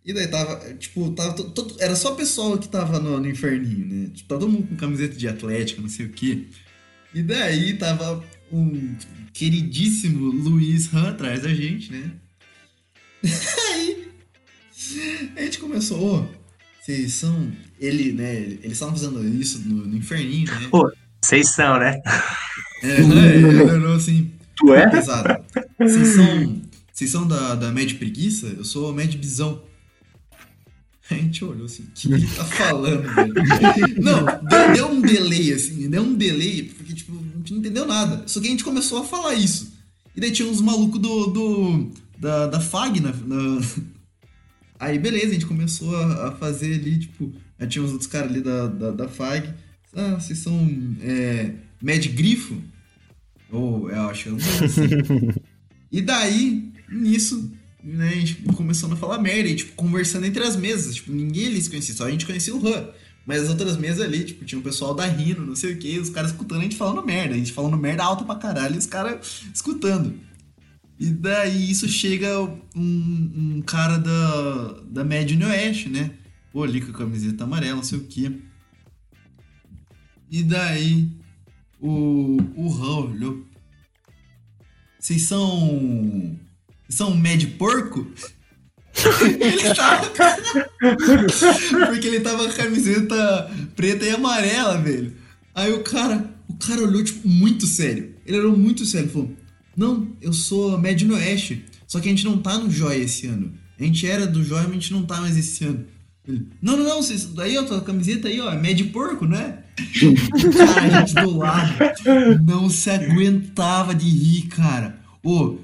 [0.06, 3.88] E daí tava, tipo, tava to- todo- era só pessoal que tava no, no inferninho,
[3.88, 4.10] né?
[4.14, 6.46] Tipo, tava todo mundo com camiseta de atlético, não sei o quê.
[7.12, 8.96] E daí tava um
[9.34, 12.12] queridíssimo Luiz Han atrás da gente, né?
[13.68, 14.08] Aí
[15.36, 16.45] a gente começou, ô,
[16.86, 17.52] vocês são.
[17.80, 18.36] Ele, né?
[18.42, 20.68] Eles estavam fazendo isso no, no inferninho, né?
[20.70, 20.92] Pô.
[21.24, 22.00] Vocês são, né?
[22.84, 23.96] É, né?
[23.96, 24.88] Assim, Tu é?
[24.90, 25.44] pesado.
[25.80, 26.62] Vocês são.
[26.94, 28.48] Vocês são da, da Med Preguiça?
[28.48, 29.64] Eu sou a Med Bisão.
[31.10, 33.34] A gente olhou assim, o que ele tá falando, velho?
[34.02, 37.86] Não, deu, deu um delay, assim, deu um delay, porque, tipo, a gente não entendeu
[37.86, 38.24] nada.
[38.26, 39.72] Só que a gente começou a falar isso.
[40.16, 43.62] E daí tinha uns malucos do, do, da, da FAG na, na-
[44.86, 48.30] Aí, beleza, a gente começou a, a fazer ali, tipo, aí tinha uns outros caras
[48.30, 49.52] ali da, da, da FAG.
[49.96, 50.70] Ah, vocês são
[51.02, 52.62] é, Med Grifo?
[53.52, 55.34] Ou, eu acho, eu assim.
[55.92, 57.52] E daí, nisso,
[57.84, 60.94] né, a gente começando a falar merda, e, tipo, conversando entre as mesas.
[60.94, 62.88] Tipo, ninguém ali se conhecia, só a gente conhecia o Han.
[63.26, 65.98] Mas as outras mesas ali, tipo, tinha um pessoal da Rino, não sei o que,
[65.98, 67.34] os caras escutando a gente falando merda.
[67.34, 70.14] A gente falando merda alta pra caralho e os caras escutando.
[71.00, 76.12] E daí isso chega um, um cara da, da Médio Oeste, né?
[76.54, 78.42] Pô, ali com a camiseta amarela, não sei o que.
[80.32, 81.10] E daí
[81.82, 83.46] o, o Han olhou.
[85.00, 86.40] Vocês são.
[86.88, 88.08] São Mad Porco?
[89.40, 90.12] ele tava.
[91.88, 95.14] Porque ele tava com a camiseta preta e amarela, velho.
[95.54, 96.34] Aí o cara.
[96.48, 98.16] O cara olhou, tipo, muito sério.
[98.26, 99.36] Ele olhou muito sério e falou:
[99.76, 101.66] Não, eu sou Médio Oeste.
[101.88, 103.54] Só que a gente não tá no Joia esse ano.
[103.80, 105.86] A gente era do Joia, mas a gente não tá mais esse ano.
[106.28, 109.60] Ele, não, não, não, vocês, daí, ó, tua camiseta aí, ó, é Mad Porco, né?
[110.58, 111.76] cara, a gente do lado
[112.46, 115.00] não se aguentava de rir, cara.
[115.24, 115.58] Ô,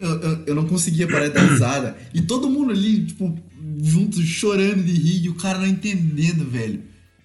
[0.00, 1.96] eu, eu, eu não conseguia parar de dar risada.
[2.14, 3.36] E todo mundo ali, tipo,
[3.82, 6.82] junto, chorando de rir, e o cara não entendendo, velho.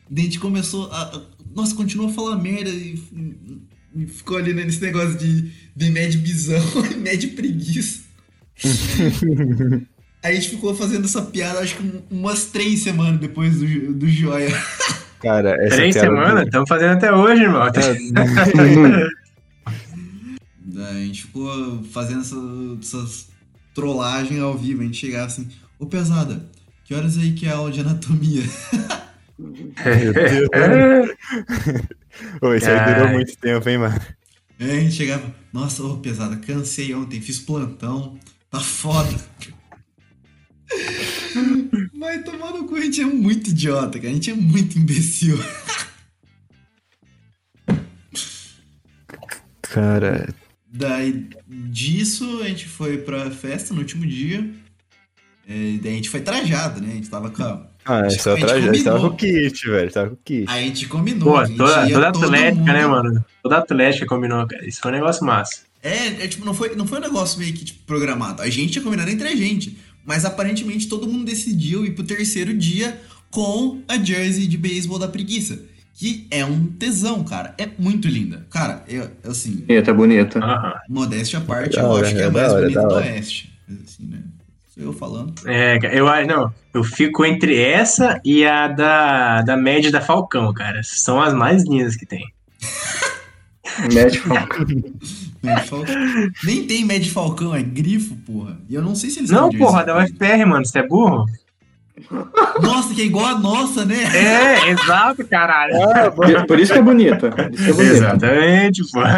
[0.10, 1.02] Daí a gente começou a.
[1.04, 1.22] a-
[1.56, 2.98] nossa, continuou a falar merda e,
[3.96, 8.02] e ficou ali né, nesse negócio de, de Mad Bisão e Mad Preguiça.
[10.24, 13.94] Aí a gente ficou fazendo essa piada, acho que um- umas três semanas depois do,
[13.94, 14.52] do Joia.
[15.20, 16.46] Cara, essa Três piada semanas?
[16.46, 17.64] Estamos fazendo até hoje, irmão.
[20.64, 22.36] Daí a gente ficou fazendo essa-
[22.82, 23.30] essas
[23.74, 24.82] trollagens ao vivo.
[24.82, 25.48] A gente chegava assim,
[25.80, 26.46] ô pesada,
[26.86, 28.44] que horas aí que é a aula de anatomia?
[29.40, 29.52] Meu
[30.14, 31.10] Deus.
[32.42, 34.00] Ô, isso aí durou muito tempo, hein, mano.
[34.62, 38.18] Aí a gente chegava, nossa, ô pesada, cansei ontem, fiz plantão,
[38.50, 39.14] tá foda.
[41.94, 44.10] Mas tomar no cu, a gente é muito idiota, cara.
[44.10, 45.38] A gente é muito imbecil.
[49.62, 50.34] Cara,
[50.74, 54.50] Daí disso a gente foi pra festa no último dia.
[55.48, 56.92] É, e daí a gente foi trajado, né?
[56.92, 57.71] A gente tava com a...
[57.86, 58.84] ah, Acho que só a gente tragédia.
[58.84, 59.92] Tava com o kit, velho.
[59.92, 60.46] Tava com o kit.
[60.48, 61.34] Aí a gente combinou.
[61.34, 63.26] Pô, gente toda, toda atlética, mundo- né, mano?
[63.44, 64.68] Toda atlética combinou, cara.
[64.68, 65.62] Isso foi um negócio massa.
[65.84, 68.42] É, é, tipo, não foi, não foi um negócio meio que tipo, programado.
[68.42, 69.78] A gente tinha combinado entre a gente.
[70.06, 73.00] Mas aparentemente todo mundo decidiu ir pro terceiro dia
[73.30, 75.60] com a jersey de beisebol da preguiça.
[75.94, 77.54] Que é um tesão, cara.
[77.58, 78.46] É muito linda.
[78.50, 80.40] Cara, eu, assim, Bonita, bonita.
[80.90, 83.06] Modéstia à parte, eu acho que é a é mais hora, bonita da do hora.
[83.06, 83.54] Oeste.
[83.70, 84.20] assim, né?
[84.82, 85.34] Eu falando.
[85.46, 90.52] É, eu acho, não, eu fico entre essa e a da, da média da Falcão,
[90.54, 90.82] cara.
[90.84, 92.26] São as mais lindas que tem.
[93.94, 94.30] Médico.
[95.44, 95.96] Mad Falcão.
[96.44, 98.58] Nem tem Mad Falcão, é grifo, porra.
[98.70, 101.26] E eu não sei se eles Não, porra, da UFPR, mano, você é burro?
[102.62, 103.96] Nossa, que é igual a nossa, né?
[104.16, 105.74] É, exato, caralho.
[106.16, 107.30] Por- Por isso que é bonita.
[107.38, 107.82] É.
[107.84, 109.02] Exatamente, pô.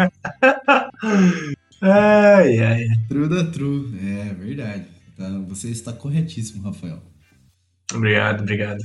[1.86, 2.86] Ai, ai.
[3.08, 3.94] True da true.
[4.02, 4.84] É verdade.
[5.16, 7.00] Tá, você está corretíssimo, Rafael.
[7.92, 8.80] Obrigado, obrigado.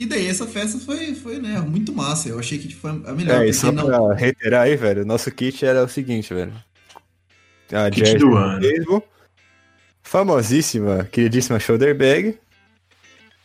[0.00, 2.28] E daí essa festa foi, foi né, muito massa.
[2.28, 3.44] Eu achei que foi a melhor.
[3.44, 6.52] É, e só não- pra reiterar aí, velho, nosso kit era o seguinte, velho.
[7.72, 8.60] A Kit jersey do ano.
[8.60, 9.08] beisebol,
[10.02, 12.38] famosíssima, queridíssima shoulder bag.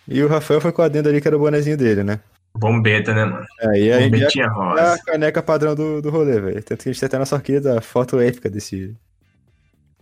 [0.08, 2.20] E o Rafael foi com a adendo ali que era o bonezinho dele, né?
[2.56, 3.46] Bombeta, né, mano?
[3.62, 4.94] Aí a gente já Bombetinha é rosa.
[4.94, 6.64] a caneca padrão do, do rolê, velho.
[6.64, 8.96] Tanto que a gente tem até na sua querida foto épica desse,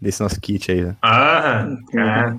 [0.01, 0.97] desse nosso kit aí, velho.
[1.01, 2.37] Ah, cara.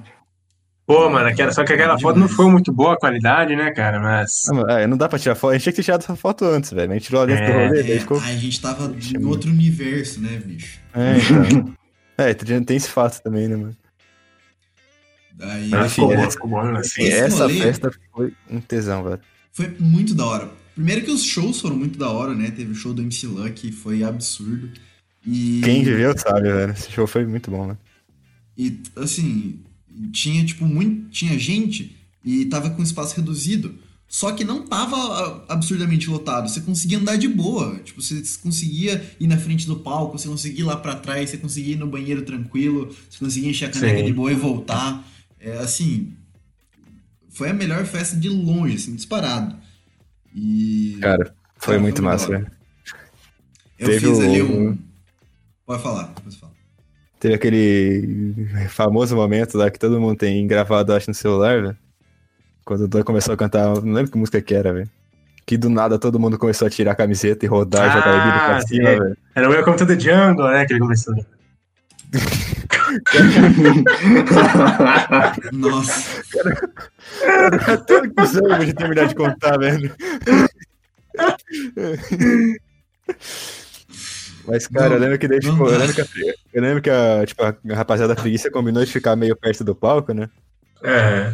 [0.86, 4.00] Pô, mano, aquela, só que aquela foto não foi muito boa a qualidade, né, cara?
[4.00, 4.46] Mas.
[4.68, 5.50] Ah, é, não dá pra tirar foto.
[5.50, 6.90] A gente tinha que ter tirado essa foto antes, velho.
[6.90, 8.18] A gente tirou lá dentro do É, rolê, É, ficou.
[8.18, 10.78] a gente tava em outro universo, né, bicho?
[10.94, 11.74] É, então.
[12.16, 12.32] é,
[12.64, 13.76] tem esse fato também, né, mano?
[15.34, 16.80] Daí, Mas enfim, ficou é- ficou bom, né?
[16.80, 17.02] assim.
[17.02, 19.20] Esse essa rolê- festa foi um tesão, velho.
[19.52, 20.48] Foi muito da hora.
[20.74, 22.50] Primeiro que os shows foram muito da hora, né?
[22.50, 24.70] Teve o show do MC Luck, foi absurdo.
[25.30, 26.72] E, Quem viveu sabe, velho.
[26.72, 27.76] Esse show foi muito bom, né?
[28.56, 29.60] E, assim,
[30.10, 31.10] tinha, tipo, muito...
[31.10, 31.94] Tinha gente
[32.24, 33.78] e tava com espaço reduzido.
[34.08, 36.48] Só que não tava ah, absurdamente lotado.
[36.48, 37.78] Você conseguia andar de boa.
[37.84, 41.36] Tipo, você conseguia ir na frente do palco, você conseguia ir lá pra trás, você
[41.36, 44.06] conseguia ir no banheiro tranquilo, você conseguia encher a caneca Sim.
[44.06, 45.06] de boa e voltar.
[45.38, 46.14] É, assim...
[47.28, 49.54] Foi a melhor festa de longe, assim, disparado.
[50.34, 50.96] E...
[51.00, 52.50] Cara, foi Cara, muito foi massa, velho.
[53.78, 54.87] Eu Teve fiz ali um.
[55.68, 56.52] Pode falar, depois fala.
[57.20, 58.34] Teve aquele
[58.70, 61.76] famoso momento lá que todo mundo tem gravado, acho, no celular, velho.
[62.64, 64.88] Quando o Dan começou a cantar, não lembro que música que era, velho.
[65.44, 68.24] Que do nada todo mundo começou a tirar a camiseta e rodar e jogar a
[68.24, 69.16] bebida pra Ah, cima, velho.
[69.34, 70.64] Era o Welcome to the Jungle, né?
[70.64, 71.14] Que ele começou.
[75.52, 76.22] Nossa,
[77.66, 79.94] Até o cuzão de terminar de contar, velho.
[84.48, 86.06] Mas, cara, Não, eu lembro que daí, tipo, eu lembro que, a,
[86.54, 89.74] eu lembro que a, tipo, a rapaziada da preguiça combinou de ficar meio perto do
[89.74, 90.30] palco, né?
[90.82, 91.32] É.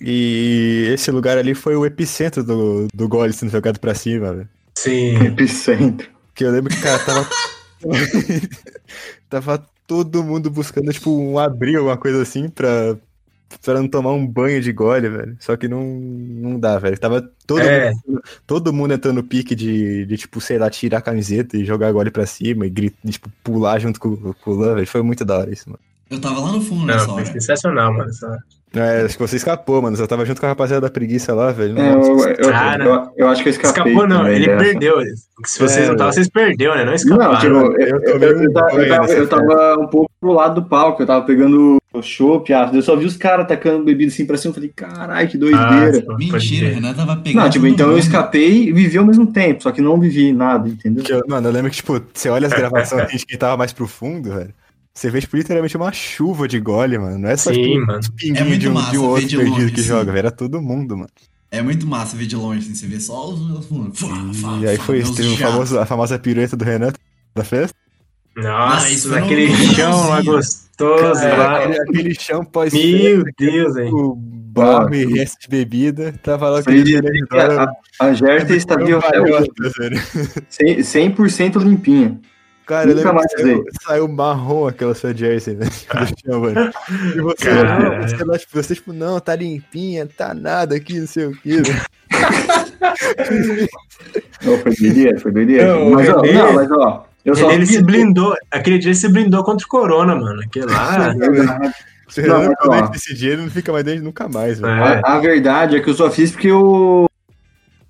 [0.00, 4.48] E esse lugar ali foi o epicentro do, do gole sendo jogado pra cima, velho.
[4.76, 5.16] Sim.
[5.24, 6.08] Epicentro.
[6.34, 7.28] Que eu lembro que, cara, tava.
[9.30, 12.96] tava todo mundo buscando, tipo, um abril, uma coisa assim, pra,
[13.60, 15.36] pra não tomar um banho de gole, velho.
[15.40, 16.98] Só que não, não dá, velho.
[16.98, 17.90] Tava todo, É.
[18.06, 21.64] mundo, todo mundo entrando no pique de, de, tipo, sei lá, tirar a camiseta e
[21.64, 24.86] jogar gole pra cima e gritar, tipo, pular junto com, com o Lan, velho.
[24.86, 25.80] Foi muito da hora isso, mano.
[26.10, 28.08] eu tava lá no fundo nessa Não, foi sensacional, mano.
[28.10, 28.38] essa-
[28.74, 29.96] É, acho que você escapou, mano.
[29.98, 31.78] Eu tava junto com a rapaziada da preguiça lá, velho.
[31.78, 32.84] É, eu, eu, Cara.
[32.84, 33.92] eu, eu acho que eu escapei.
[33.92, 34.26] Escapou, não.
[34.26, 34.64] Ele dessa.
[34.64, 34.94] perdeu.
[35.44, 36.84] Se vocês É, não estavam, vocês perderam, né?
[36.84, 37.32] Não escaparam.
[37.32, 38.70] Não, tipo, eu, eu eu, eu, um tava,
[39.12, 42.82] eu, eu um pouco pro lado do palco, eu tava pegando o chopp, ácido, eu
[42.82, 46.06] só vi os caras tacando bebida assim pra cima, eu falei, caralho, que Ah, doideira.
[46.06, 46.74] pode Mentira, crer.
[46.76, 47.42] Renan tava pegando.
[47.42, 48.00] não, tipo, então eu mundo.
[48.00, 51.04] escapei e vivi ao mesmo tempo, só que não vivi nada, entendeu?
[51.08, 54.32] Eu- mano, eu lembro que, tipo, você olha as gravações de quem tava mais profundo,
[54.32, 54.54] velho.
[54.94, 57.18] Você vê, tipo, literalmente uma chuva de gole, mano.
[57.18, 58.00] Não é só, Sim, tipo, mano.
[58.16, 59.88] pinguinhos É muito de um, massa de um outro de perdido longe, que sim.
[59.88, 60.18] joga, velho.
[60.18, 61.10] Era todo mundo, mano.
[61.50, 64.00] É muito massa ver de longe, assim, você vê só os meus fundos.
[64.62, 66.92] E aí foi isso, teve um famoso, a famosa pirueta do Renan
[67.34, 67.76] da festa.
[68.34, 71.58] Nossa, Ah, isso foi no- naquele chão lá gostoso Cara, lá.
[71.64, 73.90] aquele, aquele chão pós Meu Deus, hein?
[73.92, 76.12] o barro e resto de bebida.
[76.22, 78.54] Tava lá que a, a Gerta
[80.48, 82.18] cem- 100% limpinha.
[82.72, 85.66] Cara, eu lembro que saiu, saiu marrom aquela sua jersey, né?
[85.92, 86.70] Do chão, mano.
[87.14, 87.98] E você, Cara.
[87.98, 91.32] não, você, lá, tipo, você, tipo, não, tá limpinha, tá nada aqui, não sei o
[91.32, 91.60] que.
[94.42, 95.74] Não, foi doideira, foi doideira.
[95.76, 98.34] Não, mas, ó, ele- não, mas ó, eu só Ele, se blindou.
[98.50, 100.40] Aquele dia ele se blindou contra o Corona, mano.
[100.42, 101.12] Aquele lá.
[102.08, 102.86] Se o Não, mas, ó.
[102.88, 104.72] desse dia, ele não fica mais dentro nunca mais, velho.
[104.72, 105.00] É.
[105.04, 107.06] A, a verdade é que eu só fiz porque eu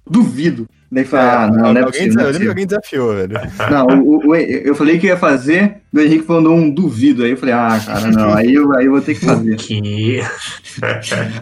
[0.09, 0.67] duvido.
[0.91, 2.51] Daí falei, ah, não, não é alguém, possível, não eu é lembro que possível.
[2.51, 3.41] alguém desafiou, velho.
[3.71, 7.25] Não, o, o- eu falei que ia fazer, o Henrique mandou um duvido.
[7.25, 9.57] Aí eu falei, ah, cara, não, aí eu, aí eu vou ter que fazer.
[9.57, 10.21] Que.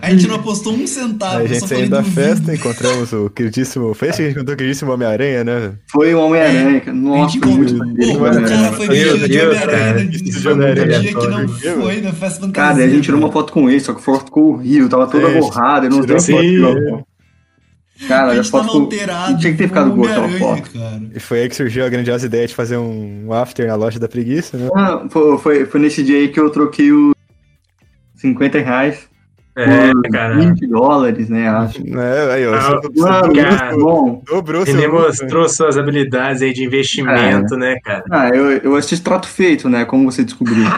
[0.01, 2.21] A gente não apostou um centavo, Aí a gente só falei saiu da duvido.
[2.21, 3.93] festa, encontramos o queridíssimo.
[3.93, 5.73] Foi esse que a gente encontrou o queridíssimo Homem-Aranha, né?
[5.91, 6.97] Foi o Homem-Aranha, cara.
[6.97, 11.49] A Nossa, gente muito Pô, o cara foi vestido de Homem-Aranha no dia que não
[11.83, 12.53] foi na festa fantasia.
[12.53, 15.07] Cara, a gente tirou uma foto com ele, só que a foto ficou horrível, tava
[15.09, 17.07] toda É, borrada, eu não tenho foto.
[18.09, 18.81] Cara, a gente foto ficou...
[18.83, 19.39] alterado.
[19.39, 20.71] Tinha que ter ficado como boa aquela foto.
[20.73, 21.03] cara.
[21.15, 24.09] E foi aí que surgiu a grandiosa ideia de fazer um after na loja da
[24.09, 24.69] preguiça, né?
[24.75, 27.13] Ah, foi, foi, foi nesse dia aí que eu troquei o
[28.17, 29.09] 50 reais
[29.57, 30.35] É, por cara.
[30.37, 31.49] 20 dólares, né?
[31.49, 31.79] Acho.
[31.99, 32.55] É, aí, ó.
[32.55, 34.23] Ah, Mano, cara, bom.
[34.27, 38.05] dobrou Ele mostrou suas habilidades aí de investimento, né, cara?
[38.11, 39.85] Ah, eu, eu assisti Trato Feito, né?
[39.85, 40.65] Como você descobriu.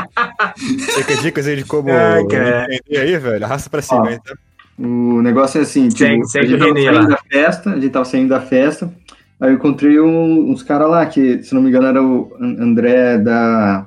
[0.57, 2.67] Você quer dicas aí de como Ai, cara.
[2.75, 3.45] entender aí, velho?
[3.45, 4.11] Arrasta pra cima, Ó.
[4.11, 4.35] hein, tá?
[4.79, 8.29] O negócio é assim, tipo, Segue- a gente tava da festa, a gente tava saindo
[8.31, 8.93] da festa,
[9.41, 12.57] aí eu encontrei um- uns caras lá, que, se não me engano, era o An-
[12.63, 13.87] André da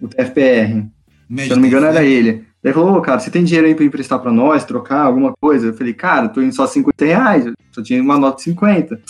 [0.00, 0.86] o TFPR.
[1.44, 2.32] Se eu não me engano, era ele.
[2.62, 5.32] Daí ele falou, ô, cara, você tem dinheiro aí pra emprestar pra nós, trocar alguma
[5.40, 5.68] coisa?
[5.68, 8.42] Eu falei, cara, eu tô indo só 50 reais, eu só tinha uma nota de
[8.44, 9.00] 50.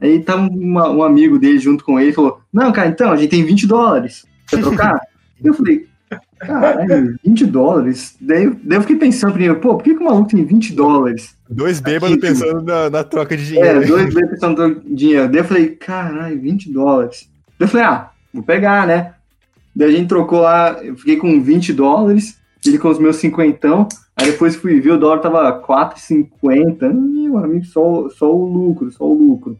[0.00, 3.16] Aí tava uma- um amigo dele junto com ele e falou, não, cara, então, a
[3.16, 4.98] gente tem 20 dólares, quer trocar?
[5.42, 5.86] Eu falei,
[6.38, 8.16] caralho, 20 dólares?
[8.20, 11.36] Daí, daí eu fiquei pensando primeiro, pô, por que, que o maluco tem 20 dólares?
[11.48, 13.86] Dois bêbados Aqui, pensando na, na troca de É, dinheiro.
[13.86, 15.28] dois vezes pensando dinheiro.
[15.28, 17.28] Daí eu falei, caralho, 20 dólares.
[17.58, 19.14] Daí eu falei, ah, vou pegar, né?
[19.74, 23.88] Daí a gente trocou lá, eu fiquei com 20 dólares, ele com os meus cinquentão.
[24.16, 26.90] Aí depois fui ver, o dólar tava 4,50.
[26.92, 29.56] Ih, Meu amigo, só, só o lucro, só o lucro.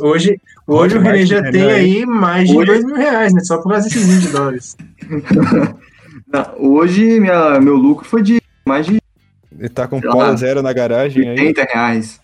[0.00, 3.40] Hoje, hoje o René já tem aí mais de Hoje- 2 mil reais, né?
[3.40, 4.76] Só por causa desses 20 dólares.
[6.32, 9.00] Não, Hoje minha, meu lucro foi de mais de
[9.58, 11.38] Ele tá com polo zero na garagem aí.
[11.40, 12.20] 80 reais.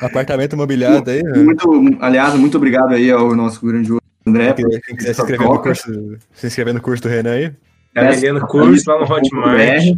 [0.00, 1.44] Apartamento mobiliado aí, velho.
[1.44, 3.90] Muito, aliás, muito obrigado aí ao nosso grande
[4.26, 4.52] André.
[4.52, 7.52] Quem quiser- quem quiser se inscrever no curso, se inscrever no curso do Renan aí,
[7.94, 9.96] Tá vendendo curso lá no Hotmart.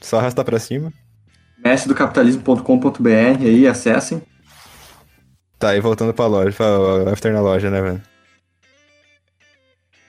[0.00, 0.92] só arrastar pra cima.
[1.64, 3.08] Mestre do capitalismo.com.br
[3.42, 4.22] aí, acessem.
[5.58, 8.02] Tá, e voltando pra loja, pra after na loja, né, velho?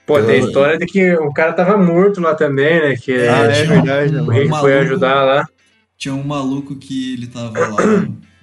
[0.06, 2.96] Pô, tem a história de que o cara tava morto lá também, né?
[2.96, 4.30] Que É, Ah, é um- verdade, o mano.
[4.30, 5.48] Rick foi maluco- ajudar lá.
[5.96, 7.76] Tinha um maluco que ele tava lá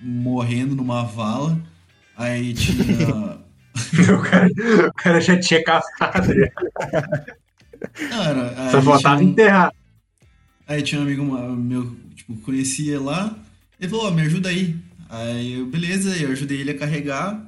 [0.01, 1.57] morrendo numa vala.
[2.15, 3.37] Aí tinha.
[4.11, 4.47] O cara,
[4.87, 6.33] o cara já tinha cafado.
[6.33, 6.49] já.
[8.09, 9.71] Cara, aí Só faltava tinha um- enterrar.
[10.67, 11.23] Aí tinha um amigo
[11.55, 13.35] meu, tipo, conhecia lá.
[13.79, 14.75] Ele falou, ó, me ajuda aí.
[15.09, 17.41] Aí eu, beleza, eu ajudei ele a carregar,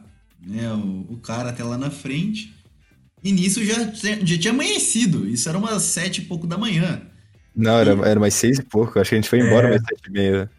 [0.46, 2.54] né, o, o cara até lá na frente.
[3.24, 5.28] E nisso já, tinha- já tinha amanhecido.
[5.28, 7.02] Isso era umas sete e pouco da manhã.
[7.56, 9.00] Não, era, era mais seis e pouco.
[9.00, 9.70] Acho que a gente foi embora É.
[9.72, 10.50] mais sete e meia.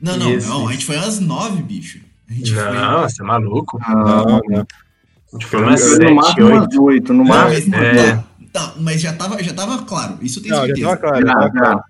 [0.00, 0.68] Não, não, Isso, não, isso.
[0.68, 2.00] a gente foi às nove, bicho.
[2.28, 3.78] A gente Não, você é maluco.
[3.82, 4.60] Ah, Não, não.
[4.60, 6.54] A gente foi umas no 7, máximo 8.
[6.56, 7.76] umas 8, no máximo.
[7.76, 8.24] mas, é.
[8.54, 10.96] não, mas já tava, já tava claro, isso eu tenho Não, já certeza.
[10.96, 11.26] tava claro.
[11.26, 11.76] já Já, tava claro.
[11.76, 11.84] já,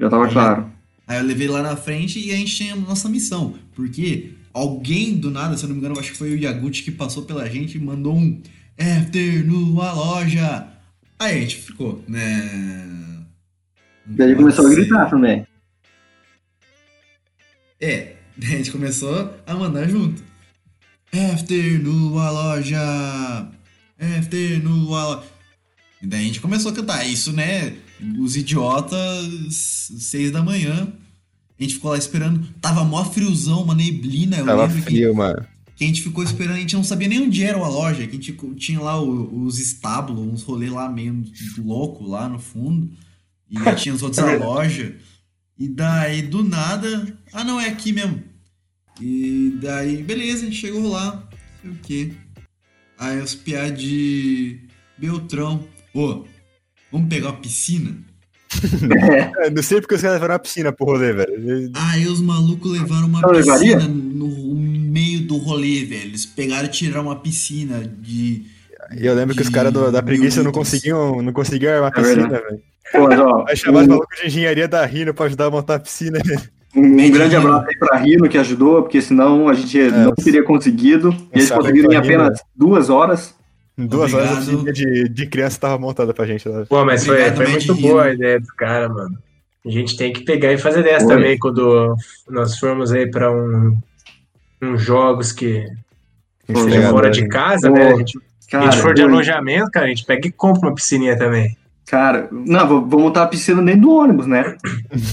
[0.00, 0.72] já tava claro.
[1.06, 3.54] Aí eu levei lá na frente e a gente tinha a nossa missão.
[3.74, 6.90] Porque alguém do nada, se eu não me engano, acho que foi o Yaguchi que
[6.90, 8.40] passou pela gente e mandou um
[8.78, 10.68] After no a loja.
[11.18, 13.24] Aí a gente ficou, né?
[14.06, 15.46] Daí ele começou a gritar também.
[17.80, 20.22] É, a gente começou a mandar junto.
[21.12, 23.48] After no a loja.
[24.18, 25.28] After no a loja.
[26.02, 27.06] E daí a gente começou a cantar.
[27.06, 27.76] Isso, né?
[28.18, 29.26] Os idiotas,
[29.98, 30.92] seis da manhã.
[31.58, 32.46] A gente ficou lá esperando.
[32.60, 34.38] Tava mó friozão, uma neblina.
[34.38, 35.46] Eu Tava lembro que, frio, mano.
[35.76, 36.56] que a gente ficou esperando.
[36.56, 38.06] A gente não sabia nem onde era a loja.
[38.06, 41.22] Que a gente tinha lá os estábulos, uns rolês lá meio
[41.58, 42.90] louco lá no fundo.
[43.48, 44.96] E aí tinha os outros a loja.
[45.56, 47.16] E daí, do nada.
[47.32, 48.20] Ah, não, é aqui mesmo.
[49.00, 51.28] E daí, beleza, a gente chegou lá.
[51.62, 52.12] Não sei o quê.
[52.98, 54.58] Aí os piá de
[54.98, 55.64] Beltrão.
[55.94, 56.24] Ô,
[56.94, 57.90] vamos pegar uma piscina?
[59.44, 61.72] É, não sei porque os caras levaram uma piscina pro rolê, velho.
[61.74, 63.76] Aí os malucos levaram uma levaria?
[63.76, 66.02] piscina no meio do rolê, velho.
[66.04, 68.46] Eles pegaram e tiraram uma piscina de.
[68.96, 72.28] E eu lembro que os caras da preguiça não conseguiam, não conseguiam armar É piscina,
[72.28, 72.44] verdade.
[72.92, 73.44] velho.
[73.48, 76.20] Aí chamaram os malucos de engenharia da Rino pra ajudar a montar a piscina.
[76.76, 81.10] um grande abraço aí pra Rino que ajudou, porque senão a gente não teria conseguido.
[81.34, 83.34] E eles conseguiram em apenas duas horas.
[83.76, 84.64] Em duas horas a Obrigado.
[84.64, 86.64] piscina de, de criança tava montada pra gente lá.
[86.66, 89.18] Pô, mas foi, Obrigado, foi muito boa a ideia do cara, mano.
[89.66, 91.16] A gente tem que pegar e fazer dessa Foi.
[91.16, 91.96] também quando
[92.28, 93.76] nós formos aí pra um,
[94.62, 95.66] uns jogos que
[96.48, 97.92] A seja fora de casa, Pô, né?
[97.92, 100.74] A gente, a Cara, gente for de alojamento, cara, a gente pega e compra uma
[100.74, 101.56] piscininha também.
[101.86, 104.54] Cara, não, vou, vou montar a piscina dentro do ônibus, né?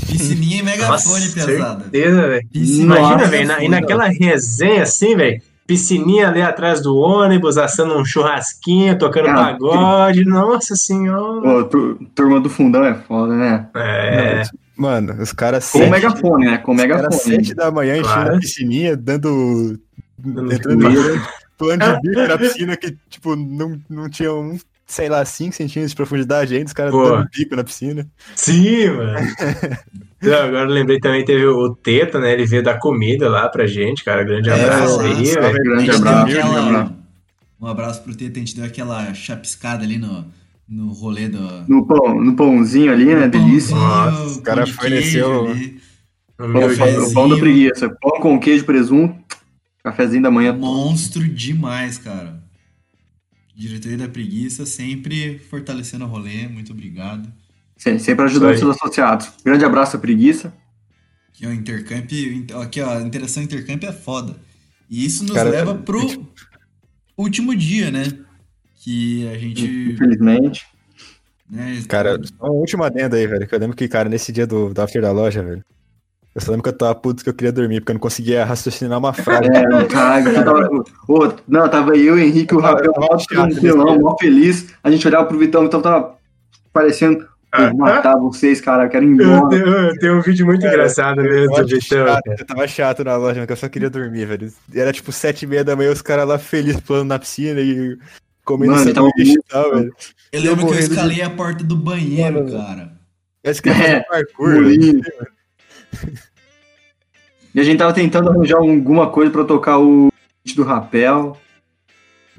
[0.07, 1.81] Piscininha e megafone Nossa, pesada.
[1.83, 2.47] certeza, velho.
[2.53, 5.41] Imagina, velho, na- e naquela resenha assim, velho,
[5.71, 11.41] piscininha ali atrás do ônibus, assando um churrasquinho, tocando Ah, pagode, nossa senhora.
[11.41, 13.69] Pô, tu- turma do fundão é foda, né?
[13.73, 14.43] É,
[14.75, 16.57] Mano, os caras Com sete, megafone, né?
[16.57, 17.13] Com megafone.
[17.13, 18.35] sete da manhã enchendo Claro.
[18.35, 19.79] a piscininha, dando.
[20.17, 20.79] Dando entrando
[21.57, 24.57] pulando de bico na piscina que, tipo, não, não tinha um,
[24.91, 28.05] sei lá, 5 centímetros de profundidade ainda, os caras dando bico na piscina.
[28.35, 29.19] Sim, mano.
[30.21, 32.33] Não, agora eu lembrei também, teve o Teta, né?
[32.33, 34.23] Ele veio dar comida lá pra gente, cara.
[34.23, 35.63] Grande É, abraço nossa, aí, salve, velho.
[35.63, 36.93] grande abraço, aquela- grande abraço.
[37.59, 40.25] Um abraço pro Teta, a gente deu aquela chapiscada ali no,
[40.67, 41.39] no rolê do.
[41.67, 43.27] No, pão, no pãozinho ali, né?
[43.27, 43.75] Delícia.
[43.75, 47.13] Nossa, o cara forneceu- jeito.
[47.13, 47.89] pão da preguiça.
[48.01, 49.15] Pão com queijo, presunto.
[49.83, 50.53] Cafezinho da manhã.
[50.53, 52.40] Monstro demais, cara.
[53.61, 56.47] Diretoria da Preguiça sempre fortalecendo o rolê.
[56.47, 57.31] Muito obrigado.
[57.77, 59.31] Se- Sempre ajudando seus associados.
[59.43, 60.53] Grande abraço preguiça.
[61.29, 62.09] Aqui, ó, Intercamp.
[62.61, 64.35] Aqui, ó, a interação Intercamp é foda.
[64.89, 66.27] E isso nos Cara, leva pro tipo-
[67.17, 68.03] último dia, né?
[68.83, 69.65] Que a gente.
[69.65, 70.65] Infelizmente.
[71.49, 73.47] Né, Cara, só uma última adenda aí, velho.
[73.47, 75.63] Que eu lembro que, cara, nesse dia do, do after da loja, velho.
[76.33, 78.45] Eu só lembro que eu tava puto que eu queria dormir, porque eu não conseguia
[78.45, 79.49] raciocinar uma frase.
[79.49, 80.69] É, caralho, eu tava,
[81.07, 82.93] ô, não, tava eu, o Henrique, o Rafael,
[83.47, 83.75] nesse dia.
[83.75, 84.73] mó feliz.
[84.83, 86.15] A gente olhava pro Vitão, o Vitão tava
[86.71, 87.29] parecendo.
[87.53, 89.55] Eu vou matar vocês, cara, eu quero ir Eu embora.
[89.57, 92.07] eu tenho um vídeo muito engraçado Eu mesmo do tava Vitão.
[92.07, 94.53] chato, eu tava chato na loja, porque eu só queria dormir, velho.
[94.73, 97.97] Era tipo sete e meia da manhã, os caras lá felizes pulando na piscina e
[98.45, 99.93] comendo Mano, sanduíche e tal, velho.
[100.31, 102.93] Eu lembro que eu morrendo de- escalei a porta do banheiro, Mano, cara.
[103.43, 105.01] Eu fazer É, parkour, velho.
[107.53, 110.09] E a gente tava tentando arranjar alguma coisa pra tocar o
[110.45, 111.37] beat do rapel.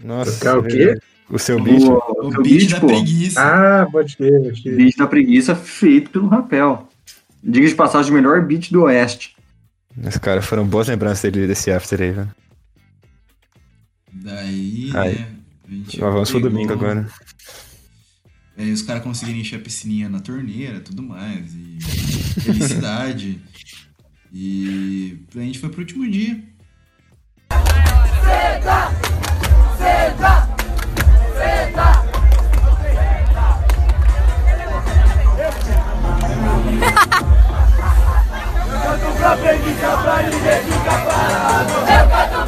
[0.02, 0.76] Nossa, Tocar o quê?
[0.86, 1.02] velho.
[1.30, 1.92] O seu bicho.
[1.92, 2.86] O, O o seu beat beat, da pô.
[2.88, 3.40] preguiça.
[3.40, 6.88] Ah, pode crer, pode beat da preguiça feito pelo rapel.
[7.42, 9.36] Diga de passagem, o melhor beat do Oeste.
[10.02, 12.30] Os caras foram boas lembranças dele desse after aí, velho.
[14.12, 15.14] Daí, Aí.
[15.18, 15.26] né?
[15.68, 17.06] Mas vamos pro domingo agora.
[18.56, 21.54] Aí os caras conseguiram encher a piscininha na torneira tudo mais.
[21.54, 21.78] E
[22.40, 23.40] felicidade.
[24.32, 26.42] e a gente foi pro último dia.
[39.18, 41.72] Pra preguiça pra ninguém fica parado.
[41.72, 42.41] Eu canto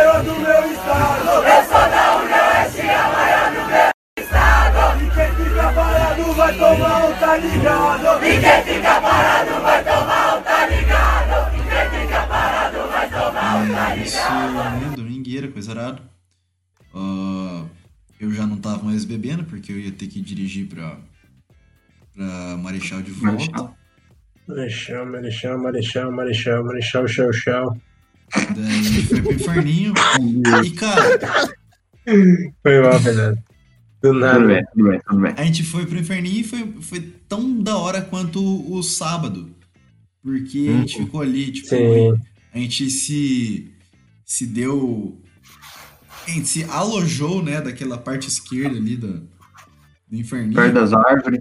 [0.00, 1.28] maior do meu estado.
[1.28, 5.04] Eu sou da União Oeste, a maior do meu estado.
[5.04, 8.24] E quem fica parado vai tomar um tá ligado.
[8.24, 11.54] E quem fica parado vai tomar um tá ligado.
[11.54, 16.02] E quem fica parado vai tomar um tá É, isso, né, domingueira, coisa arada.
[16.94, 17.64] Ah,
[18.18, 20.96] eu já não tava mais bebendo, porque eu ia ter que dirigir pra,
[22.14, 23.36] pra Marechal de volta.
[23.36, 23.76] Marechal.
[24.48, 27.76] Marechal, Marechal, Marechal, Marechal, Marechal, Chau, Chau.
[28.34, 29.94] Daí a gente foi pro inferninho.
[30.64, 31.18] E, cara,
[32.62, 33.38] Foi mal, Fernando.
[34.02, 34.38] Do nada.
[34.38, 35.34] Tudo bem, tudo bem, tudo bem.
[35.36, 38.40] a gente foi pro inferninho e foi, foi tão da hora quanto
[38.72, 39.50] o sábado.
[40.22, 42.14] Porque a gente ficou ali, tipo, Sim.
[42.52, 43.72] a gente se,
[44.24, 45.20] se deu.
[46.26, 49.28] A gente se alojou, né, daquela parte esquerda ali do,
[50.08, 50.54] do inferninho.
[50.54, 51.40] Perto das árvores.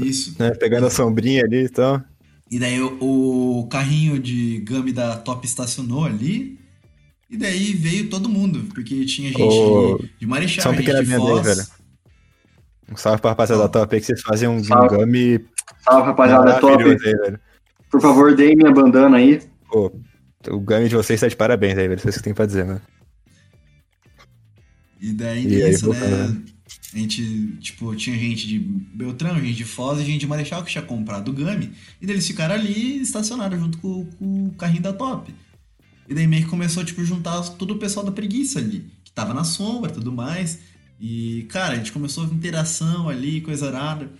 [0.00, 0.36] Isso.
[0.38, 2.02] Né, pegando a sombrinha ali e tal.
[2.50, 6.58] E daí o, o carrinho de Gami da Top estacionou ali.
[7.30, 10.86] E daí veio todo mundo, porque tinha gente Ô, de, de Marechal, só um gente
[10.86, 11.66] de aí, velho.
[12.90, 14.96] Um salve pra rapaziada da top aí que vocês fazem um Salve.
[14.96, 15.46] gami
[15.84, 16.82] Salve, rapaziada, top.
[16.82, 17.40] aí, velho.
[17.88, 19.40] Por favor, deem minha bandana aí.
[19.70, 19.92] Pô,
[20.48, 21.98] o gami de vocês tá de parabéns aí, velho.
[21.98, 22.80] Isso é isso que tem pra dizer, mano.
[25.00, 26.42] E daí E aí, nisso, voltando, né?
[26.92, 30.72] A gente, tipo, tinha gente de Beltrão, gente de Foz e gente de Marechal que
[30.72, 31.72] tinha comprado o Gami.
[32.00, 35.32] E daí eles ficaram ali estacionados junto com, com o carrinho da Top.
[36.08, 39.32] E daí meio que começou, tipo, juntar todo o pessoal da preguiça ali, que tava
[39.32, 40.58] na sombra e tudo mais.
[41.00, 44.10] E, cara, a gente começou a interação ali, coisa arada.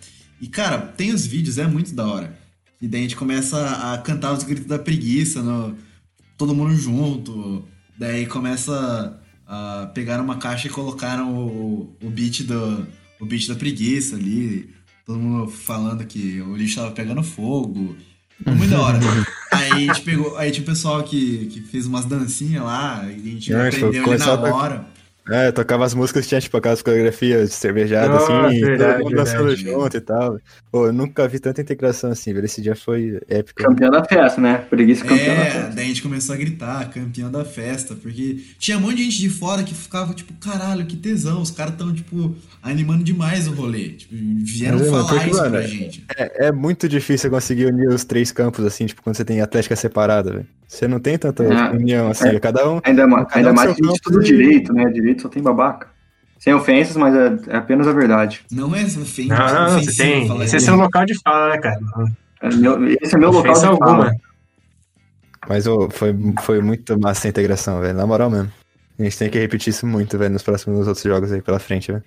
[0.40, 2.38] E, cara, tem os vídeos, é muito da hora.
[2.80, 5.76] E daí a gente começa a cantar os gritos da preguiça, no,
[6.38, 7.68] todo mundo junto.
[7.98, 9.19] Daí começa
[9.50, 12.86] a pegar uma caixa e colocaram o, o beat do
[13.18, 14.70] o beat da preguiça ali.
[15.04, 17.96] Todo mundo falando que o lixo tava pegando fogo.
[18.46, 19.00] Muito da hora.
[19.52, 20.36] Aí a gente pegou.
[20.38, 24.04] Aí tinha o pessoal que, que fez umas dancinhas lá, e a gente É, aprendeu
[24.08, 24.86] ali na hora.
[25.28, 29.14] É, eu tocava as músicas, tinha tipo aquelas coreografias cervejadas Nossa, assim, verdade, todo mundo
[29.14, 29.62] dançando verdade.
[29.62, 30.40] junto e tal.
[30.72, 32.44] Pô, eu nunca vi tanta integração assim, velho.
[32.46, 33.62] Esse dia foi épico.
[33.62, 34.58] Campeão da festa, né?
[34.58, 35.70] Preguiça campeão da É, festa.
[35.74, 39.18] daí a gente começou a gritar, campeão da festa, porque tinha um monte de gente
[39.20, 43.52] de fora que ficava, tipo, caralho, que tesão, os caras tão, tipo, animando demais o
[43.52, 43.90] rolê.
[43.90, 46.04] Tipo, vieram Mas, mano, falar porque, isso mano, pra gente.
[46.16, 49.76] É, é muito difícil conseguir unir os três campos, assim, tipo, quando você tem atlética
[49.76, 50.46] separada, velho.
[50.70, 51.70] Você não tem tanta É.
[51.72, 52.38] união, assim, É.
[52.38, 52.80] cada um.
[52.84, 54.84] Ainda, Cada ainda um mais que a gente campo tudo direito, né?
[54.88, 55.88] Direito só tem babaca.
[56.38, 58.42] Sem ofensas, mas é, é apenas a verdade.
[58.52, 60.42] Não é ofensivo, Não, não, não, você tem.
[60.42, 61.80] Esse é seu local de fala, né, cara?
[62.40, 63.90] É meu- esse é meu local de Ofensa fala.
[63.94, 64.16] alguma.
[65.48, 67.94] Mas ô, foi, foi muito massa a integração, velho.
[67.96, 68.50] Na moral mesmo.
[68.98, 71.90] A gente tem que repetir isso muito, velho, nos próximos outros jogos aí pela frente,
[71.90, 72.04] velho.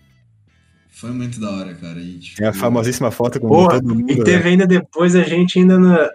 [0.90, 2.00] Foi muito da hora, cara.
[2.00, 4.10] E, tipo, Tem a famosíssima foto com Porra, todo mundo.
[4.10, 4.24] e velho.
[4.24, 6.10] teve ainda depois a gente ainda na.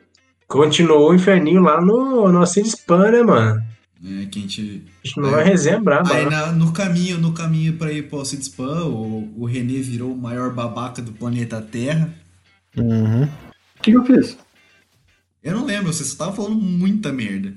[0.48, 3.62] Continuou o inferninho lá no, no Acid Spam, né, mano?
[4.04, 4.84] É, que a gente.
[5.04, 6.12] A gente não vai resenha braba.
[6.14, 6.30] Aí né?
[6.30, 10.16] na- no caminho, no caminho pra ir pro Cid Spam, o, o René virou o
[10.16, 12.08] maior babaca do planeta Terra.
[12.76, 13.24] Uhum.
[13.24, 14.38] O que, que eu fiz?
[15.42, 17.54] Eu não lembro, você só tava falando muita merda.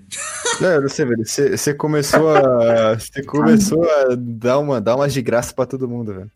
[0.60, 1.26] Não, eu não sei, velho.
[1.26, 2.94] Você você começou a.
[2.98, 6.32] Você começou a dar, uma, dar umas de graça pra todo mundo, velho.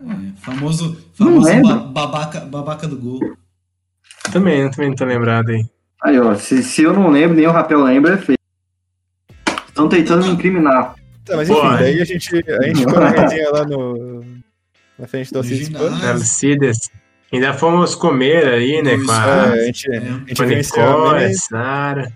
[0.00, 3.20] É, famoso famoso ba- babaca, babaca do gol.
[4.32, 5.64] Também, também não tô lembrado aí.
[6.02, 8.38] Aí, ó, se, se eu não lembro, nem o Rapel lembra, é feio.
[9.68, 10.94] Estão tentando me incriminar.
[11.24, 11.78] Tá, mas enfim, é.
[11.78, 14.24] daí a gente, a gente ficou na resenha lá no.
[14.98, 16.90] Na frente do Alcides.
[17.32, 18.96] Ainda fomos comer aí, né?
[18.96, 21.34] Com É, a, a gente, É, a gente com a a Nicole, a.
[21.34, 22.12] Sara.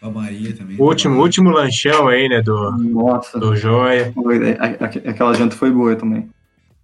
[0.00, 0.76] A Maria também.
[0.78, 2.40] O último, último lanchão aí, né?
[2.40, 4.12] Do, Nossa, do Joia.
[4.14, 6.28] foi- a- a- aquela janta foi boa também.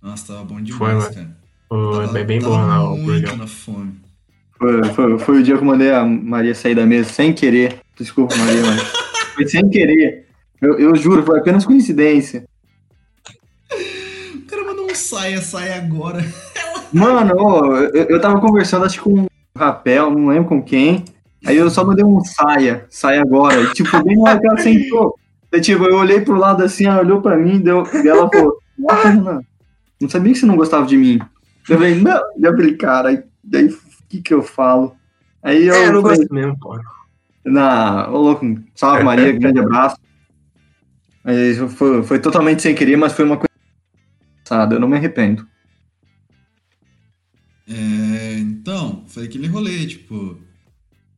[0.02, 1.14] Nossa, tava bom Foi, demais, mano.
[1.14, 1.36] cara.
[1.68, 3.36] Foi Tava- bem, bem bom tava lá o burgão.
[3.36, 3.94] na fome.
[4.59, 7.81] Foi, foi, foi o dia que eu mandei a Maria sair da mesa sem querer.
[7.98, 8.82] Desculpa, Maria, mas
[9.35, 10.26] foi sem querer.
[10.60, 12.44] Eu, eu juro, foi apenas coincidência.
[14.35, 16.24] O cara mandou um saia, saia agora.
[16.93, 17.35] Mano,
[17.93, 21.05] eu, eu tava conversando, acho que com o Rapel, não lembro com quem.
[21.44, 23.60] Aí eu só mandei um saia, saia agora.
[23.60, 25.14] E, tipo, bem na hora que ela sentou.
[25.51, 28.56] Daí, tipo, eu olhei pro lado assim, ela olhou pra mim, deu, e ela falou,
[28.78, 29.40] nossa, Renan,
[30.01, 31.20] não sabia que você não gostava de mim.
[31.68, 33.68] Eu falei, não, eu falei, cara, aí- daí
[34.16, 34.97] que que eu falo?
[35.43, 36.78] Aí eu, É, eu não falei, gosto mesmo, pô.
[37.45, 39.97] na, ô louco, salve Maria, grande abraço.
[41.24, 43.49] Aí foi, foi totalmente sem querer, mas foi uma coisa
[44.47, 45.49] engraçada, eu não me arrependo.
[47.66, 50.39] É, então, foi aquele rolê, tipo.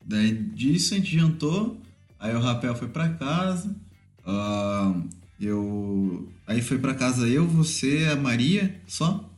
[0.05, 1.81] Daí disso a gente jantou,
[2.18, 3.77] aí o Rapel foi pra casa,
[4.24, 4.94] ah,
[5.40, 6.32] eu.
[6.47, 9.31] Aí foi pra casa eu, você, a Maria, só?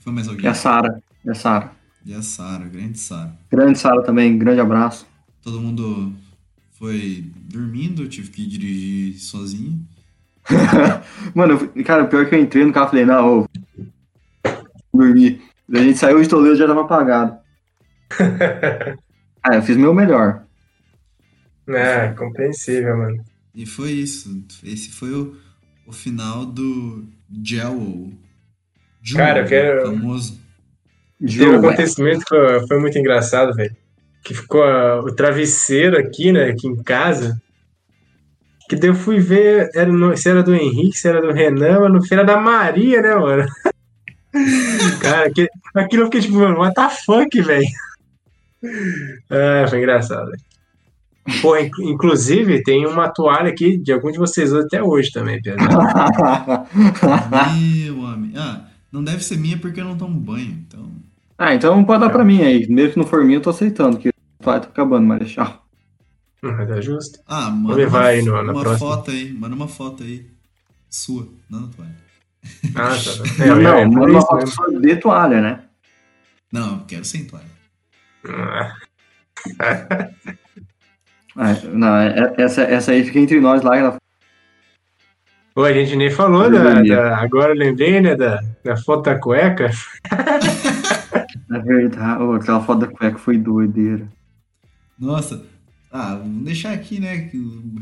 [0.00, 0.46] Foi mais alguém?
[0.46, 1.79] E a Sara, e a Sara.
[2.04, 3.32] E a Sara, grande Sara.
[3.50, 5.06] Grande Sara também, grande abraço.
[5.42, 6.12] Todo mundo
[6.72, 9.86] foi dormindo, eu tive que dirigir sozinho.
[11.34, 13.48] Mano, cara, o pior que eu entrei no carro e falei, não, ô,
[14.92, 15.40] dormi.
[15.72, 17.38] A gente saiu de Toledo já tava apagado.
[19.42, 20.44] ah, eu fiz meu melhor.
[21.68, 23.24] É, compreensível, mano.
[23.54, 24.42] E foi isso.
[24.64, 25.36] Esse foi o,
[25.86, 27.04] o final do
[27.44, 28.10] Jewel.
[29.02, 30.39] Jewel, Cara, eu quero- Famoso.
[31.20, 33.74] Teve um acontecimento que foi, muito engraçado, velho.
[34.24, 36.50] Que ficou o travesseiro aqui, né?
[36.50, 37.40] Aqui em casa.
[38.68, 41.80] Que daí eu fui ver era no- se era do Henrique, se era do Renan,
[41.80, 43.46] mas no fim era da Maria, né, mano?
[45.02, 47.66] Cara, que, aquilo eu fiquei tipo, mano, what the fuck, velho?
[49.30, 50.42] Ah, foi engraçado, velho.
[51.42, 55.66] Pô, inc- inclusive, tem uma toalha aqui de algum de vocês até hoje também, Pedro.
[57.58, 58.38] Meu amigo.
[58.38, 60.90] Ah, não deve ser minha porque eu não tomo banho, então.
[61.40, 62.66] Ah, então pode dar pra mim aí.
[62.68, 64.10] Mesmo que não for minha, eu tô aceitando, que
[64.42, 65.64] vai tá acabando, Marechal.
[66.42, 67.18] Hum, Tá justo.
[67.26, 68.78] Ah, manda levar uma, aí no- na uma próxima.
[68.78, 69.32] foto aí.
[69.32, 70.26] Manda uma foto aí.
[70.88, 71.96] Sua, não na toalha.
[72.74, 73.22] Ah, tá.
[73.22, 73.24] tá.
[73.44, 74.50] É, não, não, é manda por uma foto mesmo.
[74.54, 75.60] só de toalha, né?
[76.52, 77.46] Não, eu quero sem toalha.
[78.28, 78.74] Ah,
[81.36, 83.76] Ah, não, é- essa, essa aí fica entre nós lá.
[83.76, 83.96] Ela...
[85.54, 88.16] Pô, a gente nem falou da, da- Agora eu lembrei, né?
[88.16, 89.70] Da, da foto da cueca.
[91.50, 92.22] É verdade.
[92.22, 94.08] Ô, aquela foto da cueca foi doideira.
[94.98, 95.44] Nossa.
[95.92, 97.30] Ah, vamos deixar aqui, né?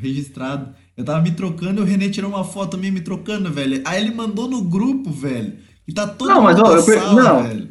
[0.00, 0.74] Registrado.
[0.96, 3.82] Eu tava me trocando e o René tirou uma foto minha me trocando, velho.
[3.84, 5.58] Aí ele mandou no grupo, velho.
[5.86, 7.42] E tá todo Não, mas, mundo ó, na eu sala, não.
[7.42, 7.68] velho.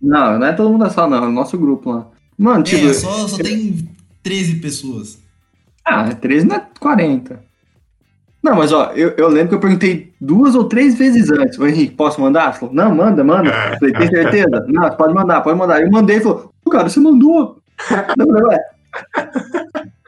[0.00, 1.24] Não, não é todo mundo da sala, não.
[1.26, 2.10] É o nosso grupo lá.
[2.36, 2.86] Mano, tipo.
[2.86, 3.88] É, só, só tem
[4.22, 5.18] 13 pessoas.
[5.84, 7.42] Ah, 13 não é 40.
[8.42, 11.58] Não, mas ó, eu, eu lembro que eu perguntei duas ou três vezes antes.
[11.58, 12.52] Ô Henrique, posso mandar?
[12.54, 13.48] Falou, não, manda, manda.
[13.72, 14.64] Eu falei, tem certeza?
[14.68, 15.80] Não, pode mandar, pode mandar.
[15.80, 17.58] Eu mandei e falou, "Pô, cara, você mandou.
[17.90, 18.58] Eu falei, ué,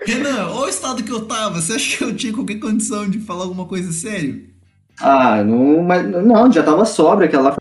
[0.07, 1.61] Renan, olha o estado que eu tava.
[1.61, 4.49] Você acha que eu tinha qualquer condição de falar alguma coisa sério?
[5.01, 7.57] ah, não, mas não, já tava sobra aquela lá.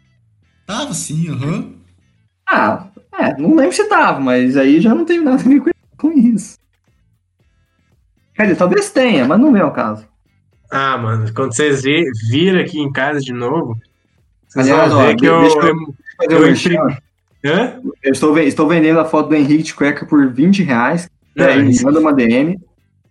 [0.65, 1.73] Tava sim, aham.
[2.49, 2.87] Ah,
[3.19, 6.11] é, não lembro se tava, mas aí já não tem nada a ver com- com
[6.11, 6.57] isso.
[8.35, 10.05] Quer dizer, talvez tenha, mas não é o caso.
[10.75, 13.77] Ah, mano, quando vocês vi- viram aqui em casa de novo,
[14.47, 15.43] vocês Aliás, vão ó, ver que de- eu.
[15.43, 15.95] eu-
[16.31, 16.97] eu- imprimi-.
[17.45, 17.79] Hã?
[18.01, 21.07] Eu estou, estou vendendo a foto do Henrique de cueca por 20 reais.
[21.35, 22.57] Não, me isso, manda uma DM.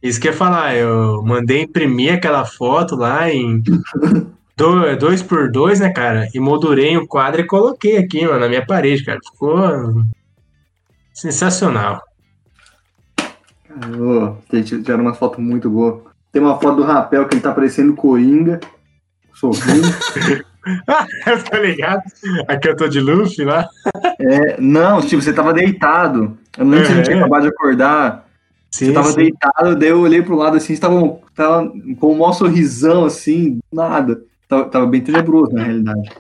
[0.03, 3.63] isso que eu ia falar, eu mandei imprimir aquela foto lá em
[4.99, 6.29] 2 por 2 né, cara?
[6.35, 9.21] E moldurei um quadro e coloquei aqui, mano, na minha parede, cara.
[9.25, 10.03] Ficou
[11.13, 12.03] sensacional.
[14.51, 16.12] Tem- Tiveram uma foto muito boa.
[16.33, 18.59] Tem uma foto do Rapel que ele tá parecendo Coringa.
[19.35, 19.87] Sorrindo.
[21.51, 22.03] tô ligado.
[22.49, 23.69] Aqui eu tô de Luffy lá.
[24.19, 26.39] É, não, tipo, você tava deitado.
[26.57, 27.21] Eu não lembro se gente tinha É.
[27.21, 28.29] acabado de acordar.
[28.71, 29.17] Sim, você tava sim.
[29.17, 33.57] deitado, daí eu olhei pro lado assim, você tava, tava com um maior sorrisão, assim,
[33.57, 34.23] do nada.
[34.49, 36.11] Tava, tava bem tenebroso, na realidade.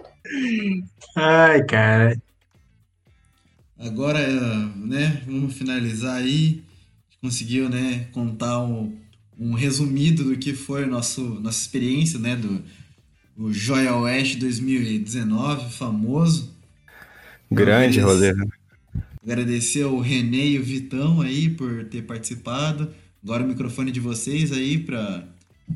[1.16, 2.16] Ai, cara.
[3.78, 4.18] Agora,
[4.76, 6.62] né, vamos finalizar aí.
[7.22, 8.94] Conseguiu, né, contar um,
[9.38, 12.62] um resumido do que foi nosso, nossa experiência, né, do
[13.36, 16.54] o Joia West 2019, famoso.
[17.50, 18.46] Grande né?
[19.22, 22.92] Agradecer ao Renê e o Vitão aí por ter participado.
[23.22, 25.24] Agora o microfone de vocês aí para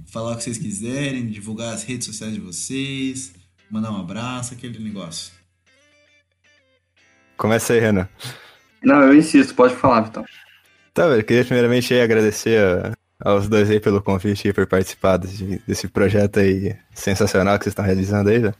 [0.06, 3.32] falar o que vocês quiserem, divulgar as redes sociais de vocês,
[3.70, 5.32] mandar um abraço, aquele negócio.
[7.36, 8.08] Começa aí, Renan.
[8.82, 10.24] Não, eu insisto, pode falar, Vitão.
[10.92, 15.16] Tá, velho, queria primeiramente aí agradecer a- aos dois aí pelo convite e por participar
[15.16, 18.54] desse, desse projeto aí sensacional que vocês estão realizando aí, velho.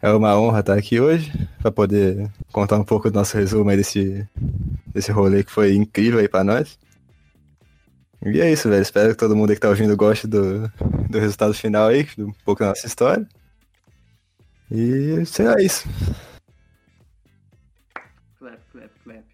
[0.00, 3.76] É uma honra estar aqui hoje para poder contar um pouco do nosso resumo aí
[3.76, 4.28] desse,
[4.86, 6.78] desse rolê que foi incrível aí pra nós.
[8.24, 8.82] E é isso, velho.
[8.82, 10.70] Espero que todo mundo que tá ouvindo goste do,
[11.10, 13.26] do resultado final aí, um pouco da nossa história.
[14.70, 15.86] E será isso.
[18.38, 19.24] Clap, clap, clap.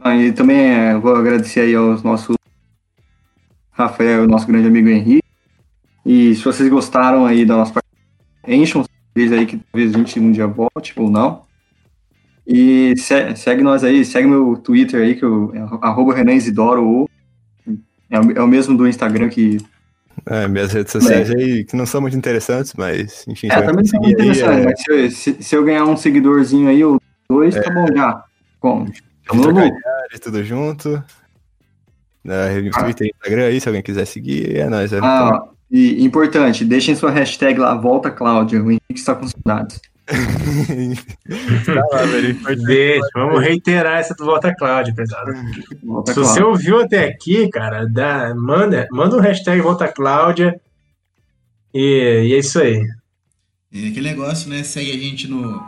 [0.00, 2.37] Ah, e também é, vou agradecer aí aos nossos
[3.78, 5.22] Rafael, nosso grande amigo Henrique.
[6.04, 7.92] E se vocês gostaram aí da nossa partida,
[8.46, 8.84] encham
[9.14, 11.42] deles aí que talvez a gente um dia volte ou não.
[12.46, 16.84] E se- segue nós aí, segue meu Twitter aí, que eu, é arroba Renan Isidoro,
[16.84, 17.10] ou
[18.10, 19.58] é, o- é o mesmo do Instagram que.
[20.26, 23.74] É, minhas redes sociais aí, que não são muito interessantes, mas enfim, É, também tá
[23.74, 26.82] conseguir muito aí, interessante, é, mas se, eu- se- se eu ganhar um seguidorzinho aí,
[26.82, 27.00] ou
[27.30, 28.24] dois, tá bom já.
[28.58, 28.90] Como?
[29.26, 29.78] Tamo no lucro.
[30.22, 31.04] Tudo junto.
[32.24, 32.48] Na
[32.82, 34.92] Twitter e Instagram aí, se alguém quiser seguir, é nóis.
[34.92, 34.98] É.
[35.02, 39.80] Ah, e importante, deixem sua hashtag lá, volta Cláudia, o Henrique está com saudades.
[41.66, 42.30] tá lá, velho.
[42.30, 42.64] importante.
[42.64, 45.32] Deixa, vamos reiterar essa do Volta Cláudia, pesado.
[45.84, 50.58] Volta Se você ouviu até aqui, cara, dá, manda, manda um hashtag Volta Cláudia.
[51.74, 52.82] E, e é isso aí.
[53.74, 54.62] É aquele negócio, né?
[54.62, 55.62] Segue a gente no,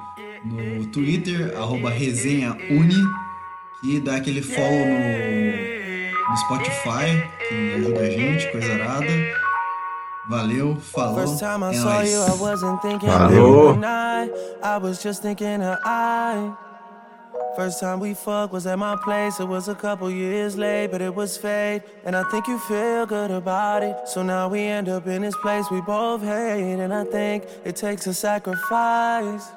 [0.45, 3.05] no Twitter, arroba resenhauni,
[3.83, 5.80] que dá aquele follow no,
[6.31, 9.07] no Spotify, que ajuda a gente, coisa arada.
[10.29, 12.41] Valeu, falou, First time I é saw you, I nóis.
[12.41, 14.31] wasn't thinking of you I.
[14.63, 16.53] I was just thinking of I.
[17.57, 19.41] First time we fucked was at my place.
[19.41, 21.83] It was a couple years late, but it was fate.
[22.05, 23.97] And I think you feel good about it.
[24.07, 26.79] So now we end up in this place we both hate.
[26.79, 29.51] And I think it takes a sacrifice.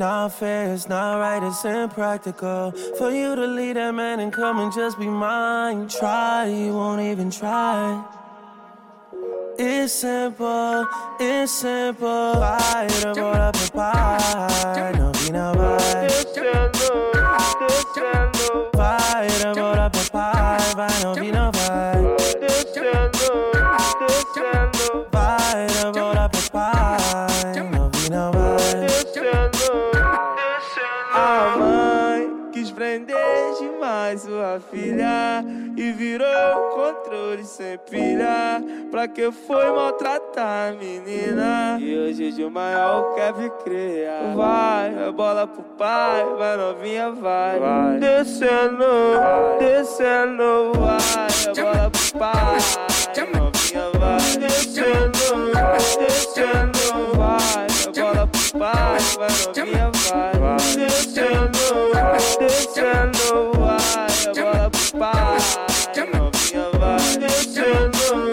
[0.00, 4.58] Not fair, it's not right, it's impractical for you to leave that man and come
[4.58, 5.88] and just be mine.
[5.88, 8.02] Try, you won't even try.
[9.58, 10.86] It's simple,
[11.20, 12.32] it's simple.
[12.32, 16.08] Vai, eu vou lá pro pai, não vi não vai.
[18.74, 22.16] Vai, eu vou lá pro pai, vai, não vi não vai.
[25.12, 26.09] Vai, eu vou
[33.00, 35.44] prender demais sua filha
[35.76, 38.62] e virou controle sem pilha.
[38.90, 41.78] Pra que foi maltratar a menina?
[41.80, 44.34] E hoje de maior quer me criar.
[44.34, 47.58] Vai, a bola pro pai, vai novinha, vai.
[47.58, 47.98] vai.
[47.98, 48.84] Descendo,
[49.58, 52.58] descendo, vai, a bola pro pai,
[53.34, 54.18] novinha, vai.
[54.38, 55.52] Descendo,
[55.98, 57.69] descendo, vai,
[58.58, 60.76] paz para minha paz.
[60.76, 61.58] Deixando,
[62.38, 63.76] deixando, vai,
[64.26, 65.38] a bola pro pai,
[66.12, 68.29] novinha vai, deixando.